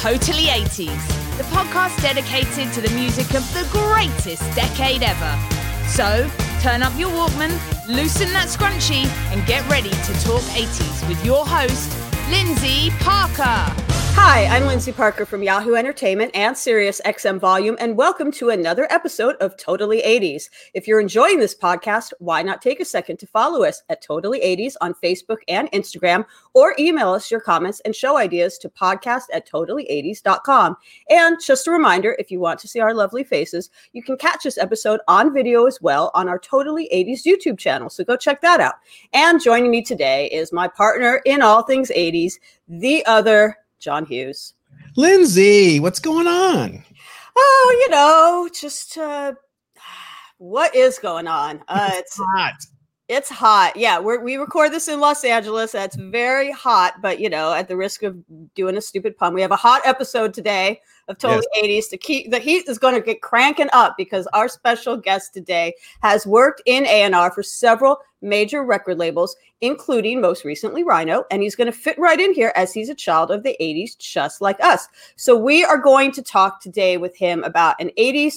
Totally 0.00 0.44
80s, 0.44 1.36
the 1.36 1.42
podcast 1.52 2.00
dedicated 2.00 2.72
to 2.72 2.80
the 2.80 2.88
music 2.94 3.34
of 3.34 3.44
the 3.52 3.68
greatest 3.70 4.40
decade 4.56 5.02
ever. 5.02 5.38
So, 5.86 6.26
turn 6.62 6.82
up 6.82 6.98
your 6.98 7.10
Walkman, 7.10 7.52
loosen 7.86 8.32
that 8.32 8.48
scrunchie, 8.48 9.04
and 9.30 9.46
get 9.46 9.68
ready 9.68 9.90
to 9.90 10.12
talk 10.24 10.40
80s 10.56 11.06
with 11.06 11.22
your 11.22 11.44
host, 11.44 11.94
Lindsay 12.30 12.88
Parker. 13.00 13.89
Hi, 14.12 14.44
I'm 14.46 14.66
Lindsay 14.66 14.92
Parker 14.92 15.24
from 15.24 15.42
Yahoo 15.42 15.74
Entertainment 15.74 16.32
and 16.34 16.56
Sirius 16.56 17.00
XM 17.04 17.38
Volume, 17.38 17.76
and 17.78 17.96
welcome 17.96 18.32
to 18.32 18.50
another 18.50 18.86
episode 18.90 19.36
of 19.36 19.56
Totally 19.56 20.02
80s. 20.02 20.50
If 20.74 20.88
you're 20.88 21.00
enjoying 21.00 21.38
this 21.38 21.54
podcast, 21.54 22.12
why 22.18 22.42
not 22.42 22.60
take 22.60 22.80
a 22.80 22.84
second 22.84 23.18
to 23.18 23.26
follow 23.26 23.62
us 23.62 23.82
at 23.88 24.02
Totally 24.02 24.40
80s 24.40 24.74
on 24.80 24.94
Facebook 24.94 25.38
and 25.48 25.70
Instagram, 25.70 26.24
or 26.54 26.74
email 26.78 27.10
us 27.10 27.30
your 27.30 27.40
comments 27.40 27.80
and 27.84 27.94
show 27.94 28.16
ideas 28.16 28.58
to 28.58 28.68
podcast 28.68 29.24
at 29.32 29.48
totally80s.com. 29.48 30.76
And 31.08 31.38
just 31.40 31.66
a 31.66 31.70
reminder 31.70 32.16
if 32.18 32.30
you 32.30 32.40
want 32.40 32.58
to 32.60 32.68
see 32.68 32.80
our 32.80 32.94
lovely 32.94 33.24
faces, 33.24 33.70
you 33.92 34.02
can 34.02 34.16
catch 34.16 34.42
this 34.42 34.58
episode 34.58 35.00
on 35.06 35.32
video 35.32 35.66
as 35.66 35.80
well 35.80 36.10
on 36.14 36.28
our 36.28 36.38
Totally 36.38 36.88
80s 36.92 37.22
YouTube 37.24 37.58
channel. 37.58 37.88
So 37.88 38.04
go 38.04 38.16
check 38.16 38.40
that 38.42 38.60
out. 38.60 38.74
And 39.12 39.40
joining 39.40 39.70
me 39.70 39.82
today 39.82 40.26
is 40.26 40.52
my 40.52 40.68
partner 40.68 41.22
in 41.24 41.42
all 41.42 41.62
things 41.62 41.90
80s, 41.94 42.34
the 42.68 43.04
other 43.06 43.56
John 43.80 44.04
Hughes. 44.06 44.54
Lindsay, 44.96 45.80
what's 45.80 46.00
going 46.00 46.26
on? 46.26 46.84
Oh, 47.36 47.78
you 47.80 47.90
know, 47.90 48.48
just 48.52 48.96
uh, 48.98 49.32
what 50.38 50.74
is 50.74 50.98
going 50.98 51.26
on? 51.26 51.62
Uh, 51.66 51.90
it's 51.94 52.16
hot. 52.34 52.54
It's 53.10 53.28
hot. 53.28 53.76
Yeah, 53.76 53.98
we 53.98 54.18
we 54.18 54.36
record 54.36 54.70
this 54.70 54.86
in 54.86 55.00
Los 55.00 55.24
Angeles. 55.24 55.72
That's 55.72 55.96
very 55.96 56.52
hot, 56.52 57.02
but 57.02 57.18
you 57.18 57.28
know, 57.28 57.52
at 57.52 57.66
the 57.66 57.76
risk 57.76 58.04
of 58.04 58.16
doing 58.54 58.76
a 58.76 58.80
stupid 58.80 59.18
pun, 59.18 59.34
we 59.34 59.42
have 59.42 59.50
a 59.50 59.56
hot 59.56 59.82
episode 59.84 60.32
today 60.32 60.80
of 61.08 61.18
Totally 61.18 61.44
yes. 61.54 61.88
80s 61.88 61.90
to 61.90 61.96
keep 61.96 62.30
the 62.30 62.38
heat 62.38 62.68
is 62.68 62.78
going 62.78 62.94
to 62.94 63.00
get 63.00 63.20
cranking 63.20 63.68
up 63.72 63.96
because 63.96 64.28
our 64.28 64.46
special 64.46 64.96
guest 64.96 65.34
today 65.34 65.74
has 66.02 66.24
worked 66.24 66.62
in 66.66 66.86
A&R 66.86 67.32
for 67.32 67.42
several 67.42 67.98
major 68.22 68.62
record 68.62 68.96
labels, 68.96 69.34
including 69.60 70.20
most 70.20 70.44
recently 70.44 70.84
Rhino, 70.84 71.24
and 71.32 71.42
he's 71.42 71.56
going 71.56 71.66
to 71.66 71.76
fit 71.76 71.98
right 71.98 72.20
in 72.20 72.32
here 72.32 72.52
as 72.54 72.72
he's 72.72 72.90
a 72.90 72.94
child 72.94 73.32
of 73.32 73.42
the 73.42 73.56
80s, 73.60 73.98
just 73.98 74.40
like 74.40 74.62
us. 74.62 74.86
So 75.16 75.36
we 75.36 75.64
are 75.64 75.78
going 75.78 76.12
to 76.12 76.22
talk 76.22 76.60
today 76.60 76.96
with 76.96 77.16
him 77.16 77.42
about 77.42 77.74
an 77.80 77.90
80s 77.98 78.36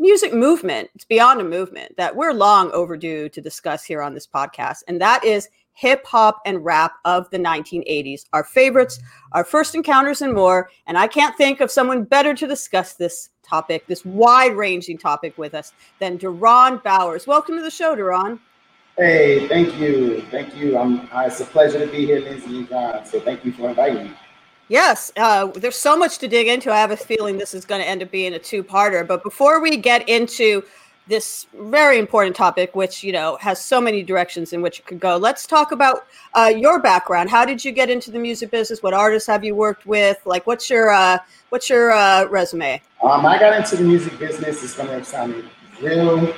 music 0.00 0.32
movement. 0.32 0.88
It's 0.94 1.04
beyond 1.04 1.42
a 1.42 1.44
movement 1.44 1.94
that 1.98 2.16
we're 2.16 2.32
long 2.32 2.70
overdue 2.72 3.28
to 3.28 3.40
discuss 3.40 3.84
here 3.84 4.00
on 4.00 4.14
this 4.14 4.26
podcast, 4.26 4.82
and 4.88 4.98
that 5.00 5.22
is 5.24 5.50
hip 5.74 6.04
hop 6.06 6.40
and 6.46 6.64
rap 6.64 6.94
of 7.04 7.28
the 7.30 7.38
1980s, 7.38 8.24
our 8.32 8.42
favorites, 8.42 8.98
our 9.32 9.44
first 9.44 9.74
encounters, 9.74 10.22
and 10.22 10.32
more. 10.32 10.70
And 10.86 10.98
I 10.98 11.06
can't 11.06 11.36
think 11.36 11.60
of 11.60 11.70
someone 11.70 12.04
better 12.04 12.34
to 12.34 12.46
discuss 12.46 12.94
this 12.94 13.28
topic, 13.42 13.86
this 13.86 14.04
wide 14.04 14.54
ranging 14.56 14.98
topic 14.98 15.36
with 15.36 15.54
us 15.54 15.72
than 15.98 16.18
Deron 16.18 16.82
Bowers. 16.82 17.26
Welcome 17.26 17.56
to 17.56 17.62
the 17.62 17.70
show, 17.70 17.94
Deron. 17.94 18.40
Hey, 18.96 19.48
thank 19.48 19.78
you. 19.78 20.22
Thank 20.30 20.56
you. 20.56 20.78
I'm, 20.78 21.08
uh, 21.12 21.24
it's 21.26 21.40
a 21.40 21.44
pleasure 21.44 21.78
to 21.78 21.90
be 21.90 22.06
here, 22.06 22.20
Lindsay. 22.20 22.66
So 23.04 23.20
thank 23.20 23.44
you 23.44 23.52
for 23.52 23.68
inviting 23.68 24.04
me. 24.04 24.16
Yes, 24.70 25.10
uh, 25.16 25.48
there's 25.48 25.74
so 25.74 25.96
much 25.96 26.18
to 26.18 26.28
dig 26.28 26.46
into. 26.46 26.70
I 26.70 26.76
have 26.76 26.92
a 26.92 26.96
feeling 26.96 27.38
this 27.38 27.54
is 27.54 27.64
going 27.64 27.80
to 27.80 27.88
end 27.88 28.04
up 28.04 28.12
being 28.12 28.34
a 28.34 28.38
two-parter. 28.38 29.04
But 29.04 29.24
before 29.24 29.60
we 29.60 29.76
get 29.76 30.08
into 30.08 30.62
this 31.08 31.48
very 31.58 31.98
important 31.98 32.36
topic, 32.36 32.76
which 32.76 33.02
you 33.02 33.10
know 33.10 33.36
has 33.40 33.62
so 33.62 33.80
many 33.80 34.04
directions 34.04 34.52
in 34.52 34.62
which 34.62 34.78
it 34.78 34.86
could 34.86 35.00
go, 35.00 35.16
let's 35.16 35.44
talk 35.44 35.72
about 35.72 36.06
uh, 36.34 36.52
your 36.56 36.80
background. 36.80 37.28
How 37.30 37.44
did 37.44 37.64
you 37.64 37.72
get 37.72 37.90
into 37.90 38.12
the 38.12 38.20
music 38.20 38.52
business? 38.52 38.80
What 38.80 38.94
artists 38.94 39.26
have 39.26 39.42
you 39.42 39.56
worked 39.56 39.86
with? 39.86 40.18
Like, 40.24 40.46
what's 40.46 40.70
your 40.70 40.90
uh, 40.90 41.18
what's 41.48 41.68
your 41.68 41.90
uh, 41.90 42.26
resume? 42.26 42.80
Um, 43.02 43.26
I 43.26 43.40
got 43.40 43.56
into 43.56 43.74
the 43.74 43.82
music 43.82 44.20
business. 44.20 44.62
It's 44.62 44.76
going 44.76 44.88
to 44.88 45.04
sound 45.04 45.50
real 45.82 46.32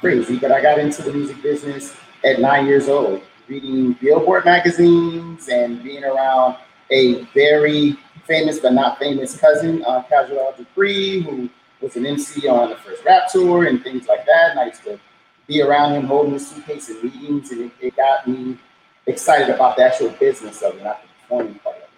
crazy, 0.00 0.38
but 0.38 0.52
I 0.52 0.60
got 0.60 0.78
into 0.78 1.00
the 1.00 1.14
music 1.14 1.42
business 1.42 1.96
at 2.26 2.40
nine 2.40 2.66
years 2.66 2.90
old, 2.90 3.22
reading 3.48 3.94
Billboard 3.94 4.44
magazines 4.44 5.48
and 5.48 5.82
being 5.82 6.04
around 6.04 6.58
a 6.90 7.24
very 7.34 7.96
famous 8.26 8.60
but 8.60 8.72
not 8.72 8.98
famous 8.98 9.36
cousin, 9.36 9.84
uh, 9.86 10.02
Casual 10.08 10.54
Dupree, 10.56 11.20
who 11.20 11.48
was 11.80 11.96
an 11.96 12.06
MC 12.06 12.46
on 12.48 12.70
the 12.70 12.76
first 12.76 13.04
rap 13.04 13.30
tour 13.30 13.66
and 13.66 13.82
things 13.82 14.06
like 14.06 14.26
that. 14.26 14.50
And 14.50 14.60
I 14.60 14.66
used 14.66 14.84
to 14.84 15.00
be 15.46 15.62
around 15.62 15.94
him 15.94 16.04
holding 16.04 16.32
his 16.34 16.48
suitcase 16.48 16.88
in 16.90 17.02
meetings, 17.02 17.50
and 17.50 17.62
it, 17.62 17.72
it 17.80 17.96
got 17.96 18.26
me 18.26 18.56
excited 19.06 19.52
about 19.52 19.76
the 19.76 19.84
actual 19.84 20.10
business 20.10 20.62
of 20.62 20.76
it, 20.76 20.84
not 20.84 21.02
the 21.02 21.08
performing 21.22 21.54
part 21.54 21.76
of 21.76 21.82
it. 21.82 21.88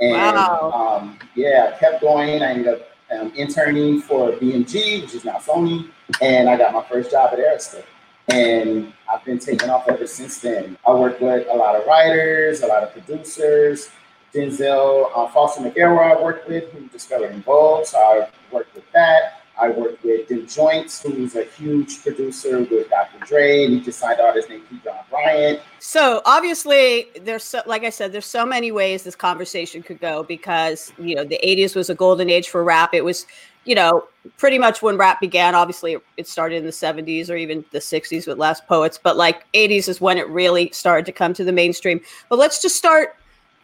And 0.00 0.36
wow. 0.36 1.00
um, 1.00 1.18
yeah, 1.34 1.72
I 1.74 1.78
kept 1.78 2.00
going. 2.00 2.42
I 2.42 2.52
ended 2.52 2.68
up 2.68 2.88
um, 3.12 3.32
interning 3.36 4.00
for 4.00 4.32
BMG, 4.32 5.02
which 5.02 5.14
is 5.14 5.24
now 5.24 5.36
Sony, 5.36 5.90
and 6.20 6.48
I 6.48 6.56
got 6.56 6.72
my 6.72 6.82
first 6.84 7.10
job 7.10 7.30
at 7.32 7.38
Arista. 7.38 7.82
And 8.28 8.92
I've 9.12 9.24
been 9.24 9.38
taking 9.38 9.68
off 9.68 9.88
ever 9.88 10.06
since 10.06 10.38
then. 10.38 10.78
I 10.86 10.94
work 10.94 11.20
with 11.20 11.46
a 11.50 11.54
lot 11.54 11.74
of 11.74 11.86
writers, 11.86 12.62
a 12.62 12.66
lot 12.66 12.82
of 12.82 12.92
producers, 12.92 13.90
Denzel 14.34 15.10
uh, 15.14 15.28
Foster 15.28 15.62
McElroy 15.62 16.16
I 16.16 16.22
worked 16.22 16.48
with, 16.48 16.70
who 16.72 16.88
discovered 16.88 17.32
En 17.32 17.42
Vogue, 17.42 17.84
so 17.86 17.98
I 17.98 18.28
worked 18.50 18.74
with 18.74 18.90
that. 18.92 19.42
I 19.60 19.68
worked 19.68 20.02
with 20.02 20.28
Dem 20.28 20.46
Jointz, 20.46 21.02
who's 21.02 21.36
a 21.36 21.44
huge 21.44 22.02
producer 22.02 22.60
with 22.60 22.88
Dr. 22.88 23.24
Dre, 23.26 23.64
and 23.64 23.74
he 23.74 23.80
just 23.80 23.98
signed 23.98 24.20
artist 24.20 24.48
named 24.48 24.62
P. 24.68 24.80
John 24.82 24.96
Bryant. 25.10 25.60
So 25.78 26.22
obviously, 26.24 27.08
there's 27.20 27.44
so, 27.44 27.60
like 27.66 27.84
I 27.84 27.90
said, 27.90 28.12
there's 28.12 28.26
so 28.26 28.46
many 28.46 28.72
ways 28.72 29.04
this 29.04 29.14
conversation 29.14 29.82
could 29.82 30.00
go 30.00 30.22
because 30.22 30.92
you 30.98 31.14
know 31.14 31.24
the 31.24 31.38
'80s 31.44 31.76
was 31.76 31.90
a 31.90 31.94
golden 31.94 32.30
age 32.30 32.48
for 32.48 32.64
rap. 32.64 32.94
It 32.94 33.04
was, 33.04 33.26
you 33.64 33.74
know, 33.74 34.08
pretty 34.38 34.58
much 34.58 34.80
when 34.80 34.96
rap 34.96 35.20
began. 35.20 35.54
Obviously, 35.54 35.98
it 36.16 36.26
started 36.26 36.56
in 36.56 36.64
the 36.64 36.70
'70s 36.70 37.28
or 37.28 37.36
even 37.36 37.62
the 37.72 37.78
'60s 37.78 38.26
with 38.26 38.38
Last 38.38 38.66
Poets, 38.66 38.98
but 39.00 39.18
like 39.18 39.44
'80s 39.52 39.86
is 39.88 40.00
when 40.00 40.16
it 40.16 40.28
really 40.28 40.70
started 40.72 41.04
to 41.06 41.12
come 41.12 41.34
to 41.34 41.44
the 41.44 41.52
mainstream. 41.52 42.00
But 42.30 42.38
let's 42.38 42.62
just 42.62 42.76
start 42.76 43.16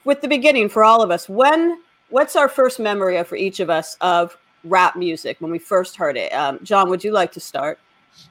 with 0.05 0.21
the 0.21 0.29
beginning 0.29 0.69
for 0.69 0.85
all 0.85 1.03
of 1.03 1.11
us. 1.11 1.29
When 1.29 1.79
what's 2.11 2.37
our 2.37 2.49
first 2.49 2.79
memory 2.79 3.17
of 3.17 3.27
for 3.27 3.37
each 3.37 3.61
of 3.61 3.71
us 3.71 3.97
of 4.01 4.37
rap 4.65 4.97
music 4.97 5.37
when 5.41 5.51
we 5.51 5.59
first 5.59 5.97
heard 5.97 6.17
it? 6.17 6.33
Um, 6.33 6.59
John, 6.63 6.89
would 6.91 7.05
you 7.05 7.13
like 7.13 7.33
to 7.33 7.41
start? 7.41 7.79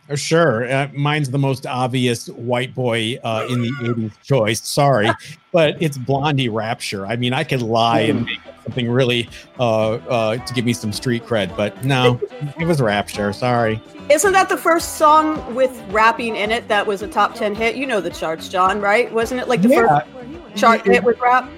Uh, 0.09 0.15
sure. 0.15 0.69
Uh, 0.71 0.89
mine's 0.93 1.29
the 1.29 1.37
most 1.37 1.65
obvious 1.65 2.27
white 2.29 2.73
boy 2.73 3.17
uh, 3.23 3.47
in 3.49 3.61
the 3.61 3.71
80s 3.81 4.11
choice. 4.21 4.61
Sorry. 4.67 5.09
but 5.51 5.81
it's 5.81 5.97
Blondie 5.97 6.49
Rapture. 6.49 7.05
I 7.05 7.15
mean, 7.15 7.33
I 7.33 7.43
could 7.43 7.61
lie 7.61 8.01
and 8.01 8.25
make 8.25 8.39
something 8.63 8.89
really 8.89 9.29
uh, 9.59 9.93
uh, 9.93 10.37
to 10.37 10.53
give 10.53 10.65
me 10.65 10.73
some 10.73 10.91
street 10.91 11.25
cred, 11.25 11.55
but 11.55 11.83
no, 11.83 12.19
it 12.59 12.65
was 12.65 12.81
Rapture. 12.81 13.33
Sorry. 13.33 13.81
Isn't 14.09 14.31
that 14.33 14.47
the 14.49 14.57
first 14.57 14.97
song 14.97 15.53
with 15.53 15.81
rapping 15.89 16.35
in 16.35 16.51
it 16.51 16.67
that 16.69 16.85
was 16.85 17.01
a 17.01 17.07
top 17.07 17.35
10 17.35 17.55
hit? 17.55 17.75
You 17.75 17.85
know 17.85 17.99
the 17.99 18.09
charts, 18.09 18.47
John, 18.47 18.79
right? 18.79 19.11
Wasn't 19.11 19.39
it 19.41 19.47
like 19.47 19.61
the 19.61 19.69
yeah. 19.69 19.99
first 19.99 20.36
chart 20.57 20.85
hit 20.85 21.03
with 21.03 21.19
rap? 21.19 21.49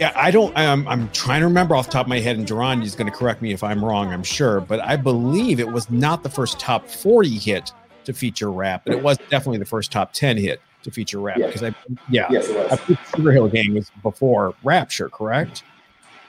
Yeah, 0.00 0.12
I 0.16 0.30
don't. 0.30 0.56
I'm, 0.56 0.88
I'm 0.88 1.10
trying 1.10 1.40
to 1.40 1.46
remember 1.46 1.76
off 1.76 1.86
the 1.86 1.92
top 1.92 2.06
of 2.06 2.08
my 2.08 2.20
head, 2.20 2.36
and 2.36 2.46
Deron 2.46 2.82
is 2.82 2.94
going 2.94 3.10
to 3.10 3.16
correct 3.16 3.42
me 3.42 3.52
if 3.52 3.62
I'm 3.62 3.84
wrong. 3.84 4.12
I'm 4.12 4.22
sure, 4.22 4.60
but 4.60 4.80
I 4.80 4.96
believe 4.96 5.60
it 5.60 5.70
was 5.70 5.90
not 5.90 6.22
the 6.22 6.30
first 6.30 6.58
top 6.58 6.88
40 6.88 7.28
hit 7.36 7.72
to 8.04 8.14
feature 8.14 8.50
rap, 8.50 8.82
but 8.86 8.94
it 8.94 9.02
was 9.02 9.18
definitely 9.28 9.58
the 9.58 9.66
first 9.66 9.92
top 9.92 10.14
10 10.14 10.38
hit 10.38 10.62
to 10.84 10.90
feature 10.90 11.20
rap 11.20 11.36
because 11.36 11.62
I, 11.62 11.74
yeah, 12.08 12.26
yes, 12.30 12.48
it 12.48 12.56
was. 12.56 12.72
I 12.72 12.76
think 12.76 12.98
Sugar 13.14 13.32
Hill 13.32 13.48
Gang 13.48 13.74
was 13.74 13.90
before 14.02 14.54
Rapture, 14.64 15.10
correct? 15.10 15.64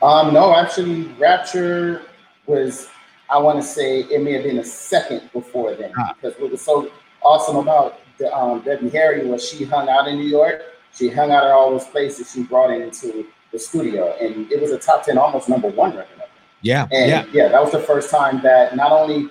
Um, 0.02 0.34
no, 0.34 0.54
actually, 0.56 1.04
Rapture 1.14 2.02
was. 2.48 2.90
I 3.30 3.38
want 3.38 3.62
to 3.62 3.66
say 3.66 4.02
it 4.02 4.22
may 4.22 4.34
have 4.34 4.44
been 4.44 4.58
a 4.58 4.64
second 4.66 5.30
before 5.32 5.74
then 5.76 5.94
ah. 5.98 6.14
because 6.14 6.38
what 6.38 6.52
was 6.52 6.60
so 6.60 6.92
awesome 7.22 7.56
about 7.56 8.02
the, 8.18 8.36
um, 8.36 8.60
Debbie 8.62 8.90
Harry 8.90 9.26
was 9.26 9.48
she 9.48 9.64
hung 9.64 9.88
out 9.88 10.10
in 10.10 10.18
New 10.18 10.28
York. 10.28 10.64
She 10.94 11.10
hung 11.10 11.32
out 11.32 11.46
at 11.46 11.52
all 11.52 11.72
those 11.72 11.88
places. 11.88 12.32
She 12.32 12.44
brought 12.44 12.72
it 12.72 12.82
into 12.82 13.26
the 13.52 13.60
studio, 13.60 14.16
and 14.20 14.52
it 14.52 14.62
was 14.62 14.72
a 14.72 14.78
top 14.78 15.06
ten, 15.06 15.18
almost 15.18 15.50
number 15.50 15.70
one 15.70 15.96
record. 15.96 16.18
Yeah, 16.62 16.88
and 16.92 17.10
yeah, 17.10 17.26
yeah. 17.34 17.48
That 17.48 17.62
was 17.62 17.72
the 17.72 17.80
first 17.80 18.10
time 18.10 18.42
that 18.44 18.76
not 18.76 18.92
only 18.92 19.30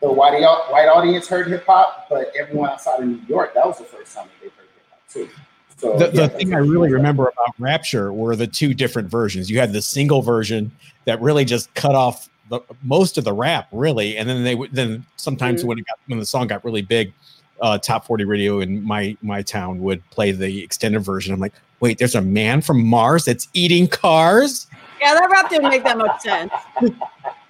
the 0.00 0.12
white 0.12 0.40
white 0.70 0.88
audience 0.88 1.28
heard 1.28 1.48
hip 1.48 1.64
hop, 1.66 2.06
but 2.10 2.32
everyone 2.38 2.70
outside 2.70 3.00
of 3.00 3.06
New 3.06 3.20
York, 3.28 3.54
that 3.54 3.66
was 3.66 3.78
the 3.78 3.84
first 3.84 4.14
time 4.14 4.26
that 4.26 4.32
they 4.40 4.48
heard 4.48 4.68
hip 4.74 4.84
hop 4.90 5.00
too. 5.08 5.28
So 5.76 5.96
the, 5.98 6.10
yeah, 6.12 6.26
the 6.26 6.28
thing 6.30 6.54
I 6.54 6.58
really 6.58 6.92
remember 6.92 7.28
about 7.28 7.54
Rapture 7.58 8.12
were 8.12 8.36
the 8.36 8.46
two 8.46 8.74
different 8.74 9.08
versions. 9.08 9.50
You 9.50 9.60
had 9.60 9.72
the 9.72 9.82
single 9.82 10.22
version 10.22 10.70
that 11.04 11.20
really 11.20 11.44
just 11.44 11.72
cut 11.74 11.94
off 11.94 12.28
the 12.50 12.60
most 12.82 13.18
of 13.18 13.24
the 13.24 13.32
rap, 13.32 13.68
really, 13.72 14.16
and 14.16 14.28
then 14.28 14.44
they 14.44 14.54
would 14.54 14.72
then 14.72 15.04
sometimes 15.16 15.62
Mhm. 15.62 15.66
when 15.66 15.78
it 15.78 15.86
got 15.86 15.98
when 16.06 16.18
the 16.18 16.26
song 16.26 16.46
got 16.46 16.64
really 16.64 16.82
big, 16.82 17.12
uh, 17.60 17.78
top 17.78 18.06
forty 18.06 18.24
radio 18.24 18.60
in 18.60 18.82
my 18.84 19.16
my 19.22 19.42
town 19.42 19.80
would 19.82 20.08
play 20.10 20.32
the 20.32 20.62
extended 20.62 21.00
version. 21.00 21.32
I'm 21.32 21.40
like, 21.40 21.54
wait, 21.80 21.98
there's 21.98 22.14
a 22.14 22.20
man 22.22 22.60
from 22.60 22.84
Mars 22.84 23.24
that's 23.24 23.48
eating 23.52 23.86
cars. 23.86 24.66
Yeah, 25.00 25.14
that 25.14 25.28
rap 25.30 25.50
didn't 25.50 25.68
make 25.68 25.84
that 25.84 25.98
much 25.98 26.20
sense. 26.20 26.52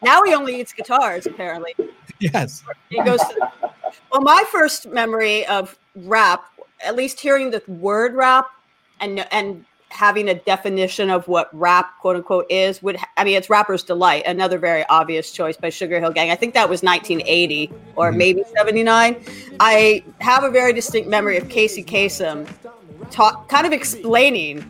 now 0.02 0.22
he 0.22 0.34
only 0.34 0.60
eats 0.60 0.72
guitars, 0.72 1.26
apparently. 1.26 1.74
Yes, 2.20 2.64
He 2.88 3.02
goes 3.02 3.20
to 3.20 3.50
well, 4.12 4.22
my 4.22 4.44
first 4.50 4.86
memory 4.86 5.46
of 5.46 5.76
rap, 5.94 6.44
at 6.84 6.96
least 6.96 7.20
hearing 7.20 7.50
the 7.50 7.62
word 7.68 8.14
rap 8.14 8.50
and 9.00 9.26
and 9.32 9.64
having 9.94 10.28
a 10.28 10.34
definition 10.34 11.08
of 11.08 11.28
what 11.28 11.48
rap 11.52 11.96
quote 12.00 12.16
unquote 12.16 12.46
is 12.50 12.82
would 12.82 12.96
i 13.16 13.22
mean 13.22 13.36
it's 13.36 13.48
rapper's 13.48 13.84
delight 13.84 14.24
another 14.26 14.58
very 14.58 14.84
obvious 14.88 15.30
choice 15.30 15.56
by 15.56 15.70
Sugar 15.70 16.00
Hill 16.00 16.10
Gang 16.10 16.30
I 16.32 16.34
think 16.34 16.52
that 16.54 16.68
was 16.68 16.82
1980 16.82 17.70
or 17.94 18.10
Mhm. 18.10 18.16
maybe 18.16 18.42
79 18.56 19.16
I 19.60 20.02
have 20.20 20.42
a 20.42 20.50
very 20.50 20.72
distinct 20.72 21.08
memory 21.08 21.36
of 21.36 21.48
Casey 21.48 21.84
Kasem 21.84 22.46
talk 23.12 23.48
kind 23.48 23.66
of 23.66 23.72
explaining 23.72 24.68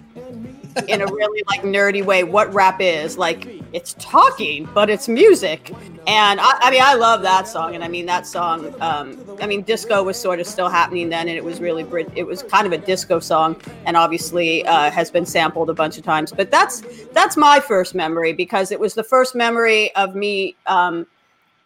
in 0.88 1.00
a 1.00 1.06
really 1.06 1.42
like 1.46 1.62
nerdy 1.62 2.04
way 2.04 2.24
what 2.24 2.52
rap 2.52 2.80
is. 2.80 3.16
Like 3.16 3.46
it's 3.72 3.94
talking 3.98 4.68
but 4.74 4.90
it's 4.90 5.08
music. 5.08 5.72
And 6.06 6.40
I, 6.40 6.58
I 6.60 6.70
mean 6.70 6.82
i 6.82 6.94
love 6.94 7.22
that 7.22 7.48
song 7.48 7.74
and 7.74 7.82
i 7.82 7.88
mean 7.88 8.04
that 8.06 8.26
song 8.26 8.74
um, 8.82 9.18
i 9.40 9.46
mean 9.46 9.62
disco 9.62 10.02
was 10.02 10.20
sort 10.20 10.38
of 10.38 10.46
still 10.46 10.68
happening 10.68 11.08
then 11.08 11.28
and 11.28 11.36
it 11.36 11.42
was 11.42 11.60
really 11.60 11.82
it 12.14 12.26
was 12.26 12.42
kind 12.42 12.66
of 12.66 12.72
a 12.72 12.78
disco 12.78 13.18
song 13.20 13.56
and 13.86 13.96
obviously 13.96 14.66
uh, 14.66 14.90
has 14.90 15.10
been 15.10 15.24
sampled 15.24 15.70
a 15.70 15.74
bunch 15.74 15.98
of 15.98 16.04
times. 16.04 16.32
But 16.32 16.50
that's 16.50 16.82
that's 17.12 17.36
my 17.36 17.60
first 17.60 17.94
memory 17.94 18.32
because 18.32 18.70
it 18.70 18.80
was 18.80 18.94
the 18.94 19.04
first 19.04 19.34
memory 19.34 19.94
of 19.96 20.14
me 20.14 20.56
um, 20.66 21.06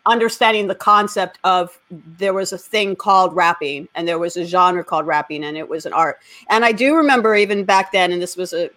understanding 0.06 0.66
the 0.69 0.75
concept 0.75 1.38
of 1.44 1.78
there 1.90 2.32
was 2.32 2.52
a 2.52 2.58
thing 2.58 2.96
called 2.96 3.34
rapping 3.34 3.88
and 3.94 4.08
there 4.08 4.19
was 4.19 4.37
a 4.37 4.44
genre 4.44 4.84
called 4.84 5.06
rapping 5.06 5.44
and 5.44 5.56
it 5.56 5.69
was 5.69 5.84
an 5.84 5.93
art. 5.93 6.19
And 6.49 6.64
i 6.64 6.72
do 6.72 6.94
remember 6.94 7.34
even 7.34 7.64
back 7.64 7.93
then 7.93 8.12
and 8.12 8.22
this 8.22 8.37
was 8.37 8.52
a 8.52 8.70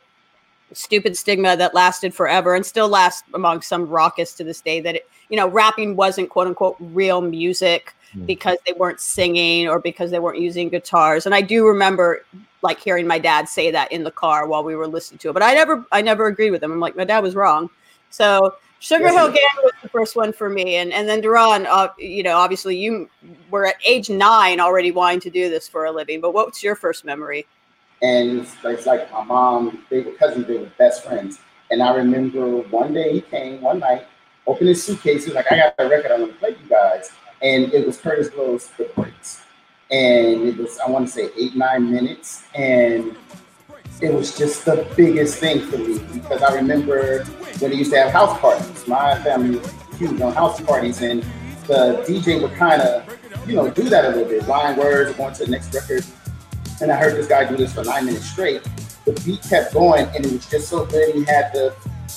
stupid 0.73 1.17
stigma 1.17 1.55
that 1.57 1.73
lasted 1.73 2.13
forever 2.13 2.55
and 2.55 2.65
still 2.65 2.87
lasts 2.87 3.23
among 3.33 3.61
some 3.61 3.87
rockists 3.87 4.37
to 4.37 4.43
this 4.43 4.61
day 4.61 4.79
that 4.79 4.95
it, 4.95 5.09
you 5.29 5.37
know 5.37 5.47
rapping 5.47 5.95
wasn't 5.95 6.29
quote 6.29 6.47
unquote 6.47 6.77
real 6.79 7.21
music 7.21 7.93
Mm. 8.15 8.25
because 8.25 8.57
they 8.65 8.73
weren't 8.73 8.99
singing 8.99 9.69
or 9.69 9.79
because 9.79 10.11
they 10.11 10.19
weren't 10.19 10.37
using 10.37 10.67
guitars. 10.67 11.25
And 11.25 11.33
i 11.33 11.39
do 11.39 11.65
remember 11.65 12.25
like 12.61 12.77
hearing 12.77 13.07
my 13.07 13.17
dad 13.19 13.47
say 13.47 13.71
that 13.71 13.89
in 13.89 14.03
the 14.03 14.11
car 14.11 14.47
while 14.47 14.65
we 14.65 14.75
were 14.75 14.85
listening 14.87 15.17
to 15.19 15.29
it 15.29 15.33
but 15.33 15.41
i 15.41 15.53
never 15.53 15.85
i 15.93 16.01
never 16.01 16.27
agreed 16.27 16.51
with 16.51 16.61
him. 16.61 16.73
I'm 16.73 16.81
like 16.81 16.97
my 16.97 17.05
dad 17.05 17.19
was 17.23 17.35
wrong. 17.35 17.69
So 18.09 18.55
sugar 18.79 19.07
hill 19.07 19.27
gang 19.31 19.55
was 19.63 19.71
the 19.81 19.87
first 19.87 20.17
one 20.17 20.33
for 20.33 20.49
me. 20.49 20.75
And 20.75 20.91
and 20.91 21.07
then 21.07 21.21
Deron 21.21 21.65
uh, 21.69 21.87
you 21.97 22.21
know 22.21 22.35
obviously 22.35 22.75
you 22.75 23.09
were 23.49 23.65
at 23.67 23.75
age 23.85 24.09
nine 24.09 24.59
already 24.59 24.91
wanting 24.91 25.21
to 25.21 25.29
do 25.29 25.49
this 25.49 25.69
for 25.69 25.85
a 25.85 25.91
living 25.91 26.19
but 26.19 26.33
what's 26.33 26.61
your 26.61 26.75
first 26.75 27.05
memory 27.05 27.47
and 28.01 28.39
it's, 28.39 28.85
like 28.85 29.11
my 29.11 29.23
mom, 29.23 29.85
they 29.89 30.01
were 30.01 30.11
cousins, 30.13 30.47
they 30.47 30.57
were 30.57 30.71
best 30.77 31.03
friends. 31.03 31.39
And 31.69 31.81
I 31.81 31.95
remember 31.95 32.57
one 32.57 32.93
day 32.93 33.13
he 33.13 33.21
came 33.21 33.61
one 33.61 33.79
night, 33.79 34.07
opened 34.47 34.69
his 34.69 34.83
suitcase, 34.83 35.25
he 35.25 35.29
was 35.29 35.35
like, 35.35 35.51
I 35.51 35.57
got 35.57 35.75
a 35.77 35.87
record 35.87 36.11
I 36.11 36.19
want 36.19 36.33
to 36.33 36.37
play 36.39 36.49
you 36.49 36.69
guys. 36.69 37.11
And 37.41 37.73
it 37.73 37.85
was 37.85 37.97
Kurtis 37.97 38.33
Blow's 38.33 38.67
The 38.77 38.85
Breaks. 38.95 39.43
And 39.89 40.47
it 40.47 40.57
was, 40.57 40.79
I 40.79 40.89
want 40.89 41.07
to 41.07 41.13
say, 41.13 41.29
eight, 41.37 41.55
nine 41.55 41.91
minutes. 41.91 42.43
And 42.55 43.15
it 44.01 44.13
was 44.13 44.37
just 44.37 44.65
the 44.65 44.87
biggest 44.95 45.37
thing 45.37 45.61
for 45.61 45.77
me 45.77 45.99
because 46.13 46.41
I 46.41 46.55
remember 46.55 47.23
when 47.59 47.71
he 47.71 47.77
used 47.79 47.91
to 47.91 47.99
have 47.99 48.11
house 48.11 48.39
parties. 48.39 48.87
My 48.87 49.21
family 49.23 49.59
was 49.59 49.73
huge 49.97 50.19
on 50.21 50.33
house 50.33 50.59
parties, 50.61 51.01
and 51.01 51.21
the 51.67 52.03
DJ 52.07 52.41
would 52.41 52.53
kind 52.53 52.81
of, 52.81 53.17
you 53.47 53.55
know, 53.55 53.69
do 53.69 53.83
that 53.83 54.05
a 54.05 54.09
little 54.09 54.25
bit, 54.25 54.47
line 54.47 54.77
words, 54.77 55.13
going 55.13 55.33
to 55.35 55.45
the 55.45 55.51
next 55.51 55.73
record. 55.73 56.03
And 56.81 56.91
I 56.91 56.97
heard 56.97 57.15
this 57.15 57.27
guy 57.27 57.47
do 57.47 57.55
this 57.55 57.73
for 57.73 57.83
nine 57.83 58.05
minutes 58.05 58.25
straight. 58.29 58.63
The 59.05 59.13
beat 59.25 59.41
kept 59.43 59.73
going, 59.73 60.05
and 60.15 60.25
it 60.25 60.31
was 60.31 60.45
just 60.47 60.69
so 60.69 60.85
good. 60.85 61.13
He 61.13 61.23
had 61.23 61.51
the 61.53 61.73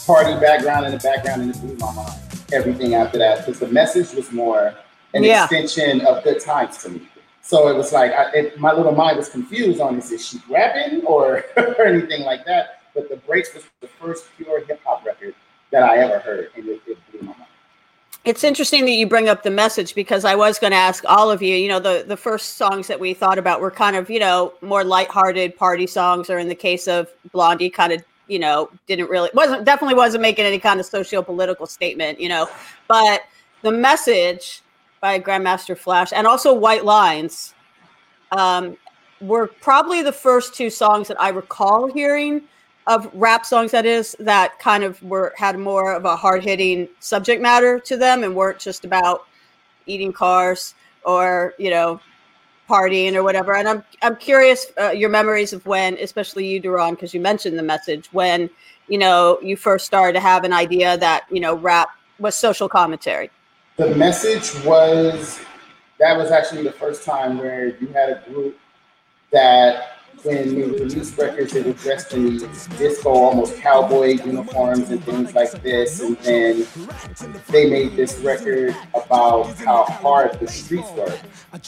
party 0.06 0.38
background 0.40 0.86
in 0.86 0.92
the 0.92 0.98
background, 0.98 1.42
and 1.42 1.54
it 1.54 1.60
blew 1.60 1.76
my 1.76 1.92
mind. 1.92 2.20
Everything 2.52 2.94
after 2.94 3.18
that, 3.18 3.44
because 3.44 3.60
the 3.60 3.68
message 3.68 4.12
was 4.14 4.32
more 4.32 4.74
an 5.14 5.22
Yeah. 5.22 5.44
extension 5.44 6.00
of 6.06 6.24
good 6.24 6.40
times 6.40 6.78
to 6.78 6.88
me. 6.90 7.02
So 7.42 7.68
it 7.68 7.76
was 7.76 7.92
like 7.92 8.12
I, 8.12 8.30
it, 8.32 8.58
my 8.58 8.72
little 8.72 8.92
mind 8.92 9.18
was 9.18 9.28
confused 9.28 9.80
on 9.80 9.98
is 9.98 10.08
this 10.10 10.26
she 10.26 10.38
rapping 10.48 11.04
or, 11.04 11.44
or 11.56 11.82
anything 11.84 12.22
like 12.24 12.44
that. 12.46 12.80
But 12.94 13.08
the 13.10 13.16
breaks 13.16 13.52
was 13.54 13.64
the 13.80 13.86
first 13.88 14.24
pure 14.36 14.64
hip 14.64 14.80
hop 14.84 15.04
record 15.04 15.34
that 15.70 15.82
I 15.82 15.98
ever 15.98 16.20
heard, 16.20 16.50
and 16.56 16.66
it, 16.66 16.80
it 16.86 16.86
blew 16.86 16.94
my 16.94 16.94
mind. 16.94 17.03
It's 18.24 18.42
interesting 18.42 18.86
that 18.86 18.92
you 18.92 19.06
bring 19.06 19.28
up 19.28 19.42
the 19.42 19.50
message 19.50 19.94
because 19.94 20.24
I 20.24 20.34
was 20.34 20.58
going 20.58 20.70
to 20.70 20.76
ask 20.78 21.04
all 21.06 21.30
of 21.30 21.42
you. 21.42 21.56
You 21.56 21.68
know, 21.68 21.78
the 21.78 22.04
the 22.06 22.16
first 22.16 22.56
songs 22.56 22.86
that 22.86 22.98
we 22.98 23.12
thought 23.12 23.36
about 23.36 23.60
were 23.60 23.70
kind 23.70 23.96
of 23.96 24.08
you 24.08 24.18
know 24.18 24.54
more 24.62 24.82
lighthearted 24.82 25.56
party 25.56 25.86
songs, 25.86 26.30
or 26.30 26.38
in 26.38 26.48
the 26.48 26.54
case 26.54 26.88
of 26.88 27.12
Blondie, 27.32 27.68
kind 27.68 27.92
of 27.92 28.02
you 28.26 28.38
know 28.38 28.70
didn't 28.86 29.10
really 29.10 29.28
wasn't 29.34 29.64
definitely 29.64 29.94
wasn't 29.94 30.22
making 30.22 30.46
any 30.46 30.58
kind 30.58 30.80
of 30.80 30.86
socio 30.86 31.20
political 31.20 31.66
statement. 31.66 32.18
You 32.18 32.30
know, 32.30 32.48
but 32.88 33.24
the 33.60 33.72
message 33.72 34.62
by 35.02 35.20
Grandmaster 35.20 35.76
Flash 35.76 36.10
and 36.14 36.26
also 36.26 36.54
White 36.54 36.86
Lines 36.86 37.52
um, 38.32 38.78
were 39.20 39.48
probably 39.48 40.00
the 40.00 40.12
first 40.12 40.54
two 40.54 40.70
songs 40.70 41.08
that 41.08 41.20
I 41.20 41.28
recall 41.28 41.92
hearing 41.92 42.42
of 42.86 43.10
rap 43.14 43.46
songs 43.46 43.70
that 43.70 43.86
is 43.86 44.14
that 44.18 44.58
kind 44.58 44.84
of 44.84 45.02
were 45.02 45.32
had 45.36 45.58
more 45.58 45.94
of 45.94 46.04
a 46.04 46.16
hard-hitting 46.16 46.88
subject 47.00 47.40
matter 47.40 47.78
to 47.80 47.96
them 47.96 48.22
and 48.22 48.34
weren't 48.34 48.58
just 48.58 48.84
about 48.84 49.26
eating 49.86 50.12
cars 50.12 50.74
or 51.04 51.54
you 51.58 51.70
know 51.70 52.00
partying 52.68 53.14
or 53.14 53.22
whatever. 53.22 53.54
And 53.54 53.68
i'm 53.68 53.84
i'm 54.02 54.16
curious 54.16 54.66
uh, 54.78 54.90
your 54.90 55.10
memories 55.10 55.52
of 55.52 55.64
when 55.66 55.96
especially 55.98 56.46
you 56.46 56.60
Deron 56.60 56.90
because 56.90 57.14
you 57.14 57.20
mentioned 57.20 57.58
the 57.58 57.62
message 57.62 58.08
when 58.12 58.50
you 58.88 58.98
know 58.98 59.38
you 59.42 59.56
first 59.56 59.86
started 59.86 60.12
to 60.14 60.20
have 60.20 60.44
an 60.44 60.52
idea 60.52 60.96
that 60.98 61.24
you 61.30 61.40
know 61.40 61.54
rap 61.54 61.88
was 62.18 62.34
social 62.34 62.68
commentary. 62.68 63.30
The 63.76 63.94
message 63.94 64.54
was 64.64 65.40
that 65.98 66.16
was 66.16 66.30
actually 66.30 66.62
the 66.62 66.72
first 66.72 67.04
time 67.04 67.38
where 67.38 67.76
you 67.78 67.88
had 67.88 68.10
a 68.10 68.22
group 68.30 68.58
that 69.32 69.93
when 70.24 70.54
they 70.54 70.62
released 70.62 71.18
records, 71.18 71.52
they 71.52 71.62
were 71.62 71.72
dressed 71.74 72.12
in 72.14 72.38
disco, 72.78 73.10
almost 73.10 73.56
cowboy 73.58 74.14
uniforms 74.24 74.90
and 74.90 75.04
things 75.04 75.34
like 75.34 75.50
this. 75.62 76.00
And 76.00 76.16
then 76.18 76.66
they 77.48 77.68
made 77.68 77.94
this 77.94 78.18
record 78.18 78.74
about 78.94 79.54
how 79.58 79.84
hard 79.84 80.40
the 80.40 80.48
streets 80.48 80.90
were 80.92 81.18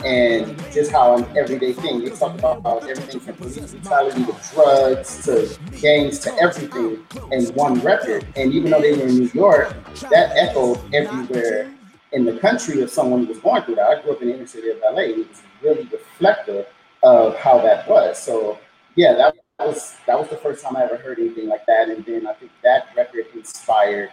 and 0.04 0.58
just 0.72 0.90
how 0.90 1.16
an 1.16 1.36
everyday 1.36 1.74
thing. 1.74 2.02
They 2.02 2.10
talked 2.10 2.38
about 2.38 2.62
how 2.62 2.78
everything 2.78 3.20
from 3.20 3.34
police 3.36 3.72
brutality 3.72 4.24
to 4.24 4.34
drugs 4.54 5.24
to 5.26 5.58
gangs 5.80 6.18
to 6.20 6.34
everything 6.40 7.04
in 7.32 7.44
one 7.54 7.80
record. 7.80 8.26
And 8.36 8.52
even 8.54 8.70
though 8.70 8.80
they 8.80 8.96
were 8.96 9.06
in 9.06 9.18
New 9.18 9.30
York, 9.34 9.74
that 10.10 10.32
echoed 10.34 10.80
everywhere 10.94 11.72
in 12.12 12.24
the 12.24 12.38
country 12.38 12.80
of 12.80 12.90
someone 12.90 13.24
who 13.24 13.26
was 13.26 13.38
going 13.38 13.62
through 13.64 13.74
that. 13.74 13.98
I 13.98 14.02
grew 14.02 14.12
up 14.12 14.22
in 14.22 14.28
the 14.28 14.34
inner 14.34 14.46
city 14.46 14.70
of 14.70 14.78
LA. 14.80 15.00
It 15.00 15.18
was 15.18 15.42
really 15.60 15.84
reflective 15.84 16.66
of 17.06 17.36
how 17.36 17.58
that 17.60 17.88
was. 17.88 18.18
So 18.18 18.58
yeah, 18.96 19.14
that 19.14 19.36
was 19.60 19.96
that 20.06 20.18
was 20.18 20.28
the 20.28 20.36
first 20.36 20.62
time 20.64 20.76
I 20.76 20.84
ever 20.84 20.96
heard 20.96 21.18
anything 21.18 21.48
like 21.48 21.64
that. 21.66 21.88
And 21.88 22.04
then 22.04 22.26
I 22.26 22.32
think 22.34 22.50
that 22.64 22.88
record 22.96 23.26
inspired 23.34 24.10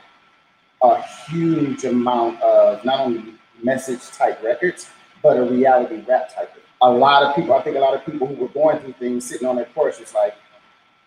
a 0.82 1.02
huge 1.28 1.86
amount 1.86 2.42
of 2.42 2.86
not 2.86 3.00
only 3.00 3.34
message 3.64 4.06
type 4.12 4.42
records, 4.44 4.90
but 5.24 5.38
a 5.38 5.44
reality 5.44 6.04
rap 6.08 6.34
type. 6.34 6.52
A 6.82 6.90
lot 6.90 7.24
of 7.24 7.36
people, 7.36 7.54
I 7.54 7.62
think 7.62 7.78
a 7.78 7.80
lot 7.80 7.96
of 7.96 8.06
people 8.06 8.28
who 8.28 8.36
were 8.36 8.50
going 8.50 8.80
through 8.80 8.94
things 8.94 9.26
sitting 9.26 9.48
on 9.48 9.56
their 9.56 9.66
porch 9.66 10.00
was 10.00 10.14
like, 10.14 10.36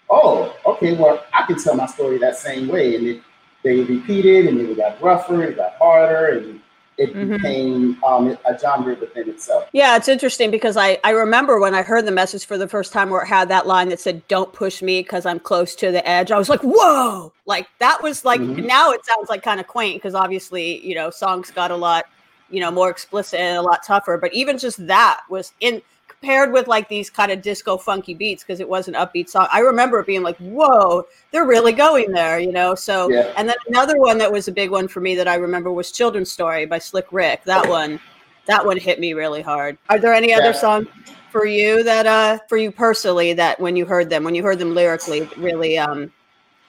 oh, 0.08 0.56
okay, 0.64 0.96
well, 0.96 1.22
I 1.34 1.44
can 1.46 1.62
tell 1.62 1.76
my 1.76 1.86
story 1.86 2.18
that 2.18 2.36
same 2.36 2.66
way. 2.66 2.96
And 2.96 3.06
it, 3.06 3.22
they 3.62 3.80
repeated 3.80 4.46
and 4.46 4.58
it 4.58 4.76
got 4.76 5.00
rougher, 5.02 5.42
it 5.44 5.56
got 5.56 5.74
harder, 5.74 6.38
and 6.38 6.60
it 6.98 7.14
Mhm. 7.14 7.42
became 7.42 8.04
um, 8.04 8.38
a 8.46 8.58
genre 8.58 8.94
within 8.94 9.28
itself. 9.28 9.68
Yeah, 9.72 9.96
it's 9.96 10.08
interesting 10.08 10.50
because 10.50 10.76
I, 10.76 10.98
I 11.04 11.10
remember 11.10 11.58
when 11.60 11.74
I 11.74 11.82
heard 11.82 12.06
the 12.06 12.10
message 12.10 12.46
for 12.46 12.56
the 12.56 12.68
first 12.68 12.92
time 12.92 13.10
where 13.10 13.22
it 13.22 13.26
had 13.26 13.48
that 13.48 13.66
line 13.66 13.88
that 13.90 14.00
said, 14.00 14.26
Don't 14.28 14.52
push 14.52 14.80
me 14.82 15.00
because 15.02 15.26
I'm 15.26 15.38
close 15.38 15.74
to 15.76 15.90
the 15.92 16.06
edge. 16.08 16.30
I 16.30 16.38
was 16.38 16.48
like, 16.48 16.62
Whoa! 16.62 17.32
Like 17.44 17.68
that 17.80 18.02
was 18.02 18.24
like 18.24 18.40
Mhm. 18.40 18.66
now 18.66 18.92
it 18.92 19.04
sounds 19.04 19.28
like 19.28 19.42
kind 19.42 19.60
of 19.60 19.66
quaint 19.66 19.96
because 20.02 20.14
obviously, 20.14 20.84
you 20.86 20.94
know, 20.94 21.10
songs 21.10 21.50
got 21.50 21.70
a 21.70 21.76
lot, 21.76 22.06
you 22.50 22.60
know, 22.60 22.70
more 22.70 22.90
explicit 22.90 23.40
and 23.40 23.58
a 23.58 23.62
lot 23.62 23.84
tougher. 23.84 24.16
But 24.16 24.32
even 24.32 24.56
just 24.56 24.86
that 24.86 25.20
was 25.28 25.52
in 25.60 25.82
paired 26.22 26.52
with 26.52 26.66
like 26.68 26.88
these 26.88 27.10
kind 27.10 27.30
of 27.30 27.42
disco 27.42 27.76
funky 27.76 28.14
beats 28.14 28.42
because 28.42 28.60
it 28.60 28.68
was 28.68 28.88
an 28.88 28.94
upbeat 28.94 29.28
song. 29.28 29.46
I 29.52 29.60
remember 29.60 30.02
being 30.02 30.22
like, 30.22 30.36
Whoa, 30.38 31.04
they're 31.30 31.46
really 31.46 31.72
going 31.72 32.10
there, 32.12 32.38
you 32.40 32.52
know. 32.52 32.74
So 32.74 33.10
Yeah. 33.10 33.32
and 33.36 33.48
then 33.48 33.56
another 33.68 33.98
one 33.98 34.18
that 34.18 34.30
was 34.30 34.48
a 34.48 34.52
big 34.52 34.70
one 34.70 34.88
for 34.88 35.00
me 35.00 35.14
that 35.14 35.28
I 35.28 35.36
remember 35.36 35.72
was 35.72 35.92
Children's 35.92 36.30
Story 36.32 36.66
by 36.66 36.78
Slick 36.78 37.06
Rick. 37.12 37.44
That 37.44 37.68
one 37.68 38.00
That 38.46 38.64
one 38.64 38.76
hit 38.78 39.00
me 39.00 39.12
really 39.12 39.42
hard. 39.42 39.76
Are 39.88 39.98
there 39.98 40.14
any 40.14 40.32
other 40.32 40.52
songs 40.52 40.86
for 41.30 41.44
you 41.46 41.82
that 41.82 42.06
uh 42.06 42.38
for 42.48 42.56
you 42.56 42.70
personally 42.72 43.32
that 43.34 43.58
when 43.60 43.76
you 43.76 43.84
heard 43.84 44.08
them, 44.08 44.24
when 44.24 44.34
you 44.34 44.42
heard 44.42 44.58
them 44.58 44.74
lyrically, 44.74 45.28
really 45.36 45.76
um 45.78 46.12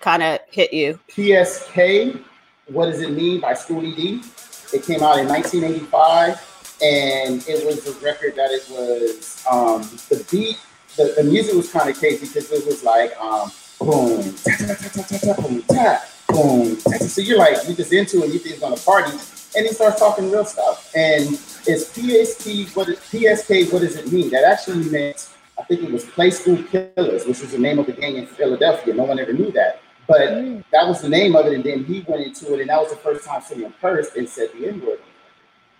kind 0.01 0.23
of 0.23 0.39
hit 0.49 0.73
you? 0.73 0.99
PSK, 1.09 2.23
What 2.67 2.87
Does 2.87 3.01
It 3.01 3.11
Mean 3.11 3.39
by 3.39 3.53
Schoolly 3.53 3.93
D. 3.95 4.21
It 4.73 4.83
came 4.83 5.01
out 5.01 5.17
in 5.19 5.27
1985, 5.27 6.56
and 6.81 7.43
it 7.47 7.65
was 7.65 7.87
a 7.87 7.99
record 8.05 8.35
that 8.35 8.51
it 8.51 8.67
was 8.69 9.43
um, 9.49 9.81
the 10.09 10.25
beat, 10.31 10.57
the, 10.95 11.13
the 11.17 11.23
music 11.23 11.55
was 11.55 11.71
kind 11.71 11.89
of 11.89 11.97
crazy 11.97 12.27
because 12.27 12.51
it 12.51 12.65
was 12.65 12.83
like 12.83 13.15
um, 13.19 13.51
boom, 13.79 14.33
ta 14.33 14.51
ta 14.57 14.65
ta 14.73 14.89
ta 14.89 15.01
ta 15.03 15.17
ta 15.17 15.41
boom, 15.41 15.61
ta 15.63 16.01
boom. 16.27 16.77
ta, 16.77 16.91
ta. 16.91 17.05
So 17.05 17.21
you're 17.21 17.37
like, 17.37 17.57
you're 17.65 17.75
just 17.75 17.93
into 17.93 18.23
it, 18.23 18.33
you 18.33 18.39
think 18.39 18.55
it's 18.55 18.59
gonna 18.59 18.77
party, 18.77 19.17
and 19.55 19.65
he 19.65 19.73
starts 19.73 19.99
talking 19.99 20.29
real 20.31 20.45
stuff. 20.45 20.91
And 20.95 21.25
it's 21.65 21.97
PSK, 21.97 22.75
what 22.75 22.89
is, 22.89 22.99
PSK, 22.99 23.71
what 23.71 23.81
does 23.81 23.95
it 23.95 24.11
mean? 24.11 24.29
That 24.29 24.43
actually 24.43 24.89
meant, 24.89 25.29
I 25.57 25.63
think 25.63 25.83
it 25.83 25.91
was 25.91 26.05
Play 26.05 26.31
School 26.31 26.61
Killers, 26.63 27.25
which 27.25 27.41
was 27.41 27.51
the 27.51 27.57
name 27.57 27.79
of 27.79 27.87
the 27.87 27.93
gang 27.93 28.17
in 28.17 28.27
Philadelphia. 28.27 28.93
No 28.93 29.05
one 29.05 29.19
ever 29.19 29.33
knew 29.33 29.51
that. 29.51 29.81
But 30.07 30.29
that 30.71 30.87
was 30.87 31.01
the 31.01 31.09
name 31.09 31.35
of 31.35 31.47
it, 31.47 31.53
and 31.53 31.63
then 31.63 31.83
he 31.83 32.05
went 32.07 32.25
into 32.25 32.53
it, 32.53 32.61
and 32.61 32.69
that 32.69 32.79
was 32.79 32.91
the 32.91 32.97
first 32.97 33.25
time 33.25 33.41
someone 33.41 33.73
cursed 33.81 34.15
and 34.15 34.27
said 34.27 34.49
the 34.53 34.67
N 34.67 34.79
word. 34.85 34.99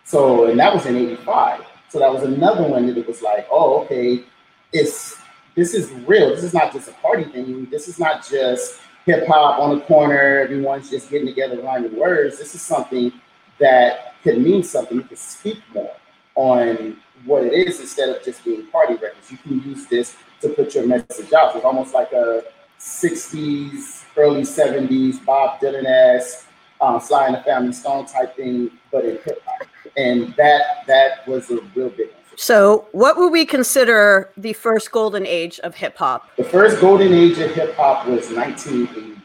So, 0.07 0.45
and 0.45 0.57
that 0.57 0.73
was 0.73 0.85
in 0.85 0.95
'85. 0.95 1.65
So 1.89 1.99
that 1.99 2.13
was 2.13 2.23
another 2.23 2.63
one 2.63 2.87
that 2.87 2.97
it 2.97 3.05
was 3.05 3.21
like, 3.21 3.45
oh, 3.51 3.83
okay, 3.83 4.23
it's 4.71 5.17
this 5.53 5.73
is 5.73 5.91
real. 6.07 6.29
This 6.29 6.45
is 6.45 6.53
not 6.53 6.71
just 6.71 6.87
a 6.87 6.93
party 6.93 7.25
thing. 7.25 7.67
This 7.69 7.89
is 7.89 7.99
not 7.99 8.25
just 8.25 8.79
hip 9.05 9.27
hop 9.27 9.59
on 9.59 9.77
the 9.77 9.83
corner. 9.83 10.39
Everyone's 10.39 10.89
just 10.89 11.09
getting 11.09 11.27
together 11.27 11.61
rhyming 11.61 11.99
words. 11.99 12.37
This 12.37 12.55
is 12.55 12.61
something 12.61 13.11
that 13.59 14.13
could 14.23 14.41
mean 14.41 14.63
something. 14.63 14.95
You 14.95 15.03
could 15.03 15.17
speak 15.17 15.57
more 15.73 15.93
on 16.35 16.95
what 17.25 17.43
it 17.43 17.51
is 17.51 17.81
instead 17.81 18.07
of 18.07 18.23
just 18.23 18.45
being 18.45 18.65
party 18.67 18.93
records. 18.93 19.29
You 19.29 19.37
can 19.39 19.61
use 19.61 19.87
this 19.87 20.15
to 20.39 20.47
put 20.49 20.73
your 20.73 20.87
message 20.87 21.33
out. 21.33 21.53
It's 21.53 21.65
almost 21.65 21.93
like 21.93 22.13
a 22.13 22.43
60s, 22.79 24.05
early 24.15 24.43
70s 24.43 25.25
Bob 25.25 25.59
Dylan 25.59 25.85
esque, 25.85 26.47
um, 26.79 27.01
Sly 27.01 27.25
and 27.25 27.35
the 27.35 27.41
Family 27.41 27.73
Stone 27.73 28.05
type 28.05 28.37
thing, 28.37 28.71
but 28.89 29.03
in 29.03 29.17
hip 29.25 29.41
hop. 29.45 29.67
And 29.95 30.33
that 30.35 30.85
that 30.87 31.27
was 31.27 31.49
a 31.49 31.61
real 31.75 31.89
big 31.89 32.07
one. 32.07 32.17
So, 32.35 32.87
what 32.91 33.17
would 33.17 33.31
we 33.31 33.45
consider 33.45 34.31
the 34.37 34.53
first 34.53 34.91
golden 34.91 35.25
age 35.25 35.59
of 35.61 35.73
hip 35.75 35.97
hop? 35.97 36.35
The 36.37 36.43
first 36.43 36.79
golden 36.79 37.13
age 37.13 37.39
of 37.39 37.51
hip 37.51 37.75
hop 37.75 38.05
was 38.07 38.29
1988. 38.29 39.17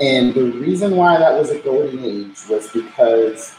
And 0.00 0.34
the 0.34 0.50
reason 0.58 0.96
why 0.96 1.18
that 1.18 1.38
was 1.38 1.50
a 1.50 1.58
golden 1.60 2.04
age 2.04 2.36
was 2.48 2.68
because 2.72 3.54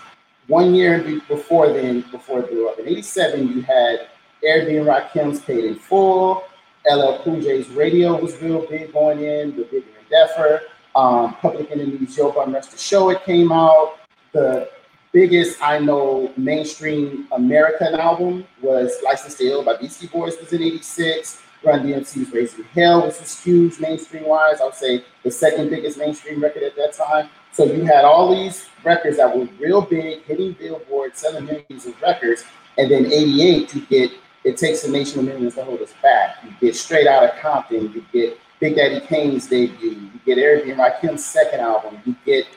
one 0.47 0.75
year 0.75 1.01
before 1.29 1.71
then, 1.71 2.01
before 2.11 2.39
it 2.39 2.49
blew 2.49 2.67
up, 2.67 2.79
in 2.79 2.87
87, 2.87 3.47
you 3.47 3.61
had 3.61 4.07
Eric 4.43 4.67
B. 4.67 4.77
and 4.77 4.87
Rakim's 4.87 5.39
Paid 5.39 5.65
in 5.65 5.75
Full, 5.75 6.43
LL 6.89 7.19
Cool 7.23 7.39
J's 7.39 7.69
Radio 7.69 8.19
was 8.19 8.41
real 8.41 8.65
big 8.67 8.91
going 8.91 9.19
in, 9.19 9.55
The 9.55 9.63
Bigger 9.63 9.85
Deffer, 10.11 10.61
um, 10.95 11.35
Public 11.35 11.69
Enemy's 11.71 12.17
Yo 12.17 12.31
Bum 12.31 12.53
Rush 12.53 12.65
the 12.65 12.77
Show, 12.77 13.11
it 13.11 13.23
came 13.23 13.51
out. 13.51 13.97
The 14.33 14.69
biggest 15.11 15.61
I 15.61 15.79
know 15.79 16.31
mainstream 16.37 17.27
American 17.31 17.95
album 17.95 18.45
was 18.61 18.93
License 19.03 19.35
to 19.35 19.45
Ill 19.45 19.63
by 19.63 19.77
Beastie 19.77 20.07
Boys 20.07 20.37
was 20.39 20.51
in 20.53 20.61
86. 20.61 21.41
Run 21.63 21.85
DMC's 21.85 22.31
Raising 22.33 22.63
Hell, 22.73 23.05
which 23.05 23.19
was 23.19 23.39
huge 23.39 23.79
mainstream 23.79 24.25
wise. 24.25 24.59
I 24.61 24.65
would 24.65 24.73
say 24.73 25.03
the 25.23 25.29
second 25.29 25.69
biggest 25.69 25.97
mainstream 25.97 26.41
record 26.41 26.63
at 26.63 26.75
that 26.75 26.93
time. 26.93 27.29
So 27.51 27.65
you 27.65 27.83
had 27.83 28.03
all 28.03 28.33
these 28.33 28.67
records 28.83 29.17
that 29.17 29.37
were 29.37 29.47
real 29.59 29.81
big, 29.81 30.23
hitting 30.23 30.53
Billboard, 30.53 31.15
selling 31.15 31.45
millions 31.45 31.85
of 31.85 32.01
records. 32.01 32.43
And 32.77 32.89
then 32.89 33.05
88, 33.05 33.75
you 33.75 33.85
get 33.85 34.11
It 34.43 34.57
Takes 34.57 34.85
a 34.85 34.91
Nation 34.91 35.19
of 35.19 35.25
Millions 35.25 35.53
to 35.55 35.63
Hold 35.63 35.81
Us 35.81 35.93
Back. 36.01 36.37
You 36.43 36.51
get 36.59 36.75
Straight 36.75 37.05
Out 37.05 37.23
of 37.23 37.39
Compton. 37.39 37.91
You 37.93 38.03
get 38.11 38.39
Big 38.59 38.75
Daddy 38.75 38.99
Kane's 39.05 39.47
debut. 39.47 39.91
You 39.91 40.19
get 40.25 40.39
Eric 40.39 40.65
and 40.67 40.79
Rakim's 40.79 41.23
second 41.23 41.59
album. 41.59 41.99
You 42.05 42.15
get 42.25 42.47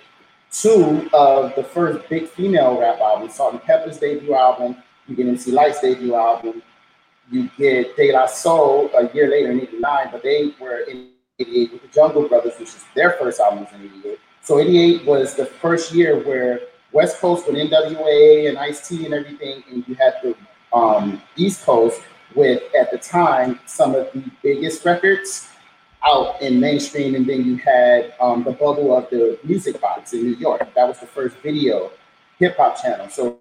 two 0.54 1.08
of 1.12 1.54
the 1.56 1.64
first 1.64 2.08
big 2.08 2.28
female 2.28 2.78
rap 2.78 3.00
albums, 3.00 3.34
Salt-N-Pepa's 3.34 3.98
debut 3.98 4.34
album. 4.34 4.76
You 5.06 5.16
get 5.16 5.26
MC 5.26 5.50
Lyte's 5.50 5.80
debut 5.80 6.14
album. 6.14 6.62
You 7.30 7.50
get 7.58 7.96
De 7.96 8.12
La 8.12 8.26
Soul 8.26 8.90
a 8.96 9.12
year 9.14 9.28
later 9.28 9.50
in 9.50 9.60
89, 9.60 10.08
but 10.12 10.22
they 10.22 10.54
were 10.60 10.80
in 10.80 11.10
88 11.40 11.72
with 11.72 11.82
the 11.82 11.88
Jungle 11.88 12.28
Brothers, 12.28 12.54
which 12.58 12.68
is 12.68 12.84
their 12.94 13.12
first 13.12 13.40
album 13.40 13.64
was 13.64 13.72
in 13.74 13.90
88. 14.00 14.18
So 14.42 14.60
88 14.60 15.04
was 15.06 15.34
the 15.34 15.46
first 15.46 15.92
year 15.92 16.22
where 16.22 16.60
West 16.92 17.18
Coast 17.18 17.46
with 17.46 17.56
NWA 17.56 18.48
and 18.48 18.58
Ice 18.58 18.88
T 18.88 19.04
and 19.04 19.14
everything, 19.14 19.64
and 19.70 19.84
you 19.88 19.94
had 19.96 20.14
the 20.22 20.36
um, 20.76 21.20
East 21.36 21.64
Coast 21.64 22.00
with, 22.34 22.62
at 22.78 22.90
the 22.90 22.98
time, 22.98 23.58
some 23.66 23.94
of 23.94 24.12
the 24.12 24.22
biggest 24.42 24.84
records 24.84 25.48
out 26.06 26.40
in 26.42 26.60
mainstream, 26.60 27.14
and 27.14 27.26
then 27.26 27.44
you 27.44 27.56
had 27.56 28.14
um, 28.20 28.44
the 28.44 28.52
bubble 28.52 28.96
of 28.96 29.08
the 29.10 29.38
music 29.44 29.80
box 29.80 30.12
in 30.12 30.22
New 30.22 30.36
York. 30.36 30.60
That 30.74 30.88
was 30.88 31.00
the 31.00 31.06
first 31.06 31.36
video 31.36 31.90
hip 32.38 32.56
hop 32.56 32.80
channel. 32.80 33.08
So 33.08 33.38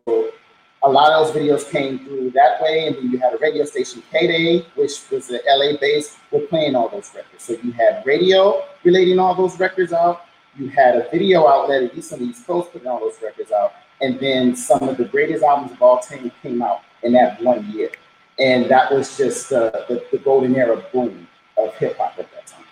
a 0.83 0.89
lot 0.89 1.11
of 1.11 1.27
those 1.27 1.35
videos 1.35 1.69
came 1.69 1.99
through 1.99 2.31
that 2.31 2.61
way, 2.61 2.87
and 2.87 2.95
then 2.95 3.11
you 3.11 3.17
had 3.17 3.33
a 3.33 3.37
radio 3.37 3.65
station, 3.65 4.03
K-Day, 4.11 4.65
which 4.75 4.91
was 5.11 5.27
the 5.27 5.41
LA 5.47 5.77
base, 5.79 6.17
were 6.31 6.41
playing 6.41 6.75
all 6.75 6.89
those 6.89 7.11
records. 7.15 7.43
So 7.43 7.53
you 7.63 7.71
had 7.71 8.03
radio 8.05 8.63
relating 8.83 9.19
all 9.19 9.35
those 9.35 9.59
records 9.59 9.93
out. 9.93 10.25
You 10.57 10.69
had 10.69 10.95
a 10.95 11.09
video 11.09 11.47
outlet, 11.47 11.83
at 11.83 11.95
least 11.95 12.13
on 12.13 12.19
the 12.19 12.25
East 12.25 12.45
Coast, 12.45 12.71
putting 12.71 12.87
all 12.87 12.99
those 12.99 13.21
records 13.21 13.51
out. 13.51 13.73
And 14.01 14.19
then 14.19 14.55
some 14.55 14.87
of 14.87 14.97
the 14.97 15.05
greatest 15.05 15.43
albums 15.43 15.71
of 15.71 15.81
all 15.81 15.99
time 15.99 16.31
came 16.41 16.61
out 16.61 16.81
in 17.01 17.13
that 17.13 17.41
one 17.41 17.69
year. 17.71 17.89
And 18.37 18.69
that 18.69 18.91
was 18.91 19.17
just 19.17 19.51
uh, 19.51 19.71
the, 19.87 20.03
the 20.11 20.17
golden 20.17 20.55
era 20.55 20.83
boom 20.91 21.27
of 21.57 21.75
hip 21.75 21.97
hop 21.97 22.17
at 22.17 22.31
that 22.31 22.47
time. 22.47 22.65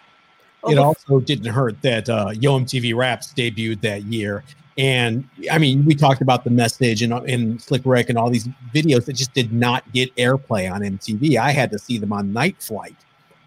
It 0.68 0.78
also 0.78 1.20
didn't 1.20 1.52
hurt 1.52 1.82
that 1.82 2.08
uh, 2.10 2.32
Yo 2.40 2.60
MTV 2.60 2.96
Raps 2.96 3.34
debuted 3.34 3.82
that 3.82 4.04
year. 4.04 4.44
And 4.78 5.28
I 5.52 5.58
mean, 5.58 5.86
we 5.86 5.96
talked 5.96 6.22
about 6.22 6.44
the 6.44 6.50
message 6.50 7.02
and, 7.02 7.14
and 7.14 7.62
Slick 7.62 7.82
Rick 7.86 8.10
and 8.10 8.18
all 8.18 8.30
these 8.30 8.48
videos 8.74 9.06
that 9.06 9.14
just 9.14 9.34
did 9.34 9.52
not 9.52 9.90
get 9.92 10.16
airplay 10.16 10.72
on 10.72 10.82
MTV. 10.82 11.38
I 11.38 11.52
had 11.52 11.72
to 11.72 11.80
see 11.80 11.98
them 11.98 12.14
on 12.14 12.32
Night 12.32 12.56
Flight. 12.60 12.96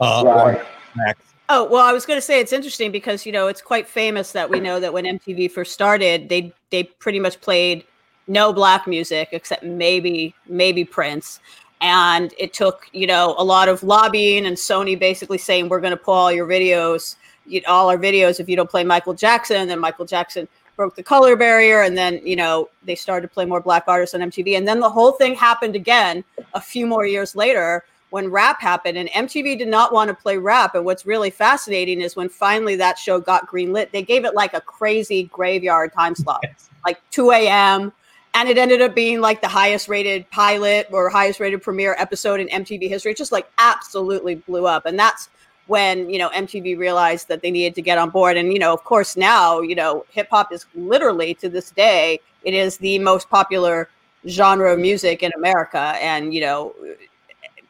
Uh, 0.01 0.23
Right. 0.27 0.65
Max. 0.97 1.21
Oh, 1.49 1.65
well, 1.65 1.85
I 1.85 1.93
was 1.93 2.07
going 2.07 2.17
to 2.17 2.23
say 2.23 2.41
it's 2.41 2.53
interesting 2.53 2.91
because, 2.91 3.27
you 3.27 3.33
know, 3.33 3.49
it's 3.49 3.61
quite 3.61 3.87
famous 3.87 4.33
that 4.33 4.49
we 4.49 4.61
know 4.61 4.81
that 4.81 4.93
when 4.93 5.05
MTV 5.05 5.51
first 5.51 5.73
started, 5.73 6.29
they 6.29 6.53
they 6.71 6.85
pretty 6.85 7.21
much 7.21 7.41
played 7.41 7.85
no 8.27 8.53
black 8.53 8.87
music 8.87 9.29
except 9.33 9.63
maybe 9.63 10.35
maybe 10.49 10.85
Prince. 10.85 11.41
And 11.85 12.33
it 12.39 12.55
took, 12.55 12.89
you 12.95 13.07
know, 13.07 13.35
a 13.37 13.45
lot 13.45 13.69
of 13.69 13.83
lobbying 13.83 14.47
and 14.47 14.57
Sony 14.57 14.99
basically 14.99 15.37
saying 15.37 15.69
we're 15.69 15.83
going 15.83 15.91
to 15.91 15.99
pull 15.99 16.15
all 16.15 16.33
your 16.33 16.47
videos, 16.47 17.17
you, 17.45 17.61
all 17.69 17.91
our 17.91 17.99
videos 17.99 18.41
if 18.41 18.49
you 18.49 18.57
don't 18.57 18.71
play 18.71 18.85
Michael 18.85 19.13
Jackson. 19.13 19.59
And 19.59 19.69
then 19.69 19.81
Michael 19.81 20.07
Jackson 20.07 20.49
broke 20.77 20.97
the 20.97 21.03
color 21.03 21.37
barrier 21.37 21.83
and 21.83 21.95
then, 21.95 22.27
you 22.27 22.37
know, 22.37 22.71
they 22.85 22.95
started 22.95 23.29
to 23.29 23.35
play 23.35 23.45
more 23.45 23.61
black 23.61 23.85
artists 23.87 24.15
on 24.15 24.23
MTV. 24.23 24.57
And 24.57 24.67
then 24.67 24.81
the 24.81 24.89
whole 24.89 25.13
thing 25.13 25.35
happened 25.35 25.77
again 25.77 26.25
a 26.55 26.61
few 26.61 26.87
more 26.87 27.05
years 27.05 27.37
later 27.37 27.85
when 28.09 28.31
rap 28.31 28.63
happened 28.63 28.97
and 28.97 29.11
MTV 29.11 29.59
did 29.59 29.69
not 29.69 29.93
want 29.93 30.09
to 30.09 30.15
play 30.15 30.39
rap. 30.39 30.75
And 30.75 30.87
what's 30.87 31.05
really 31.05 31.29
fascinating 31.29 32.01
is 32.01 32.17
when 32.17 32.31
finally 32.31 32.77
that 32.77 32.99
show 32.99 33.21
got 33.21 33.47
greenlit, 33.47 33.91
they 33.91 34.03
gave 34.03 34.25
it 34.25 34.35
like 34.35 34.55
a 34.55 34.61
crazy 34.63 35.25
graveyard 35.25 35.93
time 35.93 36.15
slot, 36.15 36.47
like 36.87 36.99
2 37.11 37.31
a.m. 37.33 37.93
And 38.35 38.49
it 38.49 38.59
ended 38.59 38.83
up 38.83 38.95
being 38.95 39.21
like 39.21 39.41
the 39.41 39.49
highest 39.49 39.89
rated 39.89 40.29
pilot 40.31 40.89
or 40.91 41.09
highest 41.09 41.39
rated 41.39 41.63
premiere 41.63 41.95
episode 41.99 42.41
in 42.41 42.49
MTV 42.49 42.89
history. 42.89 43.13
It 43.13 43.17
just 43.17 43.33
like 43.33 43.49
absolutely 43.59 44.35
blew 44.35 44.67
up. 44.67 44.87
And 44.87 44.99
that's 44.99 45.29
when, 45.67 46.11
you 46.11 46.19
know, 46.19 46.29
MTV 46.31 46.77
realized 46.77 47.29
that 47.29 47.43
they 47.43 47.51
needed 47.51 47.75
to 47.77 47.83
get 47.83 47.97
on 47.97 48.11
board. 48.11 48.37
And, 48.37 48.53
you 48.53 48.59
know, 48.59 48.73
of 48.73 48.83
course, 48.85 49.17
now, 49.17 49.61
you 49.61 49.75
know, 49.75 50.05
hip 50.11 50.29
hop 50.31 50.53
is 50.53 50.67
literally 50.75 51.35
to 51.35 51.49
this 51.49 51.71
day, 51.71 52.21
it 52.43 52.55
is 52.55 52.77
the 52.79 52.99
most 52.99 53.31
popular 53.31 53.89
genre 54.27 54.73
of 54.73 54.79
music 54.79 55.23
in 55.23 55.31
America. 55.37 55.97
And, 56.01 56.35
you 56.35 56.41
know, 56.41 56.75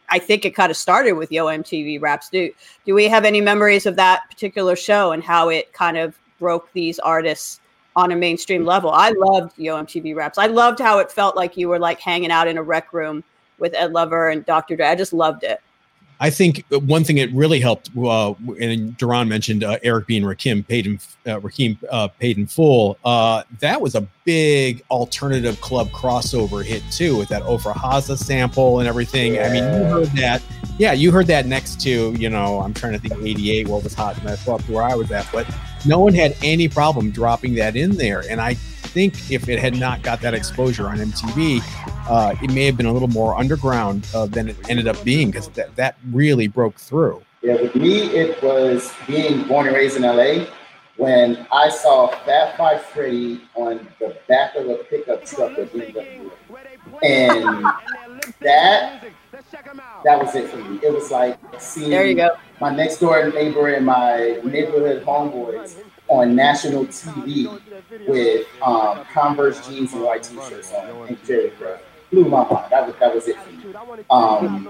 I 0.09 0.19
think 0.19 0.45
it 0.45 0.55
kind 0.55 0.71
of 0.71 0.77
started 0.77 1.13
with 1.13 1.31
Yo 1.31 1.47
MTV 1.47 2.01
Raps. 2.01 2.29
Do 2.29 2.51
do 2.85 2.95
we 2.95 3.09
have 3.09 3.25
any 3.25 3.41
memories 3.41 3.87
of 3.87 3.97
that 3.97 4.23
particular 4.31 4.77
show 4.77 5.13
and 5.13 5.23
how 5.23 5.49
it 5.49 5.73
kind 5.73 5.97
of 5.97 6.19
broke 6.39 6.73
these 6.73 6.99
artists 6.99 7.61
on 7.97 8.13
a 8.13 8.17
mainstream 8.17 8.65
level? 8.65 8.91
I 8.91 9.11
loved 9.17 9.59
Yo 9.59 9.77
MTV 9.77 10.15
Raps. 10.15 10.39
I 10.39 10.47
loved 10.47 10.81
how 10.81 10.99
it 10.99 11.11
felt 11.11 11.37
like 11.37 11.57
you 11.57 11.69
were 11.69 11.79
like 11.79 12.01
hanging 12.01 12.31
out 12.31 12.49
in 12.49 12.59
a 12.59 12.63
rec 12.63 12.93
room 12.93 13.25
with 13.59 13.75
Ed 13.75 13.93
Lover 13.93 14.29
and 14.29 14.45
Dr. 14.45 14.77
Dre. 14.77 14.87
I 14.87 14.95
just 14.95 15.13
loved 15.13 15.45
it. 15.45 15.61
I 16.21 16.31
think 16.31 16.65
one 16.71 17.03
thing 17.03 17.17
that 17.17 17.31
really 17.33 17.59
helped, 17.59 17.91
uh, 17.97 18.31
and 18.61 18.97
Deron 18.97 19.29
mentioned 19.29 19.65
uh, 19.65 19.79
Eric 19.83 20.07
B. 20.07 20.17
and 20.17 20.25
Rakim 20.25 20.67
paid 20.67 20.87
in, 20.87 20.99
uh, 21.27 21.41
Rakim 21.41 21.77
uh, 21.91 22.09
paid 22.09 22.39
in 22.39 22.47
full. 22.47 22.97
Uh, 23.05 23.43
that 23.59 23.81
was 23.81 23.97
a 23.97 24.07
big 24.25 24.83
alternative 24.91 25.61
club 25.61 25.89
crossover 25.91 26.65
hit 26.65 26.83
too, 26.93 27.17
with 27.17 27.29
that 27.31 27.43
Ofra 27.43 27.75
Haza 27.75 28.17
sample 28.17 28.79
and 28.79 28.89
everything. 28.89 29.41
I 29.41 29.49
mean, 29.51 29.65
you 29.65 29.85
heard 29.85 30.07
that. 30.13 30.41
Yeah, 30.79 30.93
you 30.93 31.11
heard 31.11 31.27
that 31.27 31.47
next 31.47 31.81
to 31.83 32.13
you 32.13 32.31
know. 32.31 32.61
I'm 32.61 32.75
trying 32.75 32.93
to 32.93 32.99
think. 32.99 33.15
88, 33.15 33.69
what 33.69 33.85
was 33.85 33.95
hot 33.95 34.17
in 34.19 34.25
that 34.25 34.39
club 34.39 34.61
where 34.63 34.83
I 34.83 34.95
was 34.95 35.11
at, 35.11 35.29
but 35.33 35.47
no 35.87 35.99
one 35.99 36.15
had 36.15 36.37
any 36.43 36.69
problem 36.69 37.11
dropping 37.11 37.55
that 37.55 37.77
in 37.77 37.97
there. 37.97 38.25
And 38.29 38.41
I 38.41 38.55
think 38.55 39.31
if 39.31 39.49
it 39.49 39.59
had 39.59 39.77
not 39.77 40.03
got 40.03 40.21
that 40.21 40.35
exposure 40.35 40.89
on 40.89 40.99
MTV, 40.99 41.61
uh, 42.09 42.35
it 42.43 42.51
may 42.53 42.65
have 42.65 42.77
been 42.77 42.87
a 42.87 42.93
little 42.93 43.09
more 43.09 43.37
underground 43.37 44.07
uh, 44.15 44.27
than 44.27 44.49
it 44.49 44.57
ended 44.69 44.87
up 44.87 45.03
being 45.05 45.31
because 45.31 45.49
that, 45.51 45.75
that 45.77 45.97
really 46.11 46.47
broke 46.47 46.79
through. 46.79 47.23
Yeah, 47.43 47.61
with 47.61 47.75
me, 47.75 48.03
it 48.03 48.43
was 48.43 48.93
being 49.07 49.47
born 49.47 49.67
and 49.67 49.77
raised 49.77 49.97
in 49.97 50.03
LA 50.03 50.47
when 50.97 51.47
I 51.53 51.69
saw 51.69 52.09
Fab 52.25 52.57
Five 52.57 52.83
Freddy 52.87 53.43
on 53.55 53.87
the 53.99 54.17
back 54.29 54.55
of 54.55 54.69
a 54.69 54.77
pickup 54.77 55.25
truck 55.25 55.57
with 55.57 55.73
NWA. 55.73 56.31
And 57.03 57.65
that 58.41 59.05
that 60.05 60.19
was 60.19 60.35
it 60.35 60.49
for 60.51 60.57
me. 60.59 60.79
It 60.83 60.93
was 60.93 61.11
like 61.11 61.39
seeing 61.59 61.91
There 61.91 62.07
you 62.07 62.15
go. 62.15 62.37
my 62.61 62.75
next 62.75 62.99
door 62.99 63.31
neighbor 63.31 63.69
and 63.75 63.87
my 63.87 64.41
neighborhood 64.45 65.05
homeboys 65.05 65.77
on 66.09 66.35
national 66.37 66.87
TV 66.87 67.49
with 68.07 68.47
um, 68.63 69.05
Converse 69.13 69.67
jeans 69.67 69.93
and 69.93 70.03
white 70.03 70.23
t-shirts 70.23 70.73
on 70.73 71.09
and 71.09 71.25
Jerry 71.25 71.53
Bro. 71.59 71.79
Blew 72.11 72.27
my 72.29 72.47
mind. 72.49 72.71
That 72.71 72.87
was 72.87 72.95
that 73.01 73.15
was 73.15 73.27
it 73.29 73.37
for 73.41 73.51
me. 73.51 74.05
Um, 74.11 74.67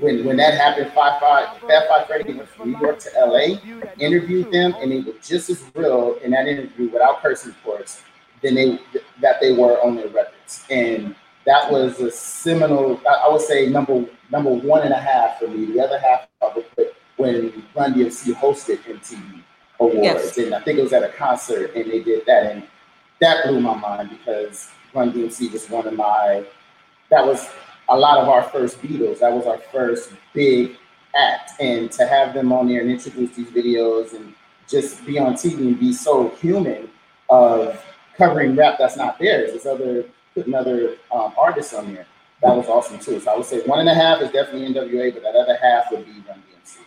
when 0.00 0.24
when 0.24 0.36
that 0.38 0.54
happened, 0.54 0.90
Five 0.94 1.20
Five 1.20 1.58
Fab 1.58 1.86
Five 1.88 2.06
Freddy 2.06 2.32
went 2.32 2.48
from 2.48 2.72
New 2.72 2.80
York 2.80 2.98
to 3.00 3.10
LA, 3.18 3.60
interviewed 3.98 4.50
them, 4.50 4.74
and 4.80 4.90
they 4.90 5.00
were 5.00 5.16
just 5.22 5.50
as 5.50 5.62
real 5.74 6.14
in 6.24 6.30
that 6.32 6.48
interview 6.48 6.88
without 6.90 7.20
cursing, 7.22 7.50
of 7.50 7.62
course, 7.62 8.02
than 8.42 8.54
they 8.54 8.80
that 9.20 9.36
they 9.40 9.52
were 9.52 9.80
on 9.84 9.94
their 9.96 10.08
records. 10.08 10.64
And 10.70 11.14
that 11.48 11.72
was 11.72 11.98
a 12.00 12.10
seminal. 12.10 13.00
I, 13.08 13.26
would 13.30 13.40
say 13.40 13.70
number 13.70 14.04
number 14.30 14.50
one 14.50 14.82
and 14.82 14.92
a 14.92 15.00
half 15.00 15.38
for 15.38 15.48
me. 15.48 15.64
The 15.72 15.80
other 15.80 15.98
half 15.98 16.28
I 16.42 16.54
would 16.54 16.70
put 16.76 16.94
when 17.16 17.64
Run 17.74 17.94
DMC 17.94 18.34
hosted 18.34 18.80
MTV 18.84 19.42
Awards, 19.80 19.96
Yes. 20.02 20.38
and 20.38 20.54
I 20.54 20.60
think 20.60 20.78
it 20.78 20.82
was 20.82 20.92
at 20.92 21.02
a 21.02 21.08
concert, 21.08 21.74
and 21.74 21.90
they 21.90 22.00
did 22.00 22.26
that, 22.26 22.52
and 22.52 22.62
that 23.22 23.46
blew 23.46 23.60
my 23.60 23.74
mind 23.74 24.10
because 24.10 24.68
Run 24.94 25.10
DMC 25.10 25.50
was 25.50 25.68
one 25.70 25.86
of 25.86 25.94
my. 25.94 26.44
That 27.10 27.24
was 27.26 27.48
a 27.88 27.96
lot 27.96 28.18
of 28.18 28.28
our 28.28 28.42
first 28.42 28.82
Beatles. 28.82 29.20
That 29.20 29.32
was 29.32 29.46
our 29.46 29.58
first 29.72 30.12
big 30.34 30.76
act, 31.16 31.52
and 31.60 31.90
to 31.92 32.06
have 32.06 32.34
them 32.34 32.52
on 32.52 32.68
there 32.68 32.82
and 32.82 32.90
introduce 32.90 33.34
these 33.34 33.48
videos 33.48 34.12
and 34.12 34.34
just 34.68 35.02
be 35.06 35.18
on 35.18 35.32
TV 35.32 35.60
and 35.60 35.80
be 35.80 35.94
so 35.94 36.28
human 36.42 36.90
of 37.30 37.82
covering 38.18 38.54
rap 38.54 38.74
that's 38.78 38.98
not 38.98 39.18
theirs. 39.18 39.52
It's 39.54 39.64
other 39.64 40.04
putting 40.38 40.54
other 40.54 40.96
um, 41.12 41.32
artists 41.36 41.74
on 41.74 41.92
there. 41.92 42.06
That 42.42 42.56
was 42.56 42.68
awesome 42.68 42.98
too. 42.98 43.18
So 43.20 43.32
I 43.32 43.36
would 43.36 43.46
say 43.46 43.60
one 43.62 43.80
and 43.80 43.88
a 43.88 43.94
half 43.94 44.22
is 44.22 44.30
definitely 44.30 44.72
NWA, 44.72 45.12
but 45.12 45.22
that 45.24 45.34
other 45.34 45.58
half 45.60 45.90
would 45.90 46.06
be 46.06 46.12
Run 46.28 46.38
DMC. 46.38 46.78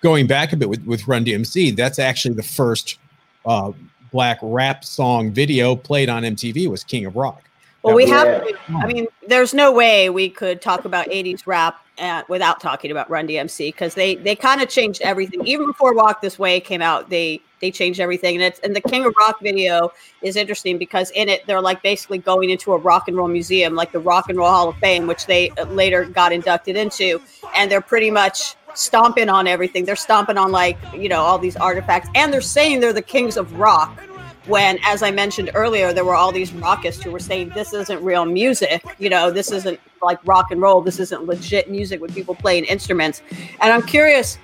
Going 0.00 0.26
back 0.26 0.52
a 0.52 0.56
bit 0.56 0.68
with, 0.68 0.84
with 0.84 1.08
Run 1.08 1.24
DMC, 1.24 1.74
that's 1.74 1.98
actually 1.98 2.34
the 2.34 2.44
first 2.44 2.98
uh, 3.44 3.72
black 4.12 4.38
rap 4.40 4.84
song 4.84 5.32
video 5.32 5.74
played 5.74 6.08
on 6.08 6.22
MTV 6.22 6.68
was 6.68 6.84
King 6.84 7.06
of 7.06 7.16
Rock. 7.16 7.42
Well, 7.82 7.94
we 7.94 8.06
have. 8.08 8.44
to- 8.44 8.56
I 8.74 8.86
mean, 8.86 9.06
there's 9.26 9.54
no 9.54 9.72
way 9.72 10.10
we 10.10 10.28
could 10.28 10.60
talk 10.60 10.84
about 10.84 11.06
'80s 11.10 11.46
rap 11.46 11.80
uh, 11.98 12.22
without 12.28 12.60
talking 12.60 12.90
about 12.90 13.08
Run 13.10 13.26
DMC 13.28 13.68
because 13.68 13.94
they 13.94 14.16
they 14.16 14.34
kind 14.34 14.60
of 14.60 14.68
changed 14.68 15.00
everything. 15.02 15.46
Even 15.46 15.66
before 15.66 15.94
Walk 15.94 16.20
This 16.20 16.38
Way 16.38 16.60
came 16.60 16.82
out, 16.82 17.08
they 17.08 17.40
they 17.60 17.70
changed 17.70 18.00
everything. 18.00 18.36
And 18.36 18.44
it's 18.44 18.58
and 18.60 18.74
the 18.74 18.80
King 18.80 19.04
of 19.04 19.14
Rock 19.18 19.40
video 19.40 19.92
is 20.22 20.36
interesting 20.36 20.76
because 20.78 21.10
in 21.12 21.28
it 21.28 21.46
they're 21.46 21.60
like 21.60 21.82
basically 21.82 22.18
going 22.18 22.50
into 22.50 22.72
a 22.72 22.76
rock 22.78 23.08
and 23.08 23.16
roll 23.16 23.28
museum, 23.28 23.74
like 23.74 23.92
the 23.92 24.00
Rock 24.00 24.28
and 24.28 24.38
Roll 24.38 24.50
Hall 24.50 24.68
of 24.68 24.76
Fame, 24.78 25.06
which 25.06 25.26
they 25.26 25.50
uh, 25.50 25.64
later 25.66 26.04
got 26.04 26.32
inducted 26.32 26.76
into, 26.76 27.20
and 27.56 27.70
they're 27.70 27.80
pretty 27.80 28.10
much 28.10 28.54
stomping 28.74 29.28
on 29.28 29.46
everything. 29.46 29.84
They're 29.84 29.96
stomping 29.96 30.36
on 30.36 30.50
like 30.52 30.78
you 30.94 31.08
know 31.08 31.20
all 31.20 31.38
these 31.38 31.56
artifacts, 31.56 32.08
and 32.14 32.32
they're 32.32 32.40
saying 32.40 32.80
they're 32.80 32.92
the 32.92 33.02
kings 33.02 33.36
of 33.36 33.52
rock 33.58 34.02
when 34.48 34.78
as 34.84 35.02
i 35.02 35.10
mentioned 35.10 35.50
earlier 35.54 35.92
there 35.92 36.04
were 36.04 36.14
all 36.14 36.32
these 36.32 36.52
rockists 36.52 37.02
who 37.02 37.10
were 37.10 37.18
saying 37.18 37.50
this 37.50 37.72
isn't 37.72 38.02
real 38.02 38.24
music. 38.24 38.82
You 38.98 39.10
know 39.10 39.30
this 39.30 39.52
isn't 39.52 39.78
like 40.02 40.18
rock 40.26 40.50
and 40.50 40.60
roll. 40.60 40.80
This 40.80 41.00
isn't 41.00 41.24
legit 41.24 41.70
music 41.70 42.00
with 42.00 42.14
people 42.14 42.34
playing 42.34 42.64
instruments. 42.64 43.22
And 43.60 43.72
i'm 43.72 43.82
curious 43.82 44.38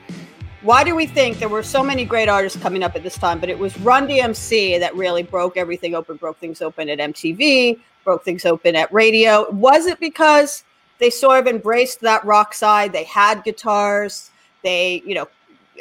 why 0.62 0.82
do 0.82 0.94
we 0.94 1.04
think 1.04 1.38
there 1.38 1.48
were 1.50 1.62
so 1.62 1.82
many 1.82 2.06
great 2.06 2.28
artists 2.28 2.58
coming 2.62 2.82
up 2.82 2.96
at 2.96 3.02
this 3.02 3.18
time 3.18 3.38
but 3.38 3.50
it 3.50 3.58
was 3.58 3.78
run 3.80 4.06
dmc 4.06 4.78
that 4.80 4.94
really 4.96 5.22
broke 5.22 5.56
everything 5.56 5.94
open 5.94 6.16
broke 6.16 6.38
things 6.38 6.62
open 6.62 6.88
at 6.88 6.98
mtv 6.98 7.78
broke 8.04 8.24
things 8.24 8.44
open 8.44 8.76
at 8.76 8.92
radio? 8.92 9.50
Was 9.50 9.86
it 9.86 9.98
because 9.98 10.62
they 10.98 11.10
sort 11.10 11.40
of 11.40 11.46
embraced 11.46 12.00
that 12.02 12.24
rock 12.24 12.54
side? 12.54 12.92
They 12.92 13.04
had 13.04 13.42
guitars. 13.42 14.30
They 14.62 15.02
you 15.04 15.14
know 15.14 15.28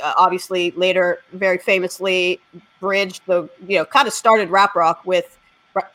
obviously 0.01 0.71
later 0.71 1.19
very 1.33 1.59
famously 1.59 2.39
bridged 2.83 3.21
the 3.27 3.49
you 3.65 3.77
know 3.77 3.85
kind 3.85 4.09
of 4.09 4.13
started 4.13 4.49
rap 4.49 4.75
rock 4.75 5.05
with 5.05 5.39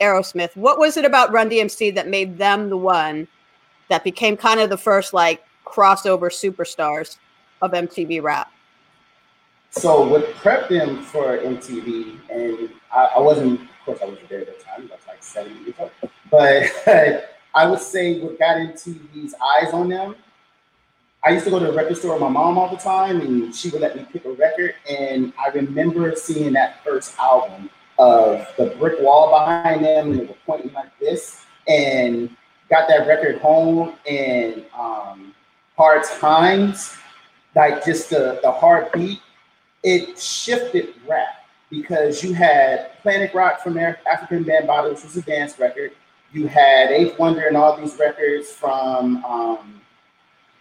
Aerosmith. 0.01 0.57
What 0.57 0.79
was 0.79 0.97
it 0.97 1.05
about 1.05 1.31
Run 1.31 1.51
DMC 1.51 1.95
that 1.95 2.09
made 2.09 2.39
them 2.39 2.71
the 2.71 2.79
one 2.79 3.29
that 3.91 4.05
became 4.05 4.39
kind 4.39 4.59
of 4.59 4.71
the 4.71 4.79
first 4.79 5.13
like 5.13 5.45
crossover 5.67 6.31
superstars 6.33 7.19
of 7.61 7.73
MTV 7.73 8.23
rap? 8.23 8.51
So 9.69 10.09
what 10.09 10.33
prepped 10.37 10.71
them 10.71 11.03
for 11.03 11.37
MTV, 11.37 12.19
and 12.31 12.71
I, 12.91 13.11
I 13.17 13.21
wasn't, 13.21 13.61
of 13.61 13.69
course, 13.85 13.99
I 14.03 14.07
wasn't 14.07 14.31
there 14.31 14.41
at 14.41 14.47
the 14.47 14.65
time. 14.65 14.89
I 14.91 14.95
was 14.95 15.07
like 15.07 15.23
seven 15.23 15.55
years 15.63 15.75
old, 15.79 15.91
but 16.31 16.73
I 17.55 17.69
would 17.69 17.81
say 17.81 18.19
what 18.19 18.39
got 18.39 18.57
MTV's 18.57 19.35
eyes 19.35 19.75
on 19.75 19.91
them. 19.91 20.17
I 21.25 21.31
used 21.31 21.45
to 21.45 21.51
go 21.51 21.59
to 21.59 21.67
the 21.67 21.73
record 21.73 21.97
store 21.97 22.13
with 22.13 22.21
my 22.21 22.29
mom 22.29 22.59
all 22.59 22.71
the 22.71 22.77
time, 22.77 23.21
and 23.21 23.55
she 23.55 23.71
would 23.71 23.81
let 23.81 23.97
me 23.97 24.07
pick 24.13 24.25
a 24.25 24.33
record. 24.33 24.75
And 24.89 25.33
I 25.39 25.49
remember 25.49 26.15
seeing 26.15 26.53
that 26.53 26.83
first 26.85 27.19
album 27.19 27.71
of 27.99 28.47
the 28.57 28.67
brick 28.79 29.01
wall 29.01 29.31
behind 29.31 29.85
them, 29.85 30.13
and 30.13 30.21
they 30.21 30.25
were 30.25 30.37
pointing 30.47 30.73
like 30.73 30.97
this, 31.01 31.45
and 31.67 32.31
got 32.71 32.89
that 32.89 33.07
record 33.09 33.39
home, 33.39 33.95
and 34.09 34.65
um, 34.79 35.35
Hard 35.77 36.05
Times, 36.05 36.97
like 37.55 37.85
just 37.85 38.11
the 38.11 38.39
the 38.43 38.53
heartbeat 38.53 39.21
it 39.83 40.19
shifted 40.19 40.95
rap 41.07 41.47
because 41.71 42.23
you 42.23 42.35
had 42.35 43.01
Planet 43.03 43.33
Rock 43.35 43.61
from 43.61 43.75
Afrika 43.75 44.45
Bambaataa, 44.45 44.91
which 44.91 45.03
was 45.03 45.17
a 45.17 45.23
dance 45.23 45.59
record. 45.59 45.93
You 46.33 46.47
had 46.47 46.91
Eighth 46.91 47.19
Wonder 47.19 47.47
and 47.47 47.57
all 47.57 47.77
these 47.77 47.99
records 47.99 48.51
from 48.51 49.25
um, 49.25 49.81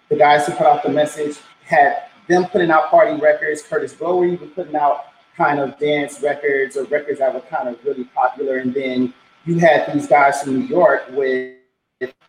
the 0.10 0.16
guys 0.16 0.46
who 0.46 0.54
put 0.54 0.68
out 0.68 0.84
the 0.84 0.90
message. 0.90 1.38
Had 1.64 2.04
them 2.28 2.46
putting 2.46 2.72
out 2.72 2.90
party 2.90 3.20
records. 3.20 3.62
Kurtis 3.62 3.98
Blow 3.98 4.18
were 4.18 4.26
even 4.26 4.50
putting 4.50 4.76
out 4.76 5.06
kind 5.36 5.60
of 5.60 5.78
dance 5.78 6.22
records 6.22 6.78
or 6.78 6.86
records 6.86 7.20
that 7.20 7.34
were 7.34 7.42
kind 7.42 7.68
of 7.68 7.78
really 7.84 8.06
popular. 8.06 8.58
And 8.58 8.74
then 8.74 9.14
you 9.46 9.60
had 9.60 9.94
these 9.94 10.08
guys 10.08 10.42
from 10.42 10.60
New 10.60 10.66
York 10.66 11.04
with 11.12 11.56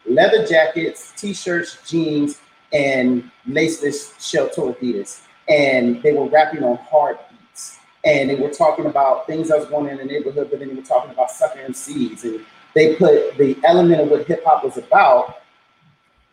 leather 0.07 0.47
jackets, 0.47 1.13
t-shirts, 1.17 1.79
jeans, 1.89 2.41
and 2.73 3.31
laceless 3.49 4.21
shell-toe 4.21 4.75
Adidas 4.75 5.23
and 5.49 6.03
they 6.03 6.13
were 6.13 6.29
rapping 6.29 6.63
on 6.63 6.77
hard 6.77 7.19
beats. 7.31 7.79
And 8.05 8.31
they 8.31 8.35
were 8.35 8.51
talking 8.51 8.87
about 8.87 9.27
things 9.27 9.49
that 9.49 9.59
was 9.59 9.69
going 9.69 9.87
on 9.87 9.99
in 9.99 10.07
the 10.07 10.13
neighborhood, 10.13 10.49
but 10.51 10.61
then 10.61 10.69
they 10.69 10.75
were 10.75 10.83
talking 10.83 11.11
about 11.11 11.31
sucker 11.31 11.59
MCs. 11.59 12.25
And 12.25 12.45
they 12.75 12.95
put 12.97 13.37
the 13.39 13.59
element 13.65 14.01
of 14.01 14.09
what 14.09 14.27
hip 14.27 14.45
hop 14.45 14.65
was 14.65 14.77
about, 14.77 15.38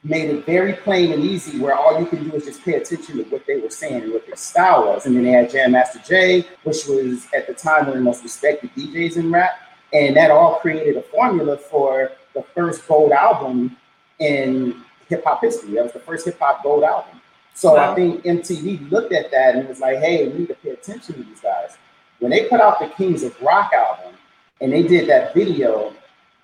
made 0.06 0.30
it 0.30 0.46
very 0.46 0.74
plain 0.74 1.12
and 1.12 1.24
easy 1.24 1.60
where 1.60 1.74
all 1.74 2.00
you 2.00 2.06
can 2.06 2.30
do 2.30 2.36
is 2.36 2.46
just 2.46 2.64
pay 2.64 2.76
attention 2.76 3.18
to 3.18 3.24
what 3.24 3.46
they 3.48 3.60
were 3.60 3.72
saying 3.72 4.04
and 4.04 4.14
what 4.14 4.26
their 4.28 4.36
style 4.36 4.86
was. 4.86 5.08
And 5.08 5.16
then 5.16 5.24
they 5.24 5.32
had 5.32 5.50
Jam 5.50 5.72
Master 5.72 6.00
Jay, 6.08 6.46
which 6.64 6.86
was 6.86 7.28
at 7.36 7.48
the 7.48 7.54
time 7.56 7.88
one 7.88 7.90
of 7.90 7.96
the 7.96 8.02
most 8.02 8.22
respected 8.24 8.70
DJs 8.76 9.18
in 9.18 9.32
rap. 9.32 9.60
And 9.94 10.16
that 10.16 10.30
all 10.30 10.60
created 10.60 10.96
a 10.98 11.02
formula 11.02 11.58
for 11.58 12.12
the 12.36 12.44
first 12.54 12.88
gold 12.88 13.14
album 13.14 13.76
in 14.20 14.84
hip 15.10 15.24
hop 15.26 15.42
history. 15.42 15.74
That 15.74 15.86
was 15.86 15.94
the 15.94 16.00
first 16.00 16.26
hip 16.26 16.38
hop 16.40 16.62
gold 16.62 16.84
album. 16.84 17.20
So 17.56 17.74
Wow. 17.74 17.92
I 17.92 17.96
think 17.96 18.24
MTV 18.24 18.92
looked 18.92 19.12
at 19.12 19.32
that 19.32 19.56
and 19.56 19.68
was 19.68 19.80
like, 19.80 19.98
hey, 19.98 20.28
we 20.28 20.40
need 20.40 20.48
to 20.50 20.56
pay 20.56 20.72
attention 20.72 21.16
to 21.16 21.24
these 21.24 21.40
guys. 21.40 21.78
When 22.20 22.30
they 22.30 22.48
put 22.48 22.62
out 22.62 22.80
the 22.80 22.90
Kings 22.90 23.24
of 23.24 23.40
Rock 23.42 23.72
album 23.74 24.14
and 24.62 24.72
they 24.72 24.84
did 24.84 25.10
that 25.10 25.34
video, 25.34 25.94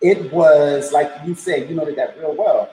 it 0.02 0.32
was 0.34 0.92
like 0.92 1.12
you 1.26 1.36
said, 1.36 1.70
you 1.70 1.76
know 1.76 1.86
did 1.86 1.98
that 1.98 2.18
real 2.18 2.34
well. 2.36 2.72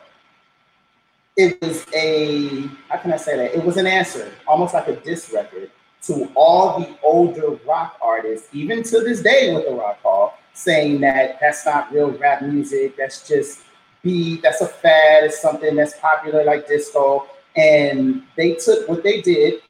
It 1.38 1.62
was 1.62 1.86
a, 1.94 2.66
how 2.88 2.96
can 2.98 3.12
I 3.12 3.16
say 3.16 3.36
that? 3.36 3.54
It 3.54 3.64
was 3.64 3.76
an 3.76 3.86
answer, 3.86 4.32
almost 4.44 4.74
like 4.74 4.88
a 4.88 4.96
diss 4.96 5.32
record 5.32 5.70
to 6.02 6.28
all 6.34 6.80
the 6.80 6.98
older 7.00 7.50
rock 7.64 7.96
artists, 8.02 8.48
even 8.52 8.82
to 8.82 9.00
this 9.02 9.22
day 9.22 9.54
with 9.54 9.64
the 9.64 9.72
Rock 9.72 10.02
Hall, 10.02 10.36
saying 10.52 11.00
that 11.02 11.38
that's 11.40 11.64
not 11.64 11.92
real 11.92 12.10
rap 12.10 12.42
music. 12.42 12.96
That's 12.96 13.26
just 13.26 13.60
beat. 14.02 14.42
That's 14.42 14.62
a 14.62 14.66
fad. 14.66 15.22
It's 15.22 15.40
something 15.40 15.76
that's 15.76 15.96
popular 16.00 16.42
like 16.42 16.66
disco. 16.66 17.28
And 17.54 18.24
they 18.36 18.54
took 18.54 18.88
what 18.88 19.04
they 19.04 19.20
did, 19.20 19.62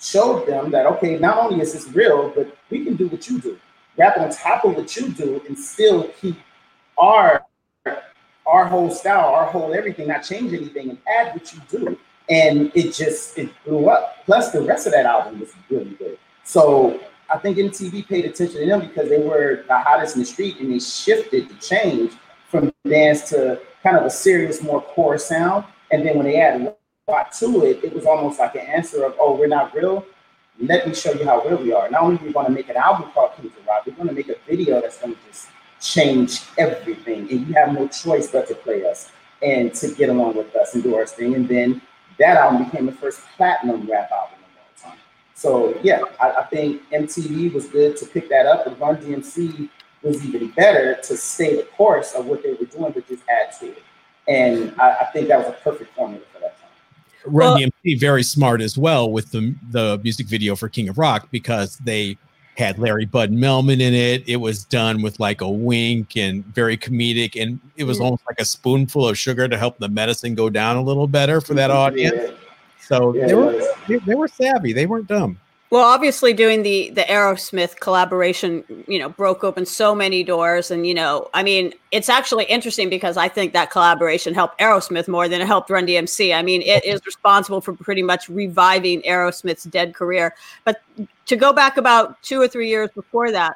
showed 0.00 0.48
them 0.48 0.72
that 0.72 0.86
okay, 0.86 1.16
not 1.16 1.38
only 1.38 1.60
is 1.60 1.74
this 1.74 1.86
real, 1.94 2.30
but 2.30 2.56
we 2.70 2.84
can 2.84 2.96
do 2.96 3.06
what 3.06 3.28
you 3.28 3.40
do. 3.40 3.56
Rap 3.96 4.18
on 4.18 4.30
top 4.30 4.64
of 4.64 4.74
what 4.74 4.96
you 4.96 5.10
do 5.10 5.40
and 5.46 5.56
still 5.56 6.08
keep 6.20 6.36
our 6.96 7.44
our 8.48 8.66
whole 8.66 8.90
style, 8.90 9.34
our 9.34 9.44
whole 9.44 9.74
everything, 9.74 10.08
not 10.08 10.20
change 10.20 10.52
anything 10.52 10.88
and 10.88 10.98
add 11.06 11.34
what 11.34 11.52
you 11.52 11.60
do. 11.68 11.98
And 12.30 12.72
it 12.74 12.92
just 12.92 13.38
it 13.38 13.50
blew 13.64 13.88
up. 13.88 14.24
Plus 14.24 14.50
the 14.50 14.62
rest 14.62 14.86
of 14.86 14.92
that 14.92 15.06
album 15.06 15.40
was 15.40 15.52
really 15.70 15.90
good. 15.90 16.18
So 16.44 17.00
I 17.30 17.38
think 17.38 17.58
MTV 17.58 18.08
paid 18.08 18.24
attention 18.24 18.60
to 18.60 18.66
them 18.66 18.80
because 18.80 19.08
they 19.10 19.18
were 19.18 19.64
the 19.68 19.78
hottest 19.78 20.16
in 20.16 20.22
the 20.22 20.26
street 20.26 20.58
and 20.60 20.72
they 20.72 20.78
shifted 20.78 21.48
the 21.48 21.54
change 21.54 22.12
from 22.48 22.72
dance 22.88 23.28
to 23.30 23.60
kind 23.82 23.96
of 23.96 24.04
a 24.04 24.10
serious, 24.10 24.62
more 24.62 24.80
core 24.80 25.18
sound. 25.18 25.64
And 25.90 26.06
then 26.06 26.16
when 26.16 26.24
they 26.24 26.40
added 26.40 26.74
rock 27.06 27.32
to 27.38 27.64
it, 27.64 27.84
it 27.84 27.92
was 27.92 28.06
almost 28.06 28.38
like 28.38 28.54
an 28.54 28.62
answer 28.62 29.04
of, 29.04 29.14
oh, 29.20 29.36
we're 29.36 29.46
not 29.46 29.74
real. 29.74 30.06
Let 30.58 30.88
me 30.88 30.94
show 30.94 31.12
you 31.12 31.24
how 31.24 31.42
real 31.44 31.58
we 31.58 31.72
are. 31.72 31.88
Not 31.90 32.02
only 32.02 32.16
are 32.16 32.24
we 32.24 32.32
going 32.32 32.46
to 32.46 32.52
make 32.52 32.68
an 32.68 32.76
album 32.76 33.10
called 33.12 33.32
Kings 33.36 33.52
of 33.56 33.66
Rock, 33.66 33.86
we're 33.86 33.92
going 33.92 34.08
to 34.08 34.14
make 34.14 34.28
a 34.28 34.36
video 34.46 34.80
that's 34.80 34.98
going 34.98 35.14
to 35.14 35.20
just 35.30 35.48
change 35.80 36.42
everything. 36.56 37.30
And 37.30 37.46
you 37.46 37.54
have 37.54 37.72
no 37.72 37.88
choice 37.88 38.30
but 38.30 38.46
to 38.48 38.54
play 38.54 38.88
us 38.88 39.10
and 39.42 39.72
to 39.74 39.94
get 39.94 40.08
along 40.08 40.36
with 40.36 40.54
us 40.56 40.74
and 40.74 40.82
do 40.82 40.94
our 40.96 41.06
thing. 41.06 41.34
And 41.34 41.48
then 41.48 41.80
that 42.18 42.36
album 42.36 42.64
became 42.64 42.86
the 42.86 42.92
first 42.92 43.20
platinum 43.36 43.88
rap 43.88 44.10
album 44.10 44.38
of 44.38 44.58
all 44.58 44.90
time. 44.90 44.98
So 45.34 45.78
yeah, 45.82 46.02
I, 46.20 46.32
I 46.32 46.42
think 46.44 46.82
MTV 46.90 47.52
was 47.52 47.68
good 47.68 47.96
to 47.98 48.06
pick 48.06 48.28
that 48.28 48.46
up, 48.46 48.66
and 48.66 48.78
Run 48.78 48.96
DMC 48.96 49.68
was 50.02 50.24
even 50.24 50.48
better 50.50 50.98
to 51.02 51.16
stay 51.16 51.56
the 51.56 51.62
course 51.62 52.14
of 52.14 52.26
what 52.26 52.42
they 52.42 52.52
were 52.54 52.66
doing, 52.66 52.92
but 52.92 53.06
just 53.08 53.22
add 53.28 53.52
to 53.60 53.66
it. 53.68 53.82
And 54.26 54.74
I, 54.80 54.96
I 55.00 55.04
think 55.06 55.28
that 55.28 55.38
was 55.38 55.48
a 55.48 55.58
perfect 55.62 55.94
formula 55.94 56.24
for 56.32 56.40
that 56.40 56.58
time. 56.58 56.68
Run 57.24 57.60
well, 57.60 57.70
DMC 57.84 58.00
very 58.00 58.22
smart 58.22 58.60
as 58.60 58.76
well 58.76 59.10
with 59.10 59.30
the 59.30 59.54
the 59.70 60.00
music 60.02 60.26
video 60.26 60.56
for 60.56 60.68
King 60.68 60.88
of 60.88 60.98
Rock 60.98 61.28
because 61.30 61.76
they 61.78 62.18
had 62.58 62.76
Larry 62.78 63.04
Bud 63.04 63.30
Melman 63.30 63.80
in 63.80 63.94
it. 63.94 64.28
It 64.28 64.36
was 64.36 64.64
done 64.64 65.00
with 65.00 65.20
like 65.20 65.40
a 65.40 65.48
wink 65.48 66.16
and 66.16 66.44
very 66.46 66.76
comedic, 66.76 67.40
and 67.40 67.60
it 67.76 67.84
was 67.84 67.98
mm. 67.98 68.04
almost 68.04 68.24
like 68.26 68.40
a 68.40 68.44
spoonful 68.44 69.08
of 69.08 69.16
sugar 69.16 69.46
to 69.46 69.56
help 69.56 69.78
the 69.78 69.88
medicine 69.88 70.34
go 70.34 70.50
down 70.50 70.76
a 70.76 70.82
little 70.82 71.06
better 71.06 71.40
for 71.40 71.54
that 71.54 71.70
mm-hmm. 71.70 71.78
audience. 71.78 72.16
Yeah. 72.16 72.34
So 72.80 73.14
yeah, 73.14 73.26
they 73.28 73.34
were 73.34 73.64
they, 73.86 73.96
they 73.98 74.14
were 74.16 74.28
savvy. 74.28 74.72
They 74.72 74.86
weren't 74.86 75.06
dumb. 75.06 75.38
Well, 75.70 75.84
obviously, 75.84 76.32
doing 76.32 76.62
the 76.62 76.90
the 76.90 77.02
Aerosmith 77.02 77.78
collaboration, 77.78 78.64
you 78.86 78.98
know, 78.98 79.10
broke 79.10 79.44
open 79.44 79.66
so 79.66 79.94
many 79.94 80.24
doors, 80.24 80.70
and 80.70 80.86
you 80.86 80.94
know, 80.94 81.28
I 81.34 81.42
mean, 81.42 81.74
it's 81.90 82.08
actually 82.08 82.44
interesting 82.44 82.88
because 82.88 83.18
I 83.18 83.28
think 83.28 83.52
that 83.52 83.70
collaboration 83.70 84.32
helped 84.32 84.58
Aerosmith 84.60 85.08
more 85.08 85.28
than 85.28 85.42
it 85.42 85.46
helped 85.46 85.68
Run 85.68 85.86
DMC. 85.86 86.34
I 86.34 86.40
mean, 86.40 86.62
it 86.62 86.86
is 86.86 87.04
responsible 87.04 87.60
for 87.60 87.74
pretty 87.74 88.02
much 88.02 88.30
reviving 88.30 89.02
Aerosmith's 89.02 89.64
dead 89.64 89.94
career. 89.94 90.34
But 90.64 90.80
to 91.26 91.36
go 91.36 91.52
back 91.52 91.76
about 91.76 92.22
two 92.22 92.40
or 92.40 92.48
three 92.48 92.68
years 92.68 92.88
before 92.94 93.30
that, 93.32 93.54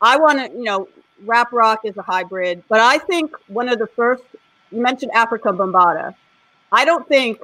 I 0.00 0.16
want 0.16 0.38
to, 0.38 0.56
you 0.56 0.64
know, 0.64 0.88
rap 1.26 1.52
rock 1.52 1.80
is 1.84 1.98
a 1.98 2.02
hybrid, 2.02 2.62
but 2.68 2.80
I 2.80 2.96
think 2.96 3.30
one 3.48 3.68
of 3.68 3.78
the 3.78 3.86
first 3.88 4.22
you 4.70 4.82
mentioned 4.82 5.12
Afrika 5.12 5.56
Bambaataa. 5.56 6.14
I 6.72 6.84
don't 6.84 7.06
think 7.08 7.38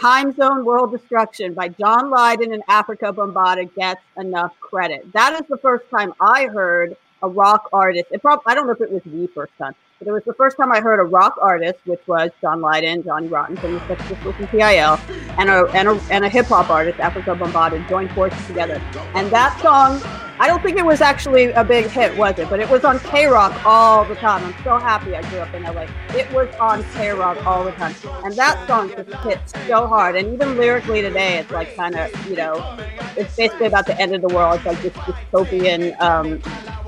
Time 0.00 0.34
Zone 0.34 0.64
World 0.64 0.92
Destruction 0.92 1.54
by 1.54 1.68
John 1.68 2.10
Lydon 2.10 2.52
and 2.52 2.62
Afrika 2.66 3.14
Bambaataa 3.14 3.74
gets 3.74 4.02
enough 4.18 4.58
credit. 4.60 5.10
That 5.12 5.40
is 5.40 5.48
the 5.48 5.56
first 5.56 5.88
time 5.90 6.12
I 6.20 6.46
heard 6.46 6.96
a 7.22 7.28
rock 7.28 7.70
artist. 7.72 8.06
It 8.10 8.20
prob- 8.20 8.42
I 8.44 8.54
don't 8.54 8.66
know 8.66 8.74
if 8.74 8.80
it 8.82 8.92
was 8.92 9.02
the 9.06 9.26
first 9.28 9.52
time, 9.56 9.74
but 9.98 10.06
it 10.06 10.12
was 10.12 10.22
the 10.24 10.34
first 10.34 10.58
time 10.58 10.70
I 10.70 10.80
heard 10.80 11.00
a 11.00 11.04
rock 11.04 11.38
artist, 11.40 11.78
which 11.86 12.06
was 12.06 12.30
John 12.42 12.60
Lydon, 12.60 13.04
Johnny 13.04 13.28
Rotten 13.28 13.56
from 13.56 13.72
the 13.72 13.80
Sex 13.86 14.02
Pistols 14.06 14.34
and 14.38 14.48
PIL, 14.50 15.00
and 15.38 15.48
a, 15.48 15.64
and 15.72 15.88
a, 15.88 16.00
and 16.10 16.26
a 16.26 16.28
hip 16.28 16.46
hop 16.46 16.68
artist, 16.68 16.98
Afrika 16.98 17.38
Bambaataa, 17.38 17.88
joined 17.88 18.10
forces 18.10 18.46
together. 18.46 18.82
And 19.14 19.30
that 19.30 19.58
song 19.62 20.02
I 20.38 20.48
don't 20.48 20.62
think 20.62 20.76
it 20.76 20.84
was 20.84 21.00
actually 21.00 21.46
a 21.52 21.64
big 21.64 21.86
hit, 21.86 22.14
was 22.18 22.38
it? 22.38 22.50
But 22.50 22.60
it 22.60 22.68
was 22.68 22.84
on 22.84 22.98
KROQ 22.98 23.64
all 23.64 24.04
the 24.04 24.14
time. 24.16 24.44
I'm 24.44 24.64
so 24.64 24.76
happy 24.76 25.16
I 25.16 25.22
grew 25.30 25.38
up 25.38 25.54
in 25.54 25.62
LA. 25.62 25.86
It 26.10 26.30
was 26.30 26.54
on 26.56 26.82
KROQ 26.82 27.46
all 27.46 27.64
the 27.64 27.72
time. 27.72 27.94
And 28.22 28.34
that 28.34 28.62
song 28.66 28.90
just 28.90 29.10
hits 29.24 29.54
so 29.66 29.86
hard. 29.86 30.14
And 30.14 30.34
even 30.34 30.58
lyrically 30.58 31.00
today, 31.00 31.38
it's 31.38 31.50
like 31.50 31.74
kind 31.74 31.94
of, 31.94 32.28
you 32.28 32.36
know, 32.36 32.76
it's 33.16 33.34
basically 33.34 33.66
about 33.66 33.86
the 33.86 33.98
end 33.98 34.14
of 34.14 34.20
the 34.20 34.28
world. 34.28 34.56
It's 34.56 34.66
like 34.66 34.82
this 34.82 34.92
dystopian 34.92 35.98
um, 36.02 36.38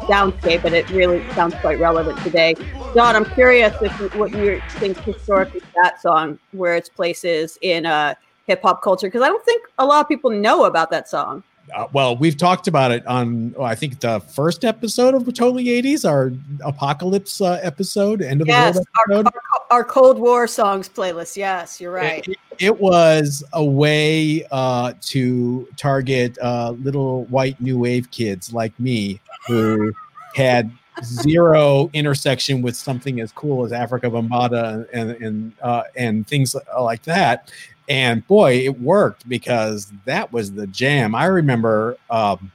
soundscape, 0.04 0.62
but 0.62 0.74
it 0.74 0.90
really 0.90 1.26
sounds 1.32 1.54
quite 1.54 1.80
relevant 1.80 2.18
today. 2.18 2.54
John, 2.94 3.16
I'm 3.16 3.24
curious 3.24 3.74
if 3.80 4.14
what 4.16 4.30
you 4.32 4.60
think 4.72 4.98
historically 4.98 5.62
that 5.82 6.02
song, 6.02 6.38
where 6.52 6.76
its 6.76 6.90
place 6.90 7.24
is 7.24 7.58
in 7.62 7.86
uh, 7.86 8.14
hip 8.46 8.60
hop 8.60 8.82
culture, 8.82 9.06
because 9.06 9.22
I 9.22 9.28
don't 9.28 9.44
think 9.46 9.66
a 9.78 9.86
lot 9.86 10.02
of 10.02 10.08
people 10.08 10.30
know 10.30 10.66
about 10.66 10.90
that 10.90 11.08
song 11.08 11.42
uh, 11.74 11.86
well, 11.92 12.16
we've 12.16 12.36
talked 12.36 12.68
about 12.68 12.90
it 12.90 13.06
on, 13.06 13.54
oh, 13.56 13.62
I 13.62 13.74
think, 13.74 14.00
the 14.00 14.20
first 14.20 14.64
episode 14.64 15.14
of 15.14 15.24
Totally 15.34 15.66
80s, 15.66 16.08
our 16.08 16.32
apocalypse 16.64 17.40
uh, 17.40 17.60
episode, 17.62 18.22
end 18.22 18.40
of 18.40 18.48
yes, 18.48 18.74
the 18.74 18.84
world 19.08 19.26
episode. 19.26 19.40
Our, 19.70 19.78
our, 19.78 19.84
Cold 19.84 20.18
War 20.18 20.46
songs 20.46 20.88
playlist. 20.88 21.36
Yes, 21.36 21.80
you're 21.80 21.92
right. 21.92 22.26
It, 22.26 22.38
it 22.58 22.80
was 22.80 23.44
a 23.52 23.64
way 23.64 24.46
uh, 24.50 24.94
to 25.02 25.68
target 25.76 26.38
uh, 26.40 26.70
little 26.82 27.24
white 27.26 27.60
new 27.60 27.78
wave 27.78 28.10
kids 28.10 28.52
like 28.52 28.78
me 28.80 29.20
who 29.46 29.92
had 30.34 30.70
zero 31.04 31.90
intersection 31.92 32.62
with 32.62 32.76
something 32.76 33.20
as 33.20 33.32
cool 33.32 33.64
as 33.64 33.72
Afrika 33.72 34.10
Bambaataa 34.10 34.86
and 34.92 35.10
and 35.10 35.52
uh, 35.62 35.82
and 35.96 36.26
things 36.26 36.56
like 36.78 37.02
that. 37.02 37.50
And 37.88 38.26
boy, 38.26 38.58
it 38.58 38.80
worked 38.80 39.28
because 39.28 39.92
that 40.04 40.32
was 40.32 40.52
the 40.52 40.66
jam. 40.66 41.14
I 41.14 41.24
remember 41.26 41.96
um, 42.10 42.52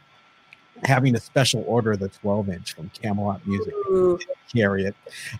having 0.84 1.16
a 1.16 1.20
special 1.20 1.64
order 1.68 1.96
the 1.96 2.10
12 2.10 2.50
inch 2.50 2.74
from 2.74 2.90
Camelot 2.90 3.46
Music. 3.48 3.74
Carry 4.54 4.86
it, 4.86 4.96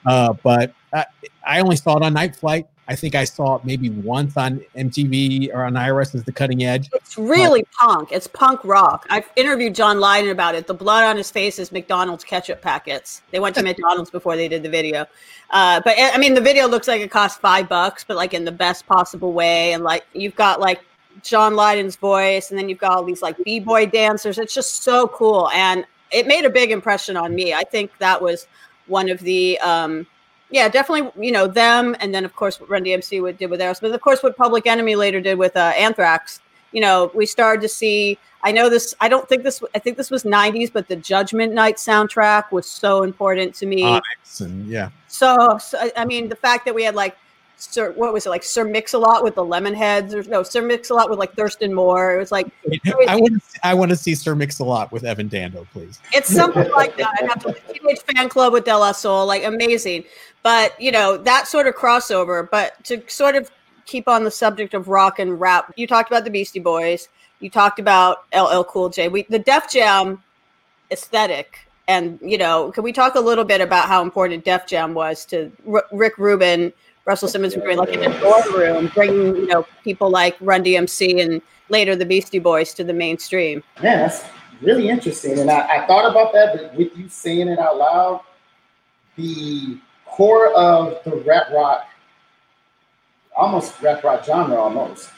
uh, 0.06 0.34
but 0.42 0.74
I, 0.92 1.06
I 1.46 1.60
only 1.60 1.76
saw 1.76 1.98
it 1.98 2.04
on 2.04 2.14
Night 2.14 2.36
Flight. 2.36 2.68
I 2.88 2.96
think 2.96 3.16
I 3.16 3.24
saw 3.24 3.56
it 3.56 3.66
maybe 3.66 3.90
once 3.90 4.36
on 4.36 4.62
MTV 4.76 5.54
or 5.54 5.64
on 5.64 5.74
IRS 5.74 6.16
as 6.16 6.24
the 6.26 6.34
cutting 6.34 6.64
edge. 6.64 6.90
It's 6.94 7.18
really 7.18 7.62
but, 7.62 7.88
punk. 7.88 8.12
It's 8.12 8.28
punk 8.28 8.60
rock. 8.66 9.06
I've 9.10 9.30
interviewed 9.38 9.74
John 9.74 10.02
Lydon 10.02 10.32
about 10.32 10.54
it. 10.56 10.68
The 10.68 10.74
blood 10.74 11.04
on 11.06 11.16
his 11.16 11.32
face 11.32 11.60
is 11.60 11.72
McDonald's 11.72 12.26
ketchup 12.26 12.62
packets. 12.62 13.22
They 13.32 13.40
went 13.40 13.56
to 13.56 13.64
McDonald's 13.70 14.10
before 14.10 14.36
they 14.36 14.50
did 14.50 14.64
the 14.64 14.70
video. 14.70 15.06
Uh, 15.50 15.82
but 15.86 15.96
I 15.98 16.18
mean, 16.18 16.34
the 16.34 16.42
video 16.42 16.68
looks 16.68 16.88
like 16.88 17.02
it 17.02 17.10
cost 17.10 17.40
five 17.40 17.70
bucks, 17.70 18.04
but 18.04 18.18
like 18.18 18.34
in 18.34 18.44
the 18.44 18.52
best 18.52 18.86
possible 18.86 19.32
way. 19.32 19.72
And 19.72 19.84
like 19.84 20.04
you've 20.14 20.36
got 20.36 20.60
like 20.60 20.82
John 21.22 21.56
Lydon's 21.56 21.96
voice, 21.96 22.50
and 22.50 22.60
then 22.60 22.68
you've 22.68 22.80
got 22.80 22.92
all 22.92 23.04
these 23.04 23.22
like 23.22 23.38
b 23.46 23.60
boy 23.60 23.86
dancers. 23.86 24.38
It's 24.38 24.54
just 24.54 24.84
so 24.84 25.08
cool, 25.08 25.50
and 25.54 25.86
it 26.12 26.28
made 26.28 26.44
a 26.44 26.50
big 26.50 26.72
impression 26.72 27.16
on 27.16 27.34
me. 27.34 27.54
I 27.54 27.64
think 27.64 27.92
that 28.00 28.22
was 28.22 28.48
one 28.88 29.10
of 29.10 29.20
the 29.20 29.58
um, 29.60 30.06
yeah, 30.50 30.70
definitely. 30.70 31.12
You 31.26 31.32
know 31.32 31.48
them, 31.48 31.96
and 32.00 32.14
then 32.14 32.26
of 32.26 32.36
course 32.36 32.60
what 32.60 32.70
Run 32.70 32.84
DMC 32.84 33.38
did 33.38 33.50
with 33.50 33.60
Aerosmith. 33.60 33.82
But 33.82 33.92
of 33.94 34.02
course, 34.02 34.22
what 34.22 34.38
Public 34.38 34.68
Enemy 34.68 34.96
later 34.96 35.20
did 35.20 35.38
with 35.38 35.56
uh, 35.56 35.74
Anthrax. 35.76 36.42
You 36.72 36.82
know, 36.82 37.12
we 37.14 37.26
started 37.26 37.62
to 37.62 37.70
see. 37.70 38.18
I 38.44 38.52
know 38.52 38.70
this. 38.70 38.94
I 39.00 39.08
don't 39.08 39.28
think 39.28 39.44
this. 39.44 39.64
I 39.74 39.80
think 39.80 39.98
this 39.98 40.12
was 40.12 40.24
'90s, 40.24 40.72
but 40.72 40.88
the 40.88 40.96
Judgment 40.96 41.54
Night 41.54 41.78
soundtrack 41.78 42.52
was 42.52 42.68
so 42.68 43.04
important 43.04 43.56
to 43.56 43.66
me. 43.66 43.84
Onyx 43.84 44.42
and 44.42 44.68
yeah. 44.68 44.90
So, 45.08 45.58
so 45.58 45.90
I 45.96 46.06
mean, 46.06 46.30
the 46.30 46.36
fact 46.36 46.66
that 46.66 46.76
we 46.76 46.84
had 46.84 46.96
like 46.96 47.16
Sir, 47.58 47.94
what 47.94 48.14
was 48.14 48.26
it 48.26 48.30
like 48.30 48.44
Sir 48.44 48.66
Mix-a-Lot 48.66 49.24
with 49.24 49.36
the 49.36 49.44
Lemonheads? 49.44 50.14
Or 50.14 50.24
no, 50.30 50.44
Sir 50.44 50.62
Mix-a-Lot 50.62 51.10
with 51.10 51.20
like 51.20 51.34
Thurston 51.34 51.74
Moore. 51.74 52.16
It 52.16 52.20
was 52.20 52.32
like 52.32 52.48
I 53.08 53.16
want 53.16 53.44
I 53.64 53.74
want 53.74 53.90
to 53.92 53.96
see 53.96 54.16
Sir 54.16 54.36
Mix-a-Lot 54.36 54.92
with 54.92 55.04
Evan 55.04 55.28
Dando, 55.28 55.66
please. 55.72 56.00
It's 56.12 56.34
something 56.34 56.70
like 56.72 56.98
that. 56.98 57.10
I 57.22 57.26
have 57.26 57.44
the 57.44 57.54
Teenage 57.74 58.00
Fanclub 58.02 58.52
with 58.52 58.66
De 58.66 58.78
La 58.78 58.92
Soul, 58.92 59.26
like 59.26 59.44
amazing. 59.44 60.04
But 60.42 60.80
you 60.82 60.92
know 60.92 61.18
that 61.18 61.48
sort 61.48 61.68
of 61.68 61.76
crossover. 61.76 62.50
But 62.50 62.84
to 62.86 63.02
sort 63.08 63.36
of 63.36 63.50
keep 63.86 64.08
on 64.08 64.24
the 64.24 64.32
subject 64.32 64.74
of 64.74 64.88
rock 64.88 65.20
and 65.20 65.40
rap, 65.40 65.74
you 65.78 65.88
talked 65.88 66.12
about 66.12 66.26
the 66.26 66.32
Beastie 66.32 66.60
Boys. 66.60 67.08
You 67.40 67.50
talked 67.50 67.80
about 67.80 68.26
LL 68.36 68.64
Cool 68.64 68.90
J. 68.90 69.08
We 69.08 69.24
the 69.24 69.40
Def 69.40 69.72
Jam 69.72 70.22
aesthetic 70.92 71.68
and 71.88 72.20
you 72.22 72.38
know 72.38 72.72
can 72.72 72.84
we 72.84 72.94
talk 72.94 73.16
a 73.16 73.20
little 73.20 73.44
bit 73.44 73.62
about 73.62 73.88
how 73.88 74.02
important 74.02 74.46
def 74.46 74.66
jam 74.66 74.94
was 74.94 75.26
to 75.26 75.52
R- 75.68 75.86
rick 75.92 76.18
rubin 76.18 76.72
Russell 77.06 77.28
Simmons 77.28 77.56
would 77.56 77.64
bring 77.64 77.78
like 77.78 77.90
in 77.90 78.00
the 78.00 78.18
dorm 78.20 78.56
room, 78.56 78.92
bringing 78.94 79.36
you 79.36 79.48
know 79.48 79.66
people 79.84 80.10
like 80.10 80.38
Run 80.40 80.64
DMC 80.64 81.22
and 81.22 81.42
later 81.70 81.96
the 81.96 82.06
Beastie 82.06 82.40
Boys 82.40 82.74
to 82.76 82.84
the 82.84 82.94
mainstream. 82.94 83.64
Man, 83.82 84.00
that's 84.00 84.24
really 84.62 84.90
interesting. 84.90 85.40
And 85.40 85.52
I, 85.52 85.84
I 85.84 85.88
thought 85.88 86.10
about 86.10 86.34
that, 86.34 86.56
but 86.56 86.76
with 86.76 86.98
you 86.98 87.10
saying 87.10 87.50
it 87.50 87.60
out 87.60 87.78
loud, 87.78 88.22
the 89.18 89.78
core 90.06 90.54
of 90.54 91.04
the 91.04 91.18
rap 91.18 91.50
rock, 91.52 91.86
almost 93.36 93.82
rap 93.82 94.04
rock 94.04 94.24
genre, 94.24 94.56
almost 94.56 95.10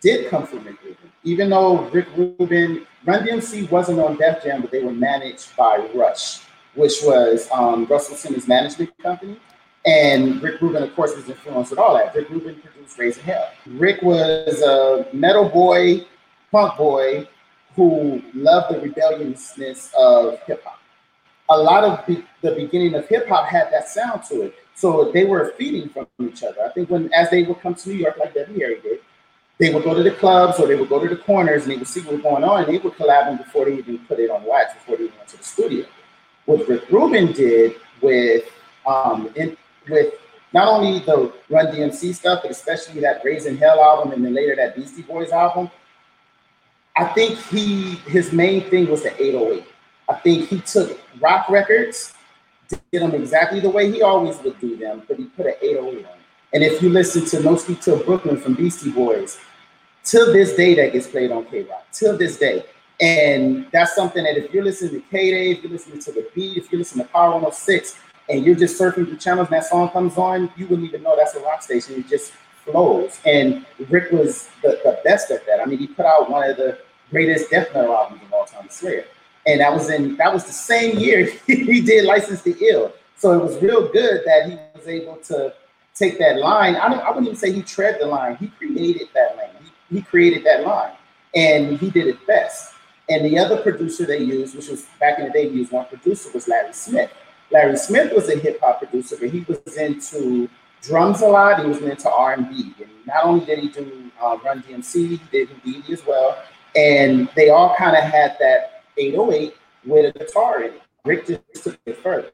did 0.00 0.30
come 0.30 0.46
from 0.46 0.64
Rick 0.64 0.82
Rubin. 0.82 1.12
Even 1.24 1.50
though 1.50 1.82
Rick 1.90 2.08
Rubin, 2.16 2.86
Run 3.04 3.26
DMC 3.26 3.70
wasn't 3.70 4.00
on 4.00 4.16
Def 4.16 4.42
Jam, 4.42 4.62
but 4.62 4.70
they 4.70 4.82
were 4.82 4.92
managed 4.92 5.54
by 5.56 5.86
Rush, 5.94 6.40
which 6.74 6.94
was 7.02 7.48
um, 7.52 7.84
Russell 7.86 8.16
Simmons' 8.16 8.48
management 8.48 8.96
company. 9.02 9.38
And 9.86 10.42
Rick 10.42 10.60
Rubin, 10.60 10.82
of 10.82 10.94
course, 10.94 11.16
was 11.16 11.28
influenced 11.28 11.70
with 11.70 11.78
all 11.78 11.96
that. 11.96 12.14
Rick 12.14 12.28
Rubin 12.28 12.56
produced 12.60 12.98
Raising 12.98 13.24
Hell. 13.24 13.48
Rick 13.66 14.02
was 14.02 14.60
a 14.60 15.06
metal 15.12 15.48
boy, 15.48 16.04
punk 16.52 16.76
boy 16.76 17.28
who 17.76 18.22
loved 18.34 18.74
the 18.74 18.80
rebelliousness 18.80 19.90
of 19.98 20.38
hip 20.40 20.62
hop. 20.64 20.78
A 21.48 21.56
lot 21.56 21.82
of 21.84 22.06
be- 22.06 22.24
the 22.42 22.52
beginning 22.52 22.94
of 22.94 23.08
hip 23.08 23.26
hop 23.28 23.46
had 23.46 23.72
that 23.72 23.88
sound 23.88 24.22
to 24.24 24.42
it. 24.42 24.54
So 24.74 25.10
they 25.12 25.24
were 25.24 25.54
feeding 25.56 25.88
from 25.88 26.06
each 26.20 26.42
other. 26.42 26.62
I 26.64 26.70
think 26.70 26.90
when 26.90 27.12
as 27.12 27.30
they 27.30 27.42
would 27.42 27.60
come 27.60 27.74
to 27.74 27.88
New 27.88 27.96
York, 27.96 28.16
like 28.18 28.34
Debbie 28.34 28.60
Harry 28.60 28.80
did, 28.80 29.00
they 29.58 29.72
would 29.72 29.84
go 29.84 29.94
to 29.94 30.02
the 30.02 30.10
clubs 30.10 30.58
or 30.58 30.66
they 30.66 30.74
would 30.74 30.88
go 30.88 31.02
to 31.02 31.08
the 31.08 31.20
corners 31.22 31.64
and 31.64 31.72
they 31.72 31.76
would 31.76 31.86
see 31.86 32.00
what 32.00 32.14
was 32.14 32.22
going 32.22 32.44
on 32.44 32.64
and 32.64 32.72
they 32.72 32.78
would 32.78 32.94
collab 32.94 33.36
before 33.38 33.66
they 33.66 33.74
even 33.74 33.98
put 34.00 34.18
it 34.18 34.30
on 34.30 34.44
wax, 34.44 34.74
before 34.74 34.96
they 34.96 35.04
even 35.04 35.16
went 35.16 35.28
to 35.28 35.36
the 35.36 35.44
studio. 35.44 35.84
What 36.46 36.66
Rick 36.66 36.90
Rubin 36.90 37.32
did 37.32 37.76
with 38.00 38.44
um, 38.86 39.30
in, 39.36 39.56
with 39.90 40.14
not 40.52 40.68
only 40.68 41.00
the 41.00 41.32
Run 41.48 41.66
DMC 41.66 42.14
stuff, 42.14 42.40
but 42.42 42.50
especially 42.50 43.00
that 43.00 43.22
Raising 43.24 43.56
Hell 43.56 43.82
album 43.82 44.12
and 44.12 44.24
then 44.24 44.34
later 44.34 44.56
that 44.56 44.76
Beastie 44.76 45.02
Boys 45.02 45.30
album. 45.30 45.70
I 46.96 47.04
think 47.04 47.38
he 47.38 47.94
his 48.06 48.32
main 48.32 48.68
thing 48.68 48.90
was 48.90 49.02
the 49.02 49.14
808. 49.22 49.64
I 50.08 50.14
think 50.14 50.48
he 50.48 50.60
took 50.60 51.00
rock 51.20 51.48
records, 51.48 52.14
did 52.68 53.02
them 53.02 53.14
exactly 53.14 53.60
the 53.60 53.70
way 53.70 53.90
he 53.90 54.02
always 54.02 54.38
would 54.42 54.58
do 54.60 54.76
them, 54.76 55.02
but 55.06 55.16
he 55.16 55.24
put 55.24 55.46
an 55.46 55.54
808 55.62 56.04
on. 56.06 56.12
And 56.52 56.64
if 56.64 56.82
you 56.82 56.88
listen 56.88 57.24
to 57.26 57.40
No 57.40 57.56
Sleep 57.56 57.80
Till 57.80 58.02
Brooklyn 58.02 58.36
from 58.36 58.54
Beastie 58.54 58.90
Boys, 58.90 59.38
till 60.02 60.32
this 60.32 60.54
day 60.56 60.74
that 60.74 60.92
gets 60.92 61.06
played 61.06 61.30
on 61.30 61.44
KROQ, 61.44 61.68
till 61.92 62.18
this 62.18 62.38
day. 62.38 62.64
And 63.00 63.66
that's 63.72 63.94
something 63.94 64.24
that 64.24 64.36
if 64.36 64.52
you're 64.52 64.64
listening 64.64 65.00
to 65.00 65.08
K 65.08 65.30
Day, 65.30 65.50
if 65.52 65.62
you're 65.62 65.72
listening 65.72 66.00
to 66.00 66.12
the 66.12 66.28
beat, 66.34 66.58
if 66.58 66.70
you're 66.70 66.80
listening 66.80 67.06
to 67.06 67.12
Power 67.12 67.30
106, 67.30 67.96
and 68.30 68.44
you're 68.44 68.54
just 68.54 68.80
surfing 68.80 69.06
through 69.06 69.16
channels 69.16 69.48
and 69.48 69.56
that 69.56 69.64
song 69.64 69.90
comes 69.90 70.16
on, 70.16 70.50
you 70.56 70.66
wouldn't 70.68 70.86
even 70.88 71.02
know 71.02 71.16
that's 71.16 71.34
a 71.34 71.40
rock 71.40 71.62
station. 71.62 71.96
It 71.96 72.08
just 72.08 72.32
flows. 72.64 73.18
And 73.26 73.66
Rick 73.88 74.12
was 74.12 74.48
the, 74.62 74.80
the 74.84 75.00
best 75.04 75.30
at 75.30 75.44
that. 75.46 75.60
I 75.60 75.64
mean, 75.64 75.78
he 75.78 75.88
put 75.88 76.06
out 76.06 76.30
one 76.30 76.48
of 76.48 76.56
the 76.56 76.78
greatest 77.10 77.50
death 77.50 77.74
metal 77.74 77.92
albums 77.92 78.22
of 78.22 78.32
all 78.32 78.44
time, 78.44 78.68
Slayer. 78.70 79.04
And 79.46 79.60
that 79.60 79.72
was 79.72 79.90
in 79.90 80.16
that 80.16 80.32
was 80.32 80.44
the 80.44 80.52
same 80.52 80.98
year 80.98 81.32
he 81.46 81.80
did 81.80 82.04
License 82.04 82.42
to 82.42 82.56
Ill. 82.64 82.92
So 83.16 83.32
it 83.32 83.42
was 83.42 83.60
real 83.60 83.88
good 83.88 84.22
that 84.24 84.48
he 84.48 84.58
was 84.78 84.86
able 84.86 85.16
to 85.16 85.52
take 85.94 86.18
that 86.18 86.38
line. 86.38 86.76
I 86.76 86.88
don't 86.88 87.00
I 87.00 87.08
wouldn't 87.08 87.26
even 87.26 87.36
say 87.36 87.52
he 87.52 87.62
tread 87.62 87.98
the 88.00 88.06
line. 88.06 88.36
He 88.36 88.48
created 88.48 89.08
that 89.14 89.36
lane. 89.36 89.50
He, 89.88 89.96
he 89.96 90.02
created 90.02 90.44
that 90.44 90.64
line. 90.64 90.92
And 91.34 91.78
he 91.78 91.90
did 91.90 92.06
it 92.06 92.26
best. 92.26 92.74
And 93.08 93.24
the 93.24 93.38
other 93.38 93.60
producer 93.60 94.06
they 94.06 94.18
used, 94.18 94.54
which 94.54 94.68
was 94.68 94.86
back 95.00 95.18
in 95.18 95.26
the 95.26 95.32
day, 95.32 95.48
he 95.48 95.58
used 95.58 95.72
one 95.72 95.86
producer, 95.86 96.30
was 96.32 96.46
Larry 96.46 96.72
Smith. 96.72 97.10
Larry 97.50 97.76
Smith 97.76 98.12
was 98.14 98.28
a 98.28 98.38
hip 98.38 98.60
hop 98.60 98.78
producer, 98.78 99.16
but 99.18 99.30
he 99.30 99.40
was 99.48 99.58
into 99.76 100.48
drums 100.82 101.20
a 101.22 101.26
lot. 101.26 101.60
He 101.60 101.66
was 101.66 101.78
into 101.78 102.10
R 102.10 102.34
and 102.34 102.48
B, 102.48 102.74
and 102.78 102.90
not 103.06 103.24
only 103.24 103.44
did 103.44 103.58
he 103.58 103.68
do 103.68 104.10
uh, 104.20 104.38
Run 104.44 104.62
DMC, 104.62 105.08
he 105.08 105.20
did 105.30 105.48
Whodini 105.48 105.90
as 105.90 106.06
well. 106.06 106.42
And 106.76 107.28
they 107.34 107.50
all 107.50 107.74
kind 107.74 107.96
of 107.96 108.04
had 108.04 108.36
that 108.38 108.84
808 108.96 109.54
with 109.84 110.14
a 110.14 110.18
guitar 110.18 110.62
in 110.62 110.74
it. 110.74 110.82
Rick 111.04 111.26
just 111.26 111.64
took 111.64 111.78
it 111.86 111.98
further, 111.98 112.30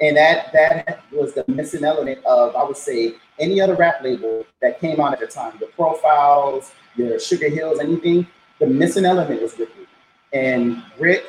and 0.00 0.16
that 0.16 0.52
that 0.52 1.02
was 1.10 1.32
the 1.32 1.44
missing 1.48 1.84
element 1.84 2.24
of 2.24 2.54
I 2.54 2.62
would 2.62 2.76
say 2.76 3.14
any 3.38 3.60
other 3.60 3.74
rap 3.74 4.02
label 4.02 4.44
that 4.60 4.78
came 4.78 5.00
out 5.00 5.14
at 5.14 5.20
the 5.20 5.26
time. 5.26 5.54
The 5.58 5.66
Profiles, 5.66 6.72
your 6.96 7.18
Sugar 7.18 7.48
Hills, 7.48 7.80
anything. 7.80 8.26
The 8.58 8.66
missing 8.66 9.06
element 9.06 9.40
was 9.40 9.58
Rick 9.58 9.70
and 10.32 10.82
Rick, 10.98 11.24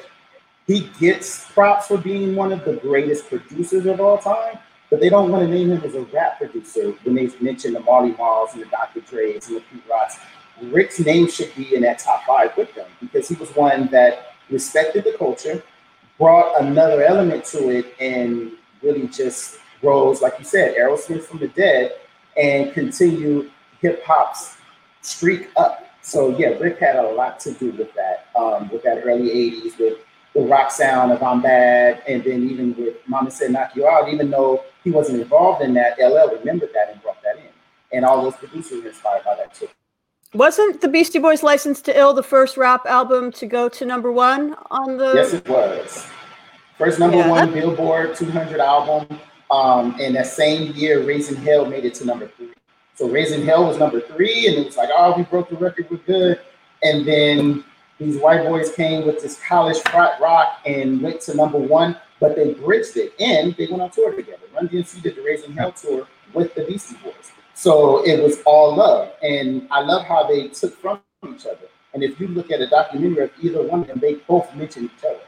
he 0.71 0.89
gets 0.99 1.51
props 1.51 1.87
for 1.87 1.97
being 1.97 2.35
one 2.35 2.53
of 2.53 2.63
the 2.63 2.73
greatest 2.73 3.27
producers 3.27 3.85
of 3.85 3.99
all 3.99 4.17
time, 4.17 4.57
but 4.89 5.01
they 5.01 5.09
don't 5.09 5.29
want 5.29 5.43
to 5.43 5.53
name 5.53 5.69
him 5.71 5.83
as 5.83 5.95
a 5.95 6.01
rap 6.03 6.37
producer 6.37 6.91
when 7.03 7.15
they 7.15 7.29
mention 7.41 7.73
the 7.73 7.81
Marley 7.81 8.11
Marls 8.13 8.51
and 8.53 8.61
the 8.61 8.67
Dr. 8.67 9.01
Dre's 9.01 9.47
and 9.47 9.57
the 9.57 9.61
Pete 9.61 9.83
Rocks. 9.89 10.17
Rick's 10.61 10.99
name 10.99 11.29
should 11.29 11.53
be 11.55 11.75
in 11.75 11.81
that 11.81 11.99
top 11.99 12.23
five 12.25 12.55
with 12.55 12.73
them 12.75 12.87
because 13.01 13.27
he 13.27 13.35
was 13.35 13.49
one 13.55 13.87
that 13.87 14.33
respected 14.49 15.03
the 15.03 15.13
culture, 15.17 15.61
brought 16.17 16.61
another 16.61 17.03
element 17.03 17.43
to 17.45 17.69
it, 17.69 17.93
and 17.99 18.51
really 18.81 19.07
just 19.07 19.57
rose, 19.81 20.21
like 20.21 20.37
you 20.39 20.45
said, 20.45 20.75
Aerosmith 20.75 21.23
from 21.23 21.39
the 21.39 21.47
dead, 21.49 21.93
and 22.37 22.73
continued 22.73 23.51
hip 23.81 24.03
hop's 24.05 24.57
streak 25.01 25.49
up. 25.57 25.87
So 26.01 26.37
yeah, 26.37 26.49
Rick 26.49 26.79
had 26.79 26.95
a 26.95 27.11
lot 27.11 27.39
to 27.41 27.51
do 27.53 27.71
with 27.71 27.93
that, 27.95 28.27
um, 28.35 28.69
with 28.69 28.83
that 28.83 29.01
early 29.05 29.29
'80s, 29.29 29.77
with 29.79 29.97
the 30.33 30.41
rock 30.41 30.71
sound 30.71 31.11
of 31.11 31.21
"I'm 31.21 31.41
Bad," 31.41 32.01
and 32.07 32.23
then 32.23 32.49
even 32.49 32.75
with 32.75 32.95
"Mama 33.07 33.31
Said 33.31 33.51
Knock 33.51 33.75
You 33.75 33.87
Out." 33.87 34.09
Even 34.09 34.29
though 34.29 34.63
he 34.83 34.91
wasn't 34.91 35.21
involved 35.21 35.61
in 35.61 35.73
that, 35.75 35.97
LL 35.99 36.33
remembered 36.37 36.69
that 36.73 36.91
and 36.91 37.01
brought 37.01 37.21
that 37.23 37.37
in, 37.37 37.51
and 37.91 38.05
all 38.05 38.23
those 38.23 38.35
producers 38.35 38.83
were 38.83 38.89
inspired 38.89 39.23
by 39.23 39.35
that 39.35 39.53
too. 39.53 39.67
Wasn't 40.33 40.81
the 40.81 40.87
Beastie 40.87 41.19
Boys' 41.19 41.43
"License 41.43 41.81
to 41.83 41.97
Ill" 41.97 42.13
the 42.13 42.23
first 42.23 42.57
rap 42.57 42.85
album 42.85 43.31
to 43.33 43.45
go 43.45 43.67
to 43.69 43.85
number 43.85 44.11
one 44.11 44.55
on 44.69 44.97
the? 44.97 45.13
Yes, 45.13 45.33
it 45.33 45.47
was. 45.47 46.05
First 46.77 46.99
number 46.99 47.17
yeah, 47.17 47.29
one 47.29 47.53
Billboard 47.53 48.15
200 48.15 48.59
album, 48.59 49.19
um, 49.51 49.95
and 49.99 50.15
that 50.15 50.27
same 50.27 50.73
year, 50.73 51.03
"Raising 51.03 51.35
Hell" 51.35 51.65
made 51.65 51.85
it 51.85 51.93
to 51.95 52.05
number 52.05 52.27
three. 52.27 52.53
So 53.01 53.07
Raising 53.09 53.43
Hell 53.43 53.65
was 53.65 53.79
number 53.79 53.99
three, 53.99 54.45
and 54.47 54.57
it 54.57 54.65
was 54.65 54.77
like, 54.77 54.89
oh, 54.95 55.17
we 55.17 55.23
broke 55.23 55.49
the 55.49 55.55
record, 55.55 55.87
we're 55.89 55.97
good. 55.97 56.39
And 56.83 57.03
then 57.03 57.63
these 58.01 58.17
white 58.17 58.43
boys 58.45 58.71
came 58.71 59.05
with 59.05 59.21
this 59.21 59.39
college 59.47 59.77
frat 59.83 60.19
rock 60.19 60.59
and 60.65 61.01
went 61.03 61.21
to 61.21 61.35
number 61.35 61.59
one, 61.59 61.95
but 62.19 62.35
they 62.35 62.55
bridged 62.55 62.97
it 62.97 63.13
and 63.19 63.55
they 63.57 63.67
went 63.67 63.83
on 63.83 63.91
tour 63.91 64.11
together. 64.15 64.41
Run 64.55 64.67
DMC 64.67 65.03
did 65.03 65.15
the 65.15 65.21
Raising 65.21 65.53
Hell 65.53 65.71
tour 65.71 66.07
with 66.33 66.55
the 66.55 66.63
Beastie 66.63 66.97
Boys. 67.03 67.31
So 67.53 68.03
it 68.03 68.19
was 68.19 68.41
all 68.43 68.75
love. 68.75 69.11
And 69.21 69.67
I 69.69 69.81
love 69.81 70.03
how 70.03 70.25
they 70.27 70.47
took 70.47 70.75
from 70.81 70.99
each 71.27 71.45
other. 71.45 71.67
And 71.93 72.03
if 72.03 72.19
you 72.19 72.27
look 72.29 72.49
at 72.49 72.59
a 72.59 72.67
documentary 72.67 73.25
of 73.25 73.31
either 73.39 73.61
one 73.61 73.81
of 73.81 73.87
them, 73.87 73.99
they 73.99 74.15
both 74.15 74.53
mention 74.55 74.85
each 74.85 75.05
other. 75.05 75.21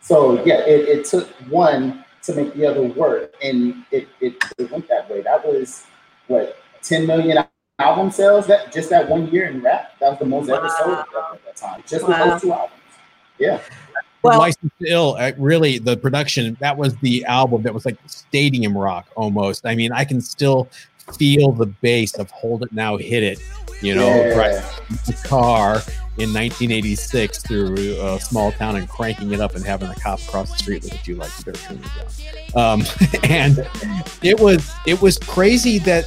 So 0.00 0.44
yeah, 0.44 0.60
it, 0.60 0.88
it 0.88 1.04
took 1.06 1.28
one 1.48 2.04
to 2.22 2.34
make 2.34 2.54
the 2.54 2.64
other 2.64 2.82
work. 2.82 3.34
And 3.42 3.84
it, 3.90 4.06
it, 4.20 4.36
it 4.56 4.70
went 4.70 4.86
that 4.86 5.10
way. 5.10 5.22
That 5.22 5.44
was 5.44 5.84
what 6.28 6.58
10 6.82 7.08
million 7.08 7.44
album 7.80 8.10
sales 8.10 8.46
that 8.46 8.72
just 8.72 8.90
that 8.90 9.08
one 9.08 9.28
year 9.28 9.46
in 9.46 9.60
rap. 9.62 9.98
That 10.00 10.10
was 10.10 10.18
the 10.18 10.24
most 10.26 10.48
wow. 10.48 10.56
ever 10.56 10.68
sold 10.68 10.98
at 10.98 11.06
that 11.44 11.56
time, 11.56 11.82
just 11.86 12.06
wow. 12.06 12.08
with 12.08 12.18
those 12.18 12.42
two 12.42 12.52
albums. 12.52 12.80
Yeah. 13.38 13.60
Well, 14.22 14.38
License 14.38 14.72
to 14.80 14.86
Ill, 14.86 15.16
uh, 15.18 15.32
really, 15.38 15.78
the 15.78 15.96
production 15.96 16.56
that 16.60 16.76
was 16.76 16.94
the 16.96 17.24
album 17.24 17.62
that 17.62 17.72
was 17.72 17.86
like 17.86 17.96
stadium 18.06 18.76
rock 18.76 19.08
almost. 19.16 19.64
I 19.64 19.74
mean, 19.74 19.92
I 19.92 20.04
can 20.04 20.20
still 20.20 20.68
feel 21.16 21.52
the 21.52 21.66
bass 21.66 22.14
of 22.18 22.30
"Hold 22.30 22.62
It 22.62 22.72
Now, 22.72 22.98
Hit 22.98 23.22
It," 23.22 23.40
you 23.80 23.94
know, 23.94 24.08
yeah. 24.08 24.36
right 24.36 24.80
the 25.06 25.12
car 25.24 25.82
in 26.18 26.34
1986 26.34 27.42
through 27.42 27.74
a 28.04 28.20
small 28.20 28.52
town 28.52 28.76
and 28.76 28.88
cranking 28.88 29.32
it 29.32 29.40
up 29.40 29.54
and 29.54 29.64
having 29.64 29.88
a 29.88 29.94
cop 29.94 30.20
across 30.20 30.50
the 30.50 30.58
street 30.58 30.84
look 30.84 30.92
at 30.92 31.06
you 31.06 31.14
like 31.14 31.34
they're 31.38 31.54
turning 31.54 31.82
down. 31.82 32.02
Um, 32.56 32.86
and 33.24 33.66
it 34.22 34.38
was 34.38 34.70
it 34.86 35.00
was 35.00 35.18
crazy 35.18 35.78
that 35.80 36.06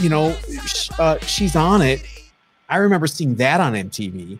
you 0.00 0.08
know 0.08 0.36
uh, 0.98 1.18
she's 1.20 1.56
on 1.56 1.82
it. 1.82 2.04
I 2.68 2.76
remember 2.76 3.06
seeing 3.06 3.34
that 3.36 3.60
on 3.60 3.72
MTV, 3.72 4.38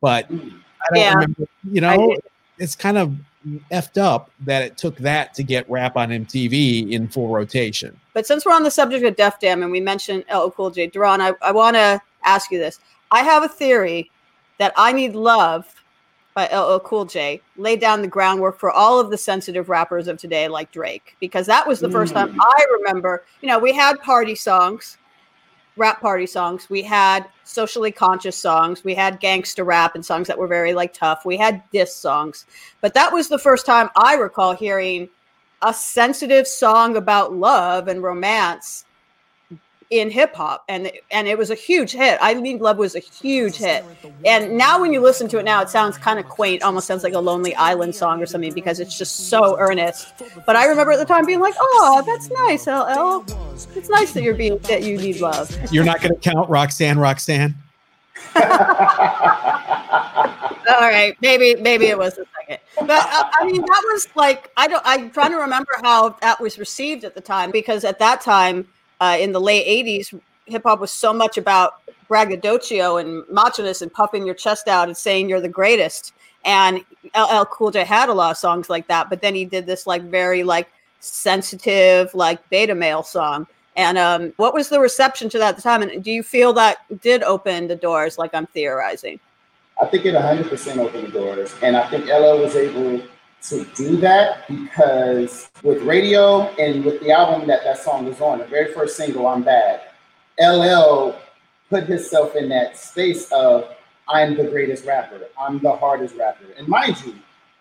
but 0.00 0.26
I 0.30 0.30
don't 0.30 0.96
yeah. 0.96 1.14
remember. 1.14 1.44
You 1.70 1.80
know, 1.80 2.16
it's 2.58 2.76
kind 2.76 2.98
of 2.98 3.16
effed 3.72 4.00
up 4.00 4.30
that 4.40 4.62
it 4.62 4.76
took 4.76 4.96
that 4.98 5.34
to 5.34 5.42
get 5.42 5.68
rap 5.68 5.96
on 5.96 6.10
MTV 6.10 6.92
in 6.92 7.08
full 7.08 7.28
rotation. 7.28 7.98
But 8.12 8.26
since 8.26 8.44
we're 8.44 8.52
on 8.52 8.62
the 8.62 8.70
subject 8.70 9.04
of 9.04 9.16
Def 9.16 9.40
Jam 9.40 9.62
and 9.62 9.72
we 9.72 9.80
mentioned 9.80 10.24
LL 10.32 10.48
Cool 10.48 10.70
J, 10.70 10.88
Deron, 10.88 11.20
I, 11.20 11.32
I 11.42 11.50
want 11.50 11.76
to 11.76 12.00
ask 12.24 12.50
you 12.50 12.58
this. 12.58 12.80
I 13.10 13.22
have 13.22 13.42
a 13.42 13.48
theory 13.48 14.10
that 14.58 14.72
I 14.76 14.92
Need 14.92 15.14
Love 15.14 15.66
by 16.34 16.46
LL 16.46 16.78
Cool 16.78 17.04
J 17.04 17.42
laid 17.56 17.80
down 17.80 18.00
the 18.00 18.08
groundwork 18.08 18.58
for 18.58 18.70
all 18.70 18.98
of 18.98 19.10
the 19.10 19.18
sensitive 19.18 19.68
rappers 19.68 20.08
of 20.08 20.18
today, 20.18 20.48
like 20.48 20.70
Drake, 20.72 21.16
because 21.20 21.46
that 21.46 21.66
was 21.66 21.80
the 21.80 21.88
mm. 21.88 21.92
first 21.92 22.14
time 22.14 22.32
mm. 22.32 22.38
I 22.40 22.64
remember. 22.78 23.24
You 23.40 23.48
know, 23.48 23.58
we 23.58 23.72
had 23.74 24.00
party 24.00 24.34
songs, 24.34 24.96
rap 25.76 26.00
party 26.00 26.26
songs, 26.26 26.70
we 26.70 26.82
had 26.82 27.26
socially 27.44 27.92
conscious 27.92 28.36
songs, 28.36 28.82
we 28.84 28.94
had 28.94 29.20
gangster 29.20 29.64
rap 29.64 29.94
and 29.94 30.04
songs 30.04 30.26
that 30.28 30.38
were 30.38 30.46
very 30.46 30.72
like 30.72 30.94
tough, 30.94 31.24
we 31.24 31.36
had 31.36 31.62
diss 31.70 31.94
songs, 31.94 32.46
but 32.80 32.94
that 32.94 33.12
was 33.12 33.28
the 33.28 33.38
first 33.38 33.66
time 33.66 33.90
I 33.96 34.14
recall 34.14 34.54
hearing 34.54 35.08
a 35.62 35.72
sensitive 35.72 36.46
song 36.46 36.96
about 36.96 37.34
love 37.34 37.88
and 37.88 38.02
romance 38.02 38.84
in 39.92 40.10
hip 40.10 40.34
hop, 40.34 40.64
and 40.70 40.90
and 41.10 41.28
it 41.28 41.36
was 41.36 41.50
a 41.50 41.54
huge 41.54 41.92
hit. 41.92 42.18
I 42.22 42.32
Need 42.32 42.62
Love 42.62 42.78
was 42.78 42.96
a 42.96 42.98
huge 42.98 43.56
hit, 43.56 43.84
and 44.24 44.56
now 44.56 44.80
when 44.80 44.90
you 44.90 45.00
listen 45.00 45.28
to 45.28 45.38
it 45.38 45.44
now, 45.44 45.60
it 45.60 45.68
sounds 45.68 45.98
kind 45.98 46.18
of 46.18 46.26
quaint, 46.26 46.62
almost 46.62 46.86
sounds 46.86 47.04
like 47.04 47.12
a 47.12 47.18
Lonely 47.18 47.54
Island 47.56 47.94
song 47.94 48.22
or 48.22 48.26
something 48.26 48.54
because 48.54 48.80
it's 48.80 48.96
just 48.96 49.28
so 49.28 49.58
earnest. 49.58 50.14
But 50.46 50.56
I 50.56 50.64
remember 50.66 50.92
at 50.92 50.98
the 50.98 51.04
time 51.04 51.26
being 51.26 51.40
like, 51.40 51.52
"Oh, 51.60 52.02
that's 52.06 52.30
nice, 52.30 52.66
LL. 52.66 53.22
It's 53.76 53.90
nice 53.90 54.12
that 54.12 54.22
you're 54.22 54.34
being 54.34 54.56
that 54.60 54.82
you 54.82 54.96
need 54.96 55.20
love." 55.20 55.54
You're 55.70 55.84
not 55.84 56.00
going 56.00 56.14
to 56.14 56.20
count 56.20 56.48
Roxanne, 56.48 56.98
Roxanne. 56.98 57.54
All 58.34 58.46
right, 60.80 61.14
maybe 61.20 61.54
maybe 61.56 61.86
it 61.86 61.98
was 61.98 62.14
the 62.14 62.24
second, 62.40 62.60
but 62.86 62.90
uh, 62.90 63.28
I 63.38 63.44
mean 63.44 63.60
that 63.60 63.82
was 63.92 64.08
like 64.14 64.50
I 64.56 64.68
don't. 64.68 64.82
I'm 64.86 65.10
trying 65.10 65.32
to 65.32 65.38
remember 65.38 65.72
how 65.82 66.16
that 66.22 66.40
was 66.40 66.58
received 66.58 67.04
at 67.04 67.14
the 67.14 67.20
time 67.20 67.50
because 67.50 67.84
at 67.84 67.98
that 67.98 68.22
time 68.22 68.66
uh, 69.02 69.16
in 69.18 69.32
the 69.32 69.40
late 69.40 69.66
80s, 69.66 70.18
hip 70.46 70.62
hop 70.64 70.78
was 70.78 70.92
so 70.92 71.12
much 71.12 71.36
about 71.36 71.82
braggadocio 72.06 72.98
and 72.98 73.24
machiness 73.24 73.82
and 73.82 73.92
puffing 73.92 74.24
your 74.24 74.34
chest 74.36 74.68
out 74.68 74.86
and 74.86 74.96
saying 74.96 75.28
you're 75.28 75.40
the 75.40 75.48
greatest. 75.48 76.12
And 76.44 76.84
LL 77.16 77.44
Cool 77.50 77.72
J 77.72 77.82
had 77.82 78.08
a 78.08 78.14
lot 78.14 78.30
of 78.30 78.36
songs 78.36 78.70
like 78.70 78.86
that, 78.86 79.10
but 79.10 79.20
then 79.20 79.34
he 79.34 79.44
did 79.44 79.66
this 79.66 79.88
like 79.88 80.02
very 80.02 80.44
like 80.44 80.70
sensitive 81.00 82.14
like 82.14 82.48
beta 82.48 82.76
male 82.76 83.02
song. 83.02 83.48
And 83.74 83.98
um, 83.98 84.32
what 84.36 84.54
was 84.54 84.68
the 84.68 84.78
reception 84.78 85.28
to 85.30 85.38
that 85.38 85.48
at 85.50 85.56
the 85.56 85.62
time? 85.62 85.82
And 85.82 86.04
do 86.04 86.12
you 86.12 86.22
feel 86.22 86.52
that 86.52 86.78
did 87.00 87.24
open 87.24 87.66
the 87.66 87.76
doors, 87.76 88.18
like 88.18 88.32
I'm 88.34 88.46
theorizing? 88.46 89.18
I 89.82 89.86
think 89.86 90.04
it 90.04 90.14
100% 90.14 90.78
opened 90.78 91.08
the 91.08 91.10
doors, 91.10 91.54
and 91.60 91.76
I 91.76 91.88
think 91.88 92.06
LL 92.06 92.38
was 92.38 92.54
able 92.54 93.02
to 93.48 93.64
do 93.74 93.96
that 93.96 94.46
because 94.48 95.50
with 95.62 95.82
radio 95.82 96.42
and 96.56 96.84
with 96.84 97.00
the 97.00 97.10
album 97.10 97.46
that 97.48 97.64
that 97.64 97.78
song 97.78 98.06
was 98.06 98.20
on, 98.20 98.38
the 98.38 98.46
very 98.46 98.72
first 98.72 98.96
single, 98.96 99.26
I'm 99.26 99.42
Bad, 99.42 99.80
LL 100.40 101.16
put 101.68 101.84
himself 101.84 102.36
in 102.36 102.48
that 102.50 102.76
space 102.76 103.30
of 103.32 103.68
I'm 104.08 104.36
the 104.36 104.44
greatest 104.44 104.84
rapper, 104.84 105.20
I'm 105.38 105.58
the 105.58 105.72
hardest 105.72 106.16
rapper. 106.16 106.44
And 106.56 106.68
mind 106.68 107.02
you, 107.04 107.14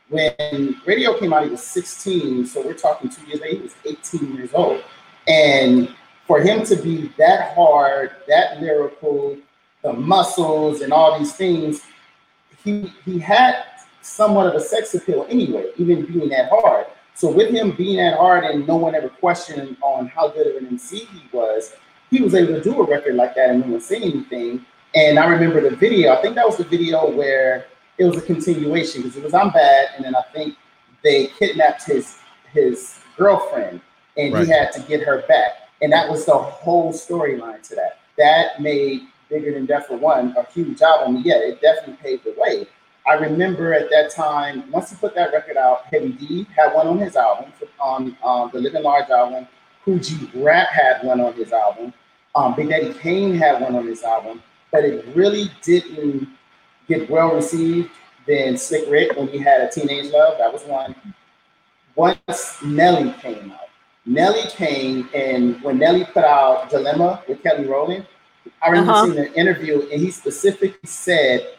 when 0.09 0.81
radio 0.85 1.17
came 1.17 1.33
out, 1.33 1.45
he 1.45 1.49
was 1.49 1.63
16, 1.63 2.45
so 2.45 2.65
we're 2.65 2.73
talking 2.73 3.09
two 3.09 3.25
years 3.25 3.39
later, 3.41 3.55
he 3.55 3.61
was 3.61 3.75
18 3.85 4.35
years 4.35 4.49
old. 4.53 4.83
And 5.27 5.95
for 6.27 6.41
him 6.41 6.63
to 6.65 6.75
be 6.75 7.11
that 7.17 7.55
hard, 7.55 8.11
that 8.27 8.61
lyrical, 8.61 9.37
the 9.81 9.93
muscles 9.93 10.81
and 10.81 10.93
all 10.93 11.17
these 11.17 11.33
things, 11.33 11.81
he 12.63 12.93
he 13.05 13.17
had 13.17 13.63
somewhat 14.01 14.47
of 14.47 14.55
a 14.55 14.59
sex 14.59 14.93
appeal 14.93 15.25
anyway, 15.29 15.71
even 15.77 16.05
being 16.05 16.29
that 16.29 16.49
hard. 16.49 16.87
So 17.13 17.31
with 17.31 17.51
him 17.51 17.71
being 17.71 17.97
that 17.97 18.17
hard 18.17 18.43
and 18.43 18.67
no 18.67 18.77
one 18.77 18.95
ever 18.95 19.09
questioned 19.09 19.77
on 19.81 20.07
how 20.07 20.29
good 20.29 20.47
of 20.47 20.55
an 20.61 20.67
MC 20.67 21.05
he 21.05 21.23
was, 21.31 21.73
he 22.09 22.21
was 22.21 22.35
able 22.35 22.53
to 22.53 22.61
do 22.61 22.81
a 22.81 22.85
record 22.85 23.15
like 23.15 23.35
that 23.35 23.49
and 23.49 23.61
no 23.61 23.73
one 23.73 23.81
say 23.81 23.97
anything. 23.97 24.65
And 24.95 25.17
I 25.17 25.25
remember 25.27 25.61
the 25.61 25.75
video. 25.75 26.13
I 26.13 26.21
think 26.21 26.35
that 26.35 26.45
was 26.45 26.57
the 26.57 26.63
video 26.63 27.09
where 27.09 27.67
it 27.97 28.05
was 28.05 28.17
a 28.17 28.21
continuation 28.21 29.01
because 29.01 29.15
it 29.15 29.23
was 29.23 29.33
I'm 29.33 29.51
bad, 29.51 29.89
and 29.95 30.03
then 30.03 30.15
I 30.15 30.23
think 30.33 30.55
they 31.03 31.27
kidnapped 31.27 31.83
his 31.83 32.17
his 32.51 32.99
girlfriend, 33.17 33.81
and 34.17 34.33
right. 34.33 34.45
he 34.45 34.51
had 34.51 34.71
to 34.73 34.81
get 34.81 35.01
her 35.01 35.23
back, 35.27 35.69
and 35.81 35.93
that 35.93 36.09
was 36.09 36.25
the 36.25 36.37
whole 36.37 36.91
storyline 36.91 37.61
to 37.69 37.75
that. 37.75 37.99
That 38.17 38.61
made 38.61 39.03
Bigger 39.29 39.55
and 39.55 39.67
Deffer 39.67 39.97
One 39.97 40.35
a 40.37 40.45
huge 40.51 40.81
album. 40.81 41.21
Yeah, 41.23 41.35
it 41.35 41.61
definitely 41.61 41.97
paved 42.01 42.25
the 42.25 42.35
way. 42.37 42.67
I 43.07 43.13
remember 43.13 43.73
at 43.73 43.89
that 43.89 44.11
time, 44.11 44.69
once 44.71 44.91
he 44.91 44.95
put 44.95 45.15
that 45.15 45.33
record 45.33 45.57
out, 45.57 45.85
Heavy 45.85 46.11
D 46.11 46.47
had 46.55 46.73
one 46.73 46.87
on 46.87 46.99
his 46.99 47.15
album, 47.15 47.51
on 47.79 48.15
um, 48.23 48.49
the 48.53 48.59
Living 48.59 48.83
Large 48.83 49.09
album. 49.09 49.47
G 49.87 50.29
Rap 50.35 50.69
had 50.69 51.03
one 51.03 51.19
on 51.19 51.33
his 51.33 51.51
album. 51.51 51.93
Um, 52.35 52.55
Big 52.55 52.69
Daddy 52.69 52.93
Kane 52.93 53.35
had 53.35 53.59
one 53.61 53.75
on 53.75 53.87
his 53.87 54.03
album, 54.03 54.41
but 54.71 54.85
it 54.85 55.05
really 55.15 55.51
didn't 55.63 56.29
get 56.87 57.09
well 57.09 57.33
received. 57.33 57.89
Then 58.27 58.57
Slick 58.57 58.85
Rick, 58.87 59.17
when 59.17 59.27
he 59.27 59.39
had 59.39 59.61
a 59.61 59.69
Teenage 59.69 60.11
Love, 60.11 60.37
that 60.37 60.53
was 60.53 60.63
one. 60.63 60.95
Once 61.95 62.61
Nelly 62.63 63.11
came 63.13 63.51
out, 63.51 63.69
Nelly 64.05 64.43
came, 64.49 65.09
and 65.13 65.61
when 65.63 65.79
Nelly 65.79 66.05
put 66.05 66.23
out 66.23 66.69
Dilemma 66.69 67.23
with 67.27 67.41
Kelly 67.41 67.65
Rowland, 67.65 68.05
I 68.61 68.69
remember 68.69 68.91
uh-huh. 68.91 69.05
seeing 69.07 69.17
an 69.17 69.33
interview, 69.33 69.81
and 69.91 69.99
he 69.99 70.11
specifically 70.11 70.77
said 70.85 71.55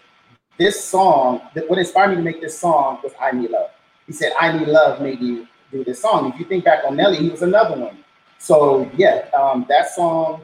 this 0.59 0.83
song, 0.85 1.41
that 1.55 1.69
what 1.69 1.79
inspired 1.79 2.11
me 2.11 2.17
to 2.17 2.23
make 2.23 2.41
this 2.41 2.59
song 2.59 2.99
was 3.03 3.13
I 3.21 3.33
Need 3.33 3.51
Love. 3.51 3.71
He 4.07 4.13
said, 4.13 4.33
I 4.39 4.57
Need 4.57 4.69
Love 4.69 5.01
made 5.01 5.21
me 5.21 5.49
do 5.71 5.85
this 5.85 6.01
song. 6.01 6.33
If 6.33 6.39
you 6.39 6.45
think 6.45 6.65
back 6.65 6.85
on 6.85 6.97
Nelly, 6.97 7.17
he 7.17 7.31
was 7.31 7.43
another 7.43 7.77
one. 7.77 7.99
So 8.39 8.91
yeah, 8.97 9.29
um, 9.39 9.67
that 9.69 9.91
song 9.91 10.43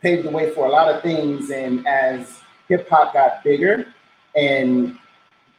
paved 0.00 0.26
the 0.26 0.30
way 0.30 0.50
for 0.50 0.66
a 0.66 0.70
lot 0.70 0.92
of 0.92 1.02
things. 1.02 1.50
And 1.50 1.86
as 1.86 2.40
hip 2.68 2.88
hop 2.88 3.12
got 3.12 3.44
bigger 3.44 3.86
and 4.34 4.96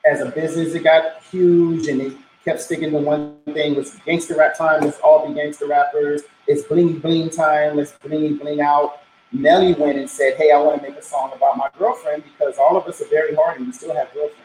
as 0.10 0.22
a 0.22 0.32
business, 0.32 0.74
it 0.74 0.84
got 0.84 1.22
huge 1.24 1.88
and 1.88 2.02
it 2.02 2.14
kept 2.44 2.62
sticking 2.62 2.92
to 2.92 2.98
one 2.98 3.36
thing. 3.46 3.76
It's 3.76 3.98
gangster 4.00 4.36
rap 4.36 4.58
time. 4.58 4.82
Let's 4.82 5.00
all 5.00 5.28
be 5.28 5.34
gangster 5.34 5.68
rappers. 5.68 6.22
It's 6.48 6.64
bling 6.64 7.00
bling 7.00 7.30
time. 7.30 7.78
Let's 7.78 7.92
bling 7.94 8.38
bling 8.38 8.62
out. 8.62 9.02
Nelly 9.32 9.74
went 9.74 9.98
and 9.98 10.10
said, 10.10 10.36
Hey, 10.38 10.52
I 10.52 10.62
want 10.62 10.82
to 10.82 10.90
make 10.90 10.98
a 10.98 11.02
song 11.02 11.32
about 11.36 11.58
my 11.58 11.70
girlfriend 11.78 12.24
because 12.24 12.58
all 12.58 12.76
of 12.78 12.86
us 12.86 13.02
are 13.02 13.08
very 13.10 13.36
hard 13.36 13.58
and 13.58 13.68
we 13.68 13.74
still 13.74 13.96
have 13.96 14.14
girlfriends. 14.14 14.38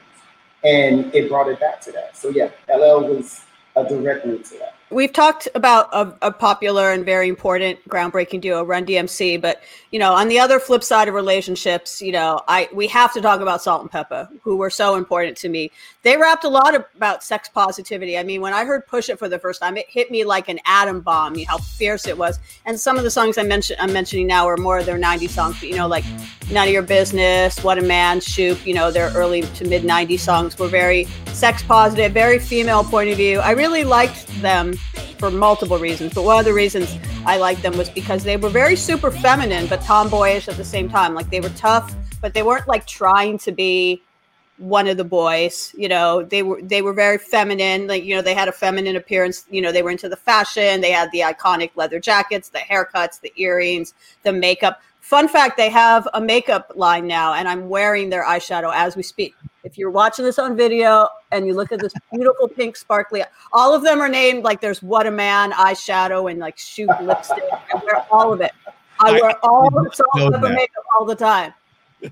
And 0.65 1.15
it 1.15 1.29
brought 1.29 1.49
it 1.49 1.61
back 1.61 1.81
to 1.83 1.93
that. 1.93 2.17
So, 2.17 2.29
yeah, 2.29 2.51
LL 2.69 3.07
was 3.07 3.43
a 3.77 3.85
direct 3.85 4.27
link 4.27 4.45
to 4.49 4.59
that. 4.59 4.75
We've 4.89 5.13
talked 5.13 5.49
about 5.57 5.89
a, 5.93 6.29
a, 6.29 6.31
popular 6.31 6.93
and 6.93 7.05
very 7.05 7.29
important 7.29 7.81
groundbreaking 7.89 8.41
duo, 8.41 8.63
Run 8.63 8.87
DMC, 8.87 9.41
but 9.41 9.61
you 9.91 9.99
know, 9.99 10.13
on 10.13 10.29
the 10.29 10.39
other 10.39 10.61
flip 10.61 10.85
side 10.85 11.09
of 11.09 11.15
relationships, 11.15 12.01
you 12.01 12.13
know, 12.13 12.41
I 12.47 12.69
we 12.73 12.87
have 12.89 13.13
to 13.15 13.21
talk 13.21 13.41
about 13.41 13.61
Salt-N-Pepa, 13.63 14.29
who 14.43 14.57
were 14.57 14.71
so 14.71 14.95
important 14.95 15.37
to 15.39 15.49
me. 15.49 15.73
They 16.03 16.17
rapped 16.17 16.45
a 16.45 16.49
lot 16.49 16.77
about 16.77 17.25
sex 17.25 17.49
positivity. 17.49 18.17
I 18.17 18.23
mean, 18.23 18.41
when 18.41 18.53
I 18.53 18.65
heard 18.65 18.87
"Push 18.87 19.09
It" 19.09 19.19
for 19.19 19.29
the 19.29 19.41
first 19.41 19.61
time, 19.61 19.77
it 19.77 19.87
hit 19.89 20.13
me 20.13 20.23
like 20.23 20.49
an 20.49 20.61
atom 20.67 21.01
bomb. 21.01 21.35
You 21.35 21.47
know 21.47 21.53
how 21.53 21.59
fierce 21.59 22.07
it 22.07 22.17
was. 22.17 22.39
And 22.65 22.79
some 22.79 22.97
of 22.97 23.03
the 23.03 23.11
songs 23.11 23.39
I 23.39 23.43
mentioned, 23.43 23.81
I'm 23.81 23.93
mentioning 23.93 24.29
now, 24.29 24.47
are 24.47 24.57
more 24.57 24.79
of 24.79 24.87
their 24.87 24.99
'90s 24.99 25.31
songs. 25.31 25.59
But, 25.59 25.69
you 25.69 25.77
know, 25.77 25.89
like 25.89 26.05
"None 26.53 26.69
of 26.69 26.73
Your 26.73 26.83
Business," 26.83 27.65
"What 27.65 27.79
a 27.79 27.83
Man," 27.83 28.21
"Shoop." 28.21 28.65
You 28.65 28.75
know, 28.75 28.93
their 28.93 29.11
early 29.15 29.43
to 29.43 29.67
mid 29.67 29.83
'90s 29.83 30.21
songs 30.21 30.57
were 30.57 30.69
very 30.69 31.09
sex 31.33 31.65
positive, 31.65 32.13
very 32.13 32.39
female 32.39 32.85
point 32.85 33.11
of 33.11 33.17
view. 33.17 33.41
I 33.41 33.51
really 33.51 33.83
liked 33.83 34.29
them 34.41 34.76
for 35.19 35.31
multiple 35.31 35.79
reasons, 35.79 36.15
but 36.15 36.25
one 36.25 36.39
of 36.39 36.45
the 36.45 36.53
reasons 36.53 36.97
I 37.25 37.39
liked 37.39 37.63
them 37.63 37.77
was 37.77 37.89
because 37.89 38.23
they 38.25 38.37
were 38.37 38.49
very 38.49 38.77
super 38.77 39.11
feminine, 39.11 39.67
but 39.67 39.81
tomboyish 39.83 40.49
at 40.49 40.57
the 40.57 40.65
same 40.65 40.89
time. 40.89 41.15
Like 41.15 41.31
they 41.31 41.41
were 41.41 41.51
tough, 41.51 41.95
but 42.21 42.35
they 42.35 42.43
weren't 42.43 42.69
like 42.69 42.87
trying 42.87 43.39
to 43.39 43.53
be 43.53 44.03
one 44.59 44.89
of 44.89 44.97
the 44.97 45.05
boys 45.05 45.75
you 45.77 45.89
know? 45.89 46.23
They 46.23 46.43
were 46.43 46.61
they 46.63 46.83
were 46.83 46.93
very 46.93 47.19
feminine 47.19 47.87
like 47.87 48.05
you 48.05 48.15
know 48.15 48.23
they 48.23 48.35
had 48.35 48.49
a 48.49 48.53
feminine 48.53 48.97
appearance 48.97 49.45
you 49.51 49.61
know 49.61 49.71
they 49.73 49.83
were 49.83 49.91
into 49.91 50.09
the 50.09 50.17
fashion 50.17 50.81
they 50.81 50.91
had 50.91 51.11
the 51.13 51.21
iconic 51.21 51.71
leather 51.75 52.01
jackets 52.01 52.49
the 52.49 52.59
haircuts 52.59 53.21
the 53.21 53.33
earrings 53.37 53.95
the 54.23 54.33
makeup. 54.33 54.81
Fun 55.01 55.29
fact 55.29 55.57
they 55.57 55.71
have 55.71 56.09
a 56.15 56.21
makeup 56.21 56.73
line 56.75 57.07
now 57.07 57.35
and 57.35 57.47
i'm 57.47 57.69
wearing 57.69 58.11
their 58.11 58.25
eyeshadow 58.25 58.73
as 58.75 58.97
we 58.97 59.03
speak 59.03 59.35
if 59.67 59.77
you're 59.77 59.91
watching 59.91 60.25
this 60.25 60.39
on 60.39 60.57
video 60.57 61.09
and 61.33 61.45
you 61.45 61.53
look 61.53 61.73
at 61.73 61.81
this 61.81 61.93
beautiful 62.13 62.47
pink 62.47 62.77
sparkly, 62.77 63.25
all 63.53 63.75
of 63.75 63.83
them 63.83 64.01
are 64.01 64.09
named 64.09 64.45
like 64.45 64.61
there's 64.61 64.81
What 64.81 65.07
a 65.07 65.11
Man 65.11 65.51
eyeshadow 65.53 66.31
and 66.31 66.39
like 66.39 66.57
Shoop 66.57 66.89
lipstick. 67.03 67.43
I 67.53 67.83
wear 67.85 68.07
all 68.11 68.33
of 68.33 68.41
it. 68.41 68.53
I 69.01 69.13
wear 69.21 69.35
all 69.45 69.69
the 69.69 69.91
salt 69.93 70.41
makeup 70.41 70.85
all 70.97 71.05
the 71.05 71.17
time. 71.17 71.53
I 72.05 72.09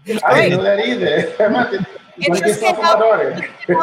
didn't 0.49 0.59
know 0.59 0.63
that 0.63 0.87
either. 0.87 1.87
It 2.17 2.45
just 2.45 2.61
came 2.61 2.77
out, 2.77 3.01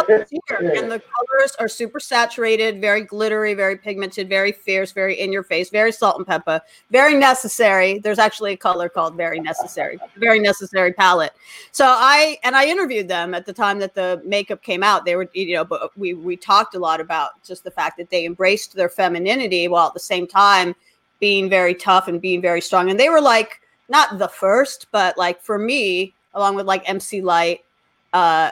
this 0.07 0.31
year, 0.31 0.71
and 0.73 0.89
the 0.89 1.01
colors 1.01 1.55
are 1.59 1.67
super 1.67 1.99
saturated, 1.99 2.79
very 2.79 3.01
glittery, 3.01 3.53
very 3.53 3.77
pigmented, 3.77 4.29
very 4.29 4.53
fierce, 4.53 4.93
very 4.93 5.19
in 5.19 5.33
your 5.33 5.43
face, 5.43 5.69
very 5.69 5.91
Salt-N-Pepa, 5.91 6.61
very 6.91 7.15
necessary. 7.15 7.99
There's 7.99 8.19
actually 8.19 8.53
a 8.53 8.57
color 8.57 8.87
called 8.87 9.17
very 9.17 9.41
necessary, 9.41 9.99
very 10.15 10.39
necessary 10.39 10.93
palette. 10.93 11.33
So 11.71 11.85
I 11.85 12.37
and 12.43 12.55
I 12.55 12.67
interviewed 12.67 13.09
them 13.09 13.33
at 13.33 13.45
the 13.45 13.53
time 13.53 13.79
that 13.79 13.95
the 13.95 14.21
makeup 14.23 14.63
came 14.63 14.81
out. 14.81 15.03
They 15.03 15.17
were, 15.17 15.29
you 15.33 15.55
know, 15.55 15.65
but 15.65 15.97
we 15.97 16.13
we 16.13 16.37
talked 16.37 16.73
a 16.75 16.79
lot 16.79 17.01
about 17.01 17.43
just 17.43 17.65
the 17.65 17.71
fact 17.71 17.97
that 17.97 18.09
they 18.09 18.25
embraced 18.25 18.75
their 18.75 18.89
femininity 18.89 19.67
while 19.67 19.87
at 19.87 19.93
the 19.93 19.99
same 19.99 20.25
time 20.25 20.73
being 21.19 21.49
very 21.49 21.75
tough 21.75 22.07
and 22.07 22.21
being 22.21 22.41
very 22.41 22.61
strong. 22.61 22.89
And 22.89 22.99
they 22.99 23.09
were 23.09 23.21
like 23.21 23.61
not 23.91 24.17
the 24.17 24.30
first, 24.30 24.88
but 24.91 25.17
like 25.17 25.41
for 25.41 25.60
me, 25.60 26.13
along 26.34 26.56
with 26.56 26.65
like 26.65 26.89
MC 26.89 27.21
Lyte, 27.21 27.63
uh, 28.13 28.51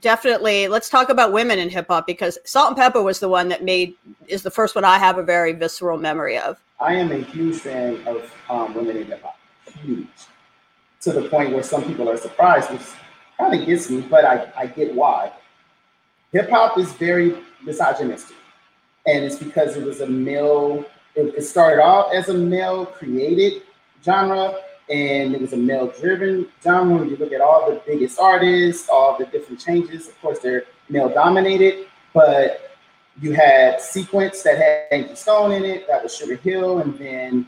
definitely 0.00 0.68
let's 0.68 0.90
talk 0.90 1.08
about 1.08 1.32
women 1.32 1.58
in 1.58 1.70
hip 1.70 1.86
hop 1.88 2.06
because 2.06 2.38
Salt-N-Pepa 2.44 3.02
was 3.02 3.20
the 3.20 3.28
one 3.28 3.48
that 3.48 3.64
made 3.64 3.94
is 4.26 4.42
the 4.42 4.50
first 4.50 4.74
one 4.74 4.84
I 4.84 4.98
have 4.98 5.16
a 5.16 5.22
very 5.22 5.52
visceral 5.52 5.96
memory 5.96 6.36
of. 6.36 6.58
I 6.80 6.94
am 6.94 7.12
a 7.12 7.18
huge 7.18 7.58
fan 7.58 8.06
of 8.06 8.32
um, 8.50 8.74
women 8.74 8.96
in 8.96 9.06
hip 9.06 9.22
hop, 9.22 9.38
huge, 9.82 10.08
to 11.02 11.12
the 11.12 11.28
point 11.28 11.52
where 11.52 11.62
some 11.62 11.84
people 11.84 12.08
are 12.10 12.16
surprised, 12.16 12.70
which 12.70 12.82
kind 13.38 13.58
of 13.58 13.64
gets 13.64 13.90
me, 13.90 14.00
but 14.02 14.24
I, 14.24 14.52
I 14.56 14.66
get 14.66 14.94
why. 14.94 15.32
Hip 16.32 16.50
hop 16.50 16.78
is 16.78 16.92
very 16.94 17.36
misogynistic, 17.62 18.36
and 19.06 19.24
it's 19.24 19.36
because 19.36 19.76
it 19.76 19.84
was 19.84 20.00
a 20.00 20.06
male. 20.06 20.84
It, 21.14 21.34
it 21.36 21.42
started 21.42 21.82
off 21.82 22.12
as 22.12 22.28
a 22.28 22.34
male 22.34 22.86
created 22.86 23.62
genre, 24.04 24.54
and 24.90 25.34
it 25.34 25.40
was 25.40 25.52
a 25.52 25.56
male 25.56 25.92
driven 26.00 26.48
genre. 26.62 26.96
When 26.96 27.08
you 27.08 27.16
look 27.16 27.32
at 27.32 27.40
all 27.40 27.70
the 27.70 27.80
biggest 27.86 28.18
artists, 28.18 28.88
all 28.88 29.16
the 29.16 29.24
different 29.26 29.60
changes, 29.60 30.08
of 30.08 30.20
course, 30.20 30.40
they're 30.40 30.64
male 30.88 31.08
dominated, 31.08 31.86
but 32.12 32.76
you 33.20 33.32
had 33.32 33.80
Sequence 33.80 34.42
that 34.42 34.58
had 34.58 34.86
Angie 34.90 35.14
Stone 35.14 35.52
in 35.52 35.64
it, 35.64 35.86
that 35.86 36.02
was 36.02 36.16
Sugar 36.16 36.36
Hill, 36.36 36.78
and 36.78 36.98
then 36.98 37.46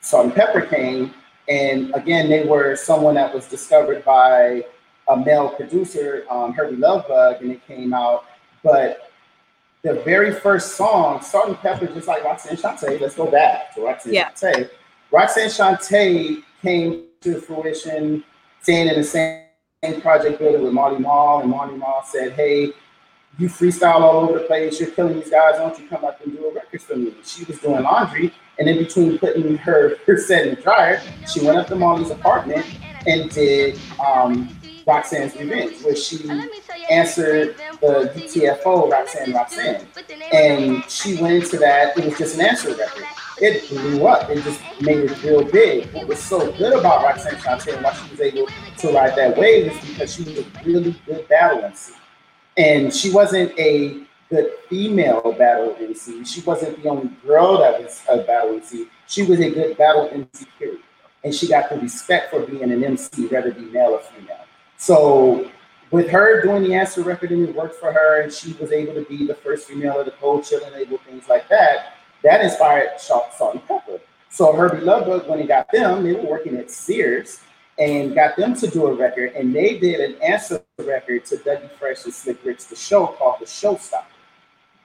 Salt-N-Pepa 0.00 0.70
came. 0.70 1.12
And 1.48 1.94
again, 1.94 2.28
they 2.28 2.44
were 2.44 2.76
someone 2.76 3.14
that 3.14 3.34
was 3.34 3.46
discovered 3.48 4.04
by 4.04 4.64
a 5.08 5.16
male 5.16 5.50
producer, 5.50 6.24
um, 6.30 6.52
Hurby 6.52 6.76
Luv 6.76 7.08
Bug, 7.08 7.42
and 7.42 7.50
it 7.50 7.66
came 7.66 7.92
out. 7.92 8.24
But 8.62 9.10
the 9.82 9.94
very 10.04 10.32
first 10.32 10.76
song, 10.76 11.22
Salt-N-Pepa, 11.22 11.92
just 11.92 12.06
like 12.06 12.22
Roxanne 12.22 12.56
Shante, 12.56 13.00
let's 13.00 13.16
go 13.16 13.30
back 13.30 13.74
to 13.74 13.82
Roxanne 13.82 14.14
yeah. 14.14 14.30
Shante. 14.30 14.70
Roxanne 15.10 15.48
Shante 15.48 16.42
came 16.64 17.04
to 17.20 17.40
fruition, 17.40 18.24
staying 18.62 18.88
in 18.88 18.96
the 18.96 19.04
same 19.04 20.00
project 20.00 20.38
building 20.38 20.62
with 20.62 20.72
Marley 20.72 20.98
Marl, 20.98 21.40
and 21.40 21.50
Marley 21.50 21.76
Marl 21.76 22.02
said, 22.04 22.32
"Hey, 22.32 22.72
you 23.38 23.48
freestyle 23.48 24.00
all 24.00 24.20
over 24.20 24.38
the 24.38 24.44
place. 24.46 24.80
You're 24.80 24.90
killing 24.90 25.14
these 25.20 25.30
guys. 25.30 25.54
Why 25.54 25.68
don't 25.68 25.78
you 25.78 25.86
come 25.86 26.04
up 26.04 26.20
and 26.24 26.32
do 26.32 26.46
a 26.46 26.52
record 26.52 26.82
for 26.82 26.96
me?" 26.96 27.14
She 27.22 27.44
was 27.44 27.58
doing 27.60 27.82
laundry, 27.82 28.32
and 28.58 28.68
in 28.68 28.78
between 28.78 29.18
putting 29.18 29.56
her, 29.58 29.96
her 30.06 30.16
set 30.16 30.46
in 30.46 30.54
the 30.54 30.60
dryer, 30.62 31.00
she 31.30 31.44
went 31.44 31.58
up 31.58 31.66
to 31.68 31.76
Marley's 31.76 32.10
apartment 32.10 32.66
and 33.06 33.30
did 33.30 33.78
um, 34.04 34.48
Roxanne's 34.86 35.36
Revenge, 35.36 35.82
where 35.82 35.94
she 35.94 36.18
answered 36.90 37.56
the 37.80 38.10
UTFO 38.16 38.90
Roxanne 38.90 39.32
Roxanne. 39.32 39.86
And 40.32 40.88
she 40.90 41.20
went 41.20 41.34
into 41.34 41.58
that, 41.58 41.98
it 41.98 42.04
was 42.04 42.16
just 42.18 42.36
an 42.36 42.46
answer 42.46 42.70
record. 42.74 43.04
It 43.38 43.68
blew 43.68 44.06
up. 44.06 44.30
It 44.30 44.42
just 44.44 44.60
made 44.80 45.10
it 45.10 45.22
real 45.22 45.44
big. 45.44 45.92
What 45.92 46.06
was 46.06 46.20
so 46.20 46.52
good 46.52 46.78
about 46.78 47.02
Roxanne 47.02 47.34
Shante 47.34 47.74
and 47.74 47.82
why 47.82 47.92
she 47.92 48.10
was 48.10 48.20
able 48.20 48.48
to 48.78 48.92
ride 48.92 49.16
that 49.16 49.36
wave 49.36 49.72
is 49.72 49.90
because 49.90 50.14
she 50.14 50.22
was 50.22 50.38
a 50.38 50.44
really 50.64 50.94
good 51.06 51.26
battle 51.28 51.64
MC. 51.64 51.94
And 52.56 52.94
she 52.94 53.10
wasn't 53.10 53.58
a 53.58 54.04
good 54.30 54.52
female 54.68 55.34
battle 55.36 55.76
MC. 55.80 56.24
She 56.24 56.40
wasn't 56.42 56.82
the 56.82 56.88
only 56.88 57.10
girl 57.26 57.58
that 57.58 57.82
was 57.82 58.02
a 58.08 58.18
battle 58.18 58.54
MC. 58.54 58.88
She 59.06 59.22
was 59.24 59.40
a 59.40 59.50
good 59.50 59.76
battle 59.76 60.08
MC, 60.12 60.46
period. 60.58 60.80
And 61.24 61.34
she 61.34 61.48
got 61.48 61.70
the 61.70 61.78
respect 61.78 62.30
for 62.30 62.40
being 62.40 62.70
an 62.70 62.84
MC, 62.84 63.26
whether 63.26 63.52
be 63.52 63.62
male 63.62 63.90
or 63.90 64.00
female. 64.00 64.44
So 64.76 65.50
with 65.90 66.08
her 66.10 66.42
doing 66.42 66.62
the 66.62 66.74
answer 66.74 67.02
record 67.02 67.32
and 67.32 67.48
it 67.48 67.54
worked 67.54 67.76
for 67.76 67.92
her, 67.92 68.20
and 68.20 68.32
she 68.32 68.52
was 68.54 68.72
able 68.72 68.94
to 68.94 69.02
be 69.02 69.26
the 69.26 69.34
first 69.34 69.66
female 69.66 69.98
of 69.98 70.06
the 70.06 70.12
Cold 70.12 70.42
Chillin' 70.42 70.72
label, 70.72 70.98
things 71.06 71.28
like 71.28 71.48
that, 71.48 71.94
that 72.24 72.40
inspired 72.40 72.98
Salt, 72.98 73.34
Salt-N-Pepa. 73.36 74.00
So 74.30 74.52
Hurby 74.52 74.80
Luv 74.80 75.06
Bug, 75.06 75.28
when 75.28 75.38
he 75.38 75.46
got 75.46 75.70
them, 75.70 76.02
they 76.02 76.12
were 76.14 76.22
working 76.22 76.56
at 76.56 76.70
Sears 76.70 77.40
and 77.78 78.14
got 78.14 78.36
them 78.36 78.54
to 78.54 78.66
do 78.66 78.86
a 78.86 78.94
record, 78.94 79.32
and 79.34 79.54
they 79.54 79.78
did 79.78 80.00
an 80.00 80.20
answer 80.22 80.62
record 80.78 81.24
to 81.26 81.36
Dougie 81.36 81.70
Fresh 81.72 82.04
and 82.04 82.14
Slick 82.14 82.44
Rick's 82.44 82.64
The 82.64 82.76
Show 82.76 83.06
called 83.06 83.36
The 83.40 83.46
Showstopper. 83.46 84.04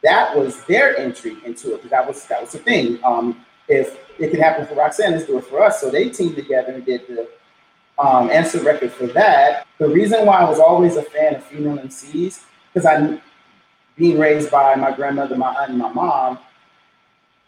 That 0.04 0.38
was 0.38 0.64
their 0.66 0.98
entry 0.98 1.38
into 1.46 1.76
it 1.76 1.90
that 1.90 2.08
was 2.08 2.26
that 2.28 2.42
was 2.42 2.54
the 2.54 2.60
thing. 2.60 3.00
Um, 3.04 3.46
if 3.68 4.00
it 4.18 4.32
can 4.32 4.40
happen 4.40 4.66
for 4.66 4.76
Roxanne, 4.76 5.12
let's 5.12 5.26
do 5.26 5.38
it 5.38 5.46
for 5.46 5.62
us. 5.62 5.82
So 5.82 5.90
they 5.90 6.10
teamed 6.10 6.36
together 6.36 6.74
and 6.74 6.86
did 6.86 7.08
the 7.08 7.28
um, 8.00 8.30
answer 8.30 8.62
record 8.64 8.92
for 8.92 9.08
that. 9.08 9.68
The 9.78 9.90
reason 9.90 10.26
why 10.26 10.40
I 10.40 10.50
was 10.50 10.60
always 10.60 10.96
a 10.96 11.04
fan 11.04 11.36
of 11.36 11.44
female 11.44 11.78
MCs, 11.78 12.44
because 12.74 12.86
I, 12.86 13.22
being 13.98 14.18
raised 14.18 14.50
by 14.50 14.76
my 14.76 14.92
grandmother, 14.92 15.36
my 15.36 15.54
aunt, 15.54 15.72
and 15.72 15.80
my 15.80 15.92
mom, 15.92 16.40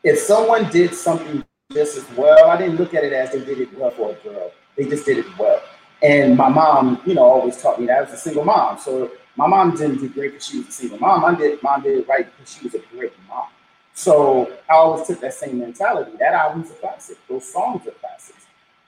if 0.03 0.19
someone 0.19 0.69
did 0.69 0.93
something 0.93 1.43
just 1.71 1.97
as 1.97 2.09
well, 2.17 2.49
I 2.49 2.57
didn't 2.57 2.77
look 2.77 2.93
at 2.93 3.03
it 3.03 3.13
as 3.13 3.31
they 3.31 3.43
did 3.43 3.59
it 3.59 3.77
well 3.77 3.91
for 3.91 4.11
a 4.11 4.15
girl. 4.15 4.51
They 4.75 4.85
just 4.85 5.05
did 5.05 5.19
it 5.19 5.37
well. 5.37 5.61
And 6.01 6.35
my 6.35 6.49
mom, 6.49 7.01
you 7.05 7.13
know, 7.13 7.23
always 7.23 7.61
taught 7.61 7.79
me 7.79 7.85
that 7.87 7.97
I 7.97 8.01
was 8.01 8.13
a 8.13 8.17
single 8.17 8.43
mom. 8.43 8.79
So 8.79 9.11
my 9.35 9.47
mom 9.47 9.75
didn't 9.75 9.97
do 9.99 10.09
great 10.09 10.31
because 10.31 10.47
she 10.47 10.57
was 10.57 10.67
a 10.69 10.71
single 10.71 10.97
mom. 10.97 11.23
I 11.23 11.35
did 11.35 11.61
mom 11.61 11.83
did 11.83 11.99
it 11.99 12.07
right 12.07 12.25
because 12.25 12.53
she 12.53 12.63
was 12.63 12.73
a 12.73 12.79
great 12.95 13.13
mom. 13.27 13.47
So 13.93 14.51
I 14.69 14.73
always 14.73 15.05
took 15.05 15.19
that 15.21 15.33
same 15.33 15.59
mentality. 15.59 16.11
That 16.17 16.33
album's 16.33 16.71
a 16.71 16.73
classic. 16.75 17.17
Those 17.29 17.51
songs 17.51 17.85
are 17.87 17.91
classics. 17.91 18.45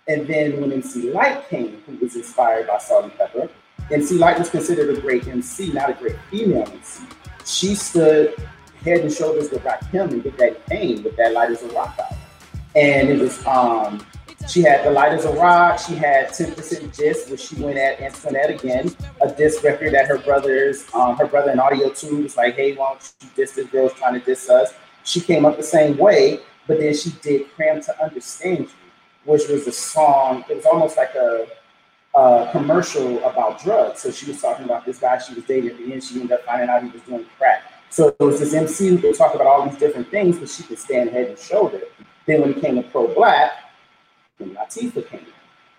And 0.08 0.28
then 0.28 0.60
when 0.60 0.72
MC 0.72 1.12
Lyte 1.12 1.48
came, 1.50 1.82
who 1.86 1.98
was 1.98 2.16
inspired 2.16 2.68
by 2.68 2.78
Salt-N-Pepa, 2.78 3.50
MC 3.92 4.16
Lyte 4.16 4.40
was 4.40 4.50
considered 4.50 4.98
a 4.98 5.00
great 5.00 5.28
MC, 5.28 5.72
not 5.72 5.90
a 5.90 5.94
great 5.94 6.18
female 6.30 6.68
MC. 6.68 7.04
She 7.46 7.76
stood 7.76 8.36
head 8.84 9.02
and 9.02 9.12
shoulders 9.12 9.50
with 9.50 9.64
Rakim 9.64 10.12
and 10.12 10.24
Big 10.24 10.38
Daddy 10.38 10.56
Kane 10.70 11.04
with 11.04 11.16
that 11.18 11.34
Lyte 11.34 11.52
as 11.52 11.64
a 11.64 11.68
Rock 11.68 11.98
album. 12.00 12.18
And 12.76 13.10
it 13.10 13.20
was 13.20 13.46
um 13.46 14.06
she 14.48 14.62
had 14.62 14.86
The 14.86 14.92
Lyte 14.92 15.14
as 15.14 15.26
a 15.26 15.32
Rock, 15.34 15.80
she 15.80 15.96
had 15.96 16.30
10% 16.30 16.94
Gist, 16.94 17.30
where 17.30 17.38
she 17.38 17.56
went 17.56 17.78
at 17.78 18.02
Antoinette 18.02 18.50
again, 18.50 18.94
a 19.22 19.32
diss 19.32 19.64
record 19.64 19.94
that 19.94 20.06
her 20.08 20.18
brothers, 20.18 20.86
um, 20.94 21.16
her 21.16 21.26
brother 21.26 21.52
in 21.52 21.60
Audio 21.60 21.90
2 21.90 22.24
was 22.24 22.36
like, 22.36 22.56
hey, 22.56 22.76
why 22.76 22.90
don't 22.90 23.14
you 23.22 23.30
diss 23.38 23.54
this 23.54 23.68
girl's 23.68 23.94
trying 23.94 24.16
to 24.16 24.20
diss 24.20 24.50
us? 24.50 24.74
She 25.06 25.22
came 25.22 25.46
up 25.46 25.56
the 25.56 25.64
same 25.64 25.98
way, 25.98 26.42
but 26.68 26.80
then 26.80 26.94
she 26.94 27.12
did 27.22 27.50
Cram 27.56 27.82
to 27.84 28.04
Understand 28.04 28.60
You 28.60 28.68
which 29.26 29.48
was 29.48 29.68
a 29.68 29.72
song. 29.72 30.44
It 30.50 30.58
was 30.58 30.66
almost 30.66 30.98
like 30.98 31.16
a, 31.16 31.48
a, 32.16 32.50
commercial 32.52 33.24
about 33.24 33.62
drugs. 33.62 34.02
So 34.02 34.12
she 34.12 34.26
was 34.26 34.42
talking 34.42 34.66
about 34.66 34.86
this 34.86 35.00
guy 35.00 35.18
she 35.18 35.34
was 35.34 35.44
dating. 35.46 35.72
At 35.72 35.78
the 35.78 35.94
end, 35.94 36.04
she 36.04 36.16
ended 36.16 36.34
up 36.34 36.46
finding 36.46 36.70
out 36.70 36.84
he 36.84 36.90
was 36.90 37.02
doing 37.04 37.26
crack. 37.38 37.64
So 37.94 38.08
it 38.08 38.24
was 38.24 38.40
this 38.40 38.56
MC 38.56 38.88
who 38.88 38.98
could 38.98 39.14
talk 39.14 39.36
about 39.36 39.46
all 39.46 39.70
these 39.70 39.78
different 39.78 40.10
things, 40.10 40.40
but 40.40 40.50
she 40.50 40.64
could 40.64 40.80
stand 40.80 41.12
head 41.12 41.28
and 41.28 41.38
shoulder. 41.38 41.80
Then 42.26 42.42
when 42.42 42.50
it 42.50 42.60
came 42.60 42.82
to 42.82 42.82
pro 42.90 43.14
black, 43.14 43.52
Queen 44.38 44.56
Latifah 44.56 45.08
came. 45.08 45.28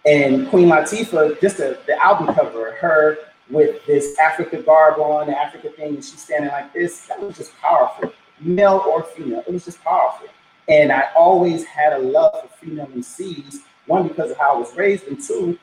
And 0.07 0.49
Queen 0.49 0.69
Latifah, 0.69 1.41
just 1.41 1.57
the, 1.57 1.77
the 1.89 2.01
album 2.01 2.33
cover, 2.33 2.71
her 2.81 3.19
with 3.51 3.85
this 3.85 4.17
Africa 4.21 4.63
garb 4.63 5.01
on, 5.01 5.27
the 5.27 5.37
Africa 5.37 5.71
thing, 5.71 5.97
and 5.97 6.05
she's 6.05 6.23
standing 6.23 6.53
like 6.53 6.73
this, 6.73 7.05
that 7.09 7.21
was 7.21 7.37
just 7.37 7.53
powerful. 7.57 8.13
Male 8.39 8.85
or 8.87 9.03
female, 9.03 9.43
it 9.45 9.53
was 9.53 9.65
just 9.65 9.83
powerful. 9.83 10.29
And 10.69 10.93
I 10.93 11.09
always 11.17 11.65
had 11.65 11.95
a 11.95 11.99
love 11.99 12.43
for 12.43 12.65
female 12.65 12.87
MCs, 12.87 13.57
one 13.87 14.07
because 14.07 14.31
of 14.31 14.37
how 14.37 14.55
I 14.55 14.59
was 14.61 14.73
raised, 14.77 15.09
and 15.09 15.21
two, 15.21 15.59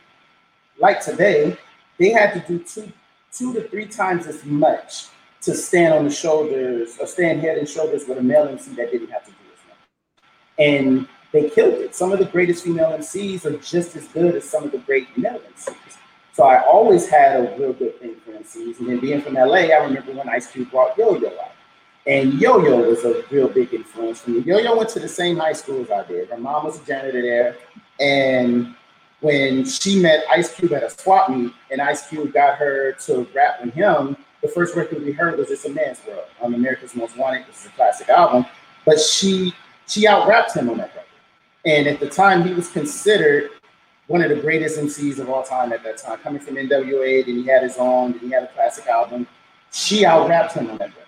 like 0.78 1.02
today, 1.02 1.56
they 1.98 2.10
had 2.10 2.34
to 2.34 2.40
do 2.46 2.62
two, 2.62 2.92
two 3.32 3.54
to 3.54 3.70
three 3.70 3.86
times 3.86 4.28
as 4.28 4.44
much 4.44 5.08
to 5.42 5.56
stand 5.56 5.94
on 5.94 6.06
the 6.06 6.12
shoulders 6.12 6.98
or 7.00 7.08
stand 7.08 7.42
head 7.42 7.58
and 7.58 7.68
shoulders 7.68 8.08
with 8.08 8.18
a 8.18 8.24
male 8.24 8.48
MC 8.48 8.74
that 8.76 8.92
didn't 8.92 9.10
have 9.10 9.26
to 9.26 9.32
do 9.32 9.38
as 9.54 9.68
much. 9.68 9.78
And 10.60 11.08
they 11.32 11.50
killed 11.50 11.76
it. 11.76 11.96
Some 11.96 12.12
of 12.12 12.20
the 12.20 12.26
greatest 12.26 12.64
female 12.64 12.92
MCs 12.92 13.46
are 13.46 13.58
just 13.58 13.96
as 13.96 14.08
good 14.10 14.36
as 14.36 14.44
some 14.44 14.64
of 14.64 14.72
the 14.72 14.78
great 14.80 15.18
male 15.18 15.40
MCs. 15.58 15.98
So 16.34 16.44
I 16.44 16.64
always 16.66 17.10
had 17.10 17.40
a 17.40 17.58
real 17.58 17.74
good 17.74 18.00
thing 18.00 18.16
for 18.24 18.32
MCs. 18.32 18.80
And 18.80 18.90
then 18.90 19.00
being 19.00 19.22
from 19.22 19.34
LA, 19.34 19.70
I 19.70 19.84
remember 19.84 20.14
when 20.14 20.30
Ice 20.30 20.52
Cube 20.52 20.70
brought 20.72 20.98
Yo 20.98 21.16
Yo 21.16 21.30
out. 21.30 21.52
And 22.08 22.34
Yo 22.36 22.60
Yo 22.60 22.90
was 22.90 23.04
a 23.04 23.24
real 23.32 23.48
big 23.48 23.74
influence 23.74 24.22
for 24.22 24.32
me. 24.32 24.40
Yo 24.40 24.58
Yo 24.58 24.76
went 24.76 24.90
to 24.90 25.00
the 25.00 25.08
same 25.08 25.38
high 25.38 25.54
school 25.54 25.82
as 25.82 25.92
I 25.92 26.06
did. 26.08 26.30
Her 26.30 26.38
mom 26.38 26.66
was 26.66 26.82
a 26.82 26.86
janitor 26.86 27.22
there. 27.22 27.58
And 28.00 28.76
when 29.20 29.66
she 29.66 30.02
met 30.02 30.24
Ice 30.30 30.54
Cube 30.54 30.74
at 30.74 30.84
a 30.84 30.90
swap 30.90 31.30
meet, 31.30 31.54
and 31.70 31.80
Ice 31.80 32.08
Cube 32.08 32.34
got 32.34 32.58
her 32.58 32.94
to 32.94 33.28
rap 33.34 33.64
with 33.64 33.74
him, 33.74 34.18
the 34.42 34.48
first 34.48 34.76
record 34.76 35.04
we 35.04 35.12
heard 35.12 35.38
was 35.38 35.52
"It's 35.52 35.66
a 35.66 35.70
Man's 35.70 36.00
World" 36.08 36.26
on 36.42 36.54
America's 36.54 36.96
Most 36.96 37.18
Wanted. 37.18 37.46
This 37.48 37.62
is 37.62 37.66
a 37.68 37.70
classic 37.72 38.10
album, 38.10 38.46
but 38.86 39.00
she 39.00 39.54
she 39.88 40.08
out 40.08 40.28
him 40.56 40.70
on 40.70 40.78
that 40.78 40.96
record. 40.96 41.04
And 41.66 41.88
at 41.88 42.00
the 42.00 42.10
time, 42.10 42.44
he 42.44 42.54
was 42.54 42.70
considered 42.70 43.52
one 44.08 44.22
of 44.22 44.30
the 44.30 44.36
greatest 44.36 44.80
MCs 44.80 45.20
of 45.20 45.30
all 45.30 45.44
time 45.44 45.72
at 45.74 45.84
that 45.84 45.98
time. 45.98 46.18
Coming 46.20 46.42
from 46.42 46.56
NWA, 46.56 47.26
then 47.26 47.36
he 47.36 47.48
had 47.48 47.64
his 47.64 47.78
own, 47.78 48.14
then 48.14 48.22
he 48.22 48.30
had 48.32 48.44
a 48.44 48.48
classic 48.48 48.88
album. 48.88 49.28
She 49.72 50.06
out 50.06 50.52
him 50.54 50.70
on 50.72 50.78
that 50.78 50.90
record. 50.90 51.06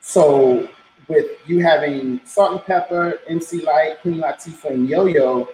So 0.00 0.68
with 1.08 1.26
you 1.46 1.60
having 1.60 2.20
Salt-N-Pepa, 2.24 3.18
MC 3.28 3.60
Lyte, 3.62 4.00
Queen 4.00 4.20
Latifah, 4.20 4.70
and 4.70 4.88
Yo 4.88 5.06
Yo, 5.06 5.48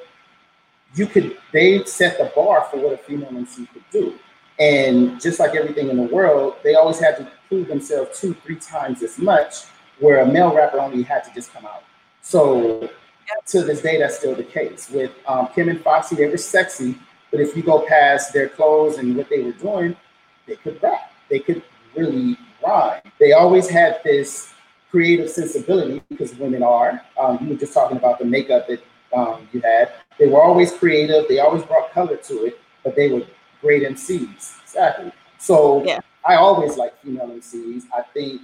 you 0.95 1.07
could 1.07 1.37
they 1.53 1.85
set 1.85 2.18
the 2.18 2.31
bar 2.37 2.66
for 2.70 2.77
what 2.77 2.93
a 2.93 2.99
female 2.99 3.29
MC 3.31 3.66
could 3.66 3.85
do. 3.91 4.14
And 4.59 5.20
just 5.20 5.40
like 5.40 5.57
everything 5.57 5.88
in 5.88 5.96
the 5.96 6.02
world, 6.05 6.57
they 6.62 6.74
always 6.74 7.00
had 7.00 7.16
to 7.16 7.28
prove 7.48 7.68
themselves 7.68 8.20
two, 8.20 8.34
three 8.44 8.57
times 8.57 9.02
as 9.02 9.18
much, 9.18 9.64
where 9.98 10.20
a 10.20 10.26
male 10.26 10.55
rapper 10.55 10.78
only 10.78 11.02
had 11.02 11.24
to 11.24 11.34
just 11.34 11.52
come 11.52 11.66
out. 11.66 11.82
So 12.22 12.88
to 13.46 13.62
this 13.62 13.82
day, 13.82 13.98
that's 13.98 14.18
still 14.18 14.34
the 14.34 14.44
case. 14.44 14.90
With 14.90 15.12
um, 15.26 15.48
Kim 15.55 15.68
and 15.68 15.80
Foxy, 15.82 16.16
they 16.16 16.26
were 16.26 16.36
sexy, 16.36 16.96
but 17.30 17.40
if 17.40 17.57
you 17.57 17.62
go 17.62 17.84
past 17.86 18.32
their 18.32 18.48
clothes 18.48 18.98
and 18.98 19.16
what 19.16 19.28
they 19.28 19.42
were 19.42 19.52
doing, 19.52 19.96
they 20.46 20.57
could 20.57 20.82
rap. 20.82 21.12
They 21.28 21.40
could 21.40 21.62
really 21.96 22.38
rhyme. 22.64 23.00
They 23.18 23.32
always 23.32 23.68
had 23.68 24.00
this 24.05 24.52
creative 24.90 25.28
sensibility 25.28 26.02
because 26.09 26.34
women 26.36 26.62
are. 26.62 27.02
Um, 27.18 27.38
you 27.40 27.48
were 27.48 27.57
just 27.57 27.74
talking 27.74 27.96
about 27.96 28.18
the 28.18 28.24
makeup 28.24 28.68
that 28.68 28.80
um, 29.14 29.48
you 29.52 29.61
had. 29.61 29.92
They 30.18 30.28
were 30.28 30.42
always 30.42 30.72
creative. 30.72 31.26
They 31.28 31.40
always 31.40 31.64
brought 31.64 31.90
color 31.92 32.16
to 32.16 32.44
it, 32.44 32.61
but 32.84 32.94
they 32.94 33.11
were 33.11 33.22
great 33.64 33.82
MCs. 33.82 34.60
Exactly. 34.62 35.10
So 35.38 35.82
yeah. 35.84 36.00
I 36.24 36.36
always 36.36 36.76
like 36.76 37.00
female 37.02 37.28
MCs. 37.28 37.84
I 37.96 38.02
think 38.02 38.42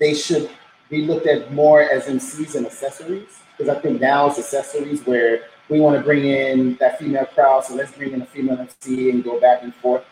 they 0.00 0.14
should 0.14 0.50
be 0.88 1.06
looked 1.06 1.26
at 1.26 1.52
more 1.52 1.82
as 1.82 2.06
MCs 2.06 2.54
and 2.56 2.66
accessories 2.66 3.40
because 3.56 3.74
I 3.74 3.78
think 3.80 4.00
now 4.00 4.28
it's 4.28 4.38
accessories 4.38 5.06
where 5.06 5.42
we 5.68 5.80
want 5.80 5.96
to 5.96 6.02
bring 6.02 6.24
in 6.24 6.76
that 6.80 6.98
female 6.98 7.26
crowd. 7.26 7.64
So 7.64 7.74
let's 7.74 7.92
bring 7.92 8.12
in 8.12 8.22
a 8.22 8.26
female 8.26 8.58
MC 8.58 9.10
and 9.10 9.22
go 9.22 9.38
back 9.40 9.62
and 9.62 9.74
forth 9.76 10.04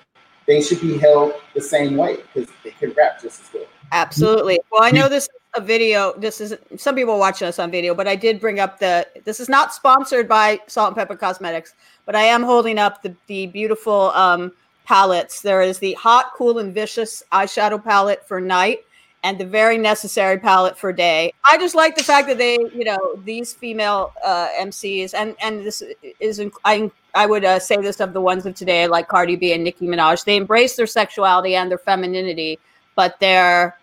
they 0.47 0.61
should 0.61 0.81
be 0.81 0.99
held 0.99 1.35
the 1.55 1.61
same 1.61 1.97
way 1.97 2.17
because 2.17 2.51
they 2.65 2.71
can 2.71 2.93
rap 2.93 3.21
just 3.21 3.43
as 3.43 3.49
good. 3.51 3.69
Absolutely. 3.93 4.59
Well, 4.71 4.83
I 4.83 4.91
know 4.91 5.09
this 5.09 5.25
is 5.25 5.31
a 5.55 5.61
video. 5.61 6.15
This 6.19 6.41
is 6.41 6.57
some 6.77 6.95
people 6.95 7.19
watching 7.19 7.47
us 7.47 7.59
on 7.59 7.71
video, 7.71 7.95
but 7.95 8.09
I 8.09 8.17
did 8.17 8.41
bring 8.41 8.59
up 8.59 8.79
the. 8.79 9.07
This 9.25 9.39
is 9.39 9.49
not 9.49 9.75
sponsored 9.75 10.29
by 10.29 10.61
Salt-N-Pepa 10.67 11.19
Cosmetics, 11.19 11.75
but 12.07 12.17
I 12.17 12.23
am 12.23 12.43
holding 12.43 12.79
up 12.79 13.03
the 13.03 13.15
the 13.27 13.47
beautiful 13.47 14.11
um, 14.13 14.53
palettes. 14.85 15.43
There 15.43 15.61
is 15.61 15.79
the 15.79 15.93
hot, 15.95 16.33
cool, 16.35 16.59
and 16.59 16.73
vicious 16.73 17.23
eyeshadow 17.33 17.83
palette 17.83 18.27
for 18.27 18.41
night 18.41 18.81
and 19.23 19.39
the 19.39 19.45
very 19.45 19.79
necessary 19.79 20.39
palette 20.39 20.77
for 20.77 20.93
day. 20.93 21.33
I 21.45 21.57
just 21.57 21.75
like 21.75 21.97
the 21.97 22.03
fact 22.03 22.27
that 22.29 22.39
they, 22.39 22.55
you 22.75 22.85
know, 22.85 23.15
these 23.25 23.53
female 23.53 24.13
uh, 24.25 24.49
MCs, 24.59 25.15
and 25.15 25.37
and 25.41 25.65
this 25.65 25.83
is 26.21 26.43
I 26.65 26.91
I 27.15 27.27
would 27.27 27.45
uh, 27.45 27.59
say 27.59 27.77
this 27.77 28.01
of 28.01 28.13
the 28.13 28.21
ones 28.21 28.47
of 28.47 28.55
today, 28.55 28.87
like 28.87 29.09
Cardi 29.09 29.37
B 29.37 29.53
and 29.53 29.65
Nicki 29.65 29.87
Minaj. 29.87 30.25
They 30.25 30.37
embrace 30.37 30.77
their 30.77 30.87
sexuality 30.87 31.55
and 31.55 31.71
their 31.71 31.79
femininity, 31.79 32.59
but 32.97 33.19
they're 33.21 33.77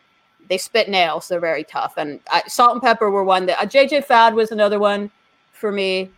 they 0.50 0.58
spit 0.58 0.90
nails. 0.90 1.28
They're 1.28 1.40
very 1.40 1.64
tough. 1.64 1.94
And 1.98 2.20
I, 2.32 2.42
Salt-N-Pepa 2.48 3.02
were 3.02 3.24
one 3.24 3.46
that 3.46 3.60
uh, 3.60 3.66
JJ 3.66 4.04
Fad 4.06 4.34
was 4.34 4.52
another 4.52 4.80
one 4.80 5.12
for 5.54 5.72
me. 5.72 6.10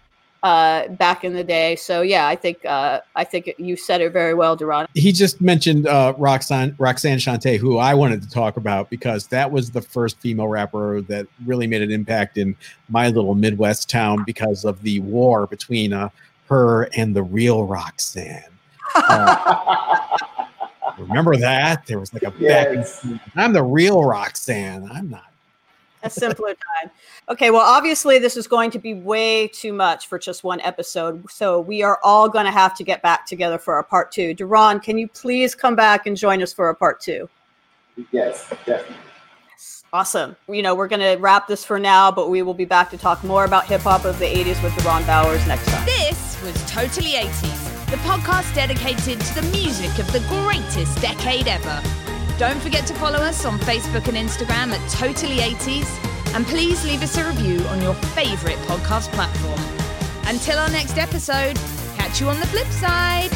Uh, 0.44 0.88
back 0.88 1.24
in 1.24 1.34
the 1.34 1.44
day. 1.44 1.76
So 1.76 2.02
yeah, 2.02 2.28
I 2.28 2.36
think 2.36 2.66
uh, 2.66 3.02
I 3.16 3.24
think 3.24 3.54
you 3.60 3.76
said 3.76 4.02
it 4.02 4.12
very 4.12 4.34
well, 4.34 4.58
Deron. 4.58 4.88
He 4.96 5.12
just 5.12 5.40
mentioned 5.40 5.86
uh, 5.86 6.16
Roxanne 6.18 6.76
Roxanne 6.80 7.20
Shante, 7.20 7.60
who 7.60 7.78
I 7.78 7.94
wanted 7.94 8.24
to 8.24 8.30
talk 8.30 8.58
about 8.58 8.90
because 8.90 9.28
that 9.28 9.52
was 9.52 9.70
the 9.70 9.84
first 9.84 10.18
female 10.18 10.48
rapper 10.48 11.02
that 11.02 11.28
really 11.46 11.68
made 11.68 11.84
an 11.84 11.92
impact 11.92 12.40
in 12.40 12.56
my 12.90 13.10
little 13.10 13.36
Midwest 13.36 13.88
town 13.88 14.24
because 14.26 14.66
of 14.66 14.82
the 14.82 15.00
war 15.02 15.46
between 15.46 15.94
uh, 15.94 16.10
her 16.50 16.90
and 16.96 17.16
the 17.16 17.22
real 17.22 17.68
Roxanne. 17.68 18.42
Uh, 18.96 20.18
remember 20.98 21.38
that? 21.38 21.86
There 21.86 22.00
was 22.00 22.16
like 22.16 22.24
a 22.24 22.34
yes. 22.40 23.04
back. 23.04 23.22
I'm 23.36 23.54
the 23.54 23.62
real 23.62 24.04
Roxanne. 24.04 24.90
I'm 24.92 25.08
not 25.08 25.31
a 26.04 26.10
simpler 26.10 26.50
time. 26.50 26.92
Okay, 27.30 27.52
well, 27.52 27.62
obviously, 27.62 28.20
this 28.20 28.38
is 28.38 28.48
going 28.48 28.72
to 28.72 28.80
be 28.80 28.94
way 28.94 29.48
too 29.48 29.74
much 29.74 30.08
for 30.08 30.20
just 30.20 30.44
one 30.44 30.62
episode. 30.62 31.30
So 31.30 31.60
we 31.60 31.84
are 31.84 32.00
all 32.04 32.30
going 32.30 32.46
to 32.46 32.52
have 32.52 32.76
to 32.78 32.84
get 32.84 33.02
back 33.02 33.26
together 33.26 33.58
for 33.58 33.80
a 33.80 33.84
part 33.84 34.12
two. 34.12 34.34
Deron, 34.36 34.82
can 34.82 34.98
you 34.98 35.08
please 35.08 35.56
come 35.56 35.76
back 35.76 36.06
and 36.08 36.18
join 36.18 36.42
us 36.42 36.54
for 36.54 36.70
a 36.70 36.76
part 36.76 37.00
two? 37.00 37.30
Yes, 38.12 38.50
definitely. 38.66 38.96
Awesome. 39.94 40.38
You 40.48 40.62
know, 40.62 40.74
we're 40.74 40.88
going 40.88 41.02
to 41.02 41.22
wrap 41.22 41.48
this 41.48 41.66
for 41.66 41.78
now, 41.78 42.10
but 42.12 42.30
we 42.30 42.42
will 42.44 42.54
be 42.54 42.64
back 42.64 42.90
to 42.92 42.98
talk 42.98 43.24
more 43.26 43.44
about 43.44 43.66
hip 43.66 43.82
hop 43.82 44.06
of 44.06 44.18
the 44.20 44.26
80s 44.26 44.64
with 44.64 44.72
Deron 44.74 45.06
Bowers 45.06 45.46
next 45.48 45.68
time. 45.68 45.86
This 45.86 46.42
was 46.42 46.54
Totally 46.72 47.12
80s, 47.12 47.92
the 47.92 47.98
podcast 47.98 48.56
dedicated 48.56 49.20
to 49.20 49.36
the 49.36 49.42
music 49.52 50.00
of 50.00 50.10
the 50.14 50.20
greatest 50.30 51.02
decade 51.02 51.48
ever. 51.48 52.01
Don't 52.42 52.60
forget 52.60 52.88
to 52.88 52.96
follow 52.96 53.20
us 53.20 53.46
on 53.46 53.60
Facebook 53.60 54.08
and 54.08 54.18
Instagram 54.18 54.72
at 54.72 54.90
Totally 54.90 55.36
80s. 55.36 56.34
And 56.34 56.44
please 56.44 56.84
leave 56.84 57.04
us 57.04 57.16
a 57.16 57.24
review 57.24 57.60
on 57.68 57.80
your 57.84 57.94
favourite 57.94 58.58
podcast 58.66 59.12
platform. 59.12 59.62
Until 60.26 60.58
our 60.58 60.72
next 60.72 60.98
episode, 60.98 61.56
catch 61.98 62.20
you 62.20 62.30
on 62.30 62.40
the 62.40 62.48
flip 62.48 62.66
side. 62.66 63.30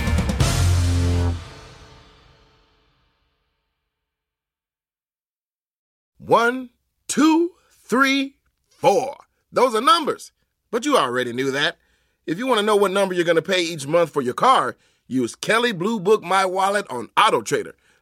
One, 6.18 6.72
two, 7.08 7.52
three, 7.70 8.38
four. 8.70 9.18
Those 9.52 9.76
are 9.76 9.82
numbers. 9.82 10.32
But 10.72 10.84
you 10.84 10.98
already 10.98 11.32
knew 11.32 11.52
that. 11.52 11.78
If 12.26 12.40
you 12.40 12.48
want 12.48 12.60
to 12.60 12.66
know 12.66 12.76
what 12.76 12.90
number 12.90 13.14
you're 13.14 13.24
going 13.24 13.36
to 13.36 13.44
pay 13.44 13.62
each 13.62 13.86
month 13.86 14.10
for 14.10 14.24
your 14.24 14.34
car, 14.34 14.76
use 15.06 15.36
Kelley 15.36 15.74
Blue 15.74 16.00
Book 16.00 16.24
My 16.24 16.44
Wallet 16.44 16.88
on 16.90 17.12
Auto 17.16 17.44
Trader. 17.44 17.76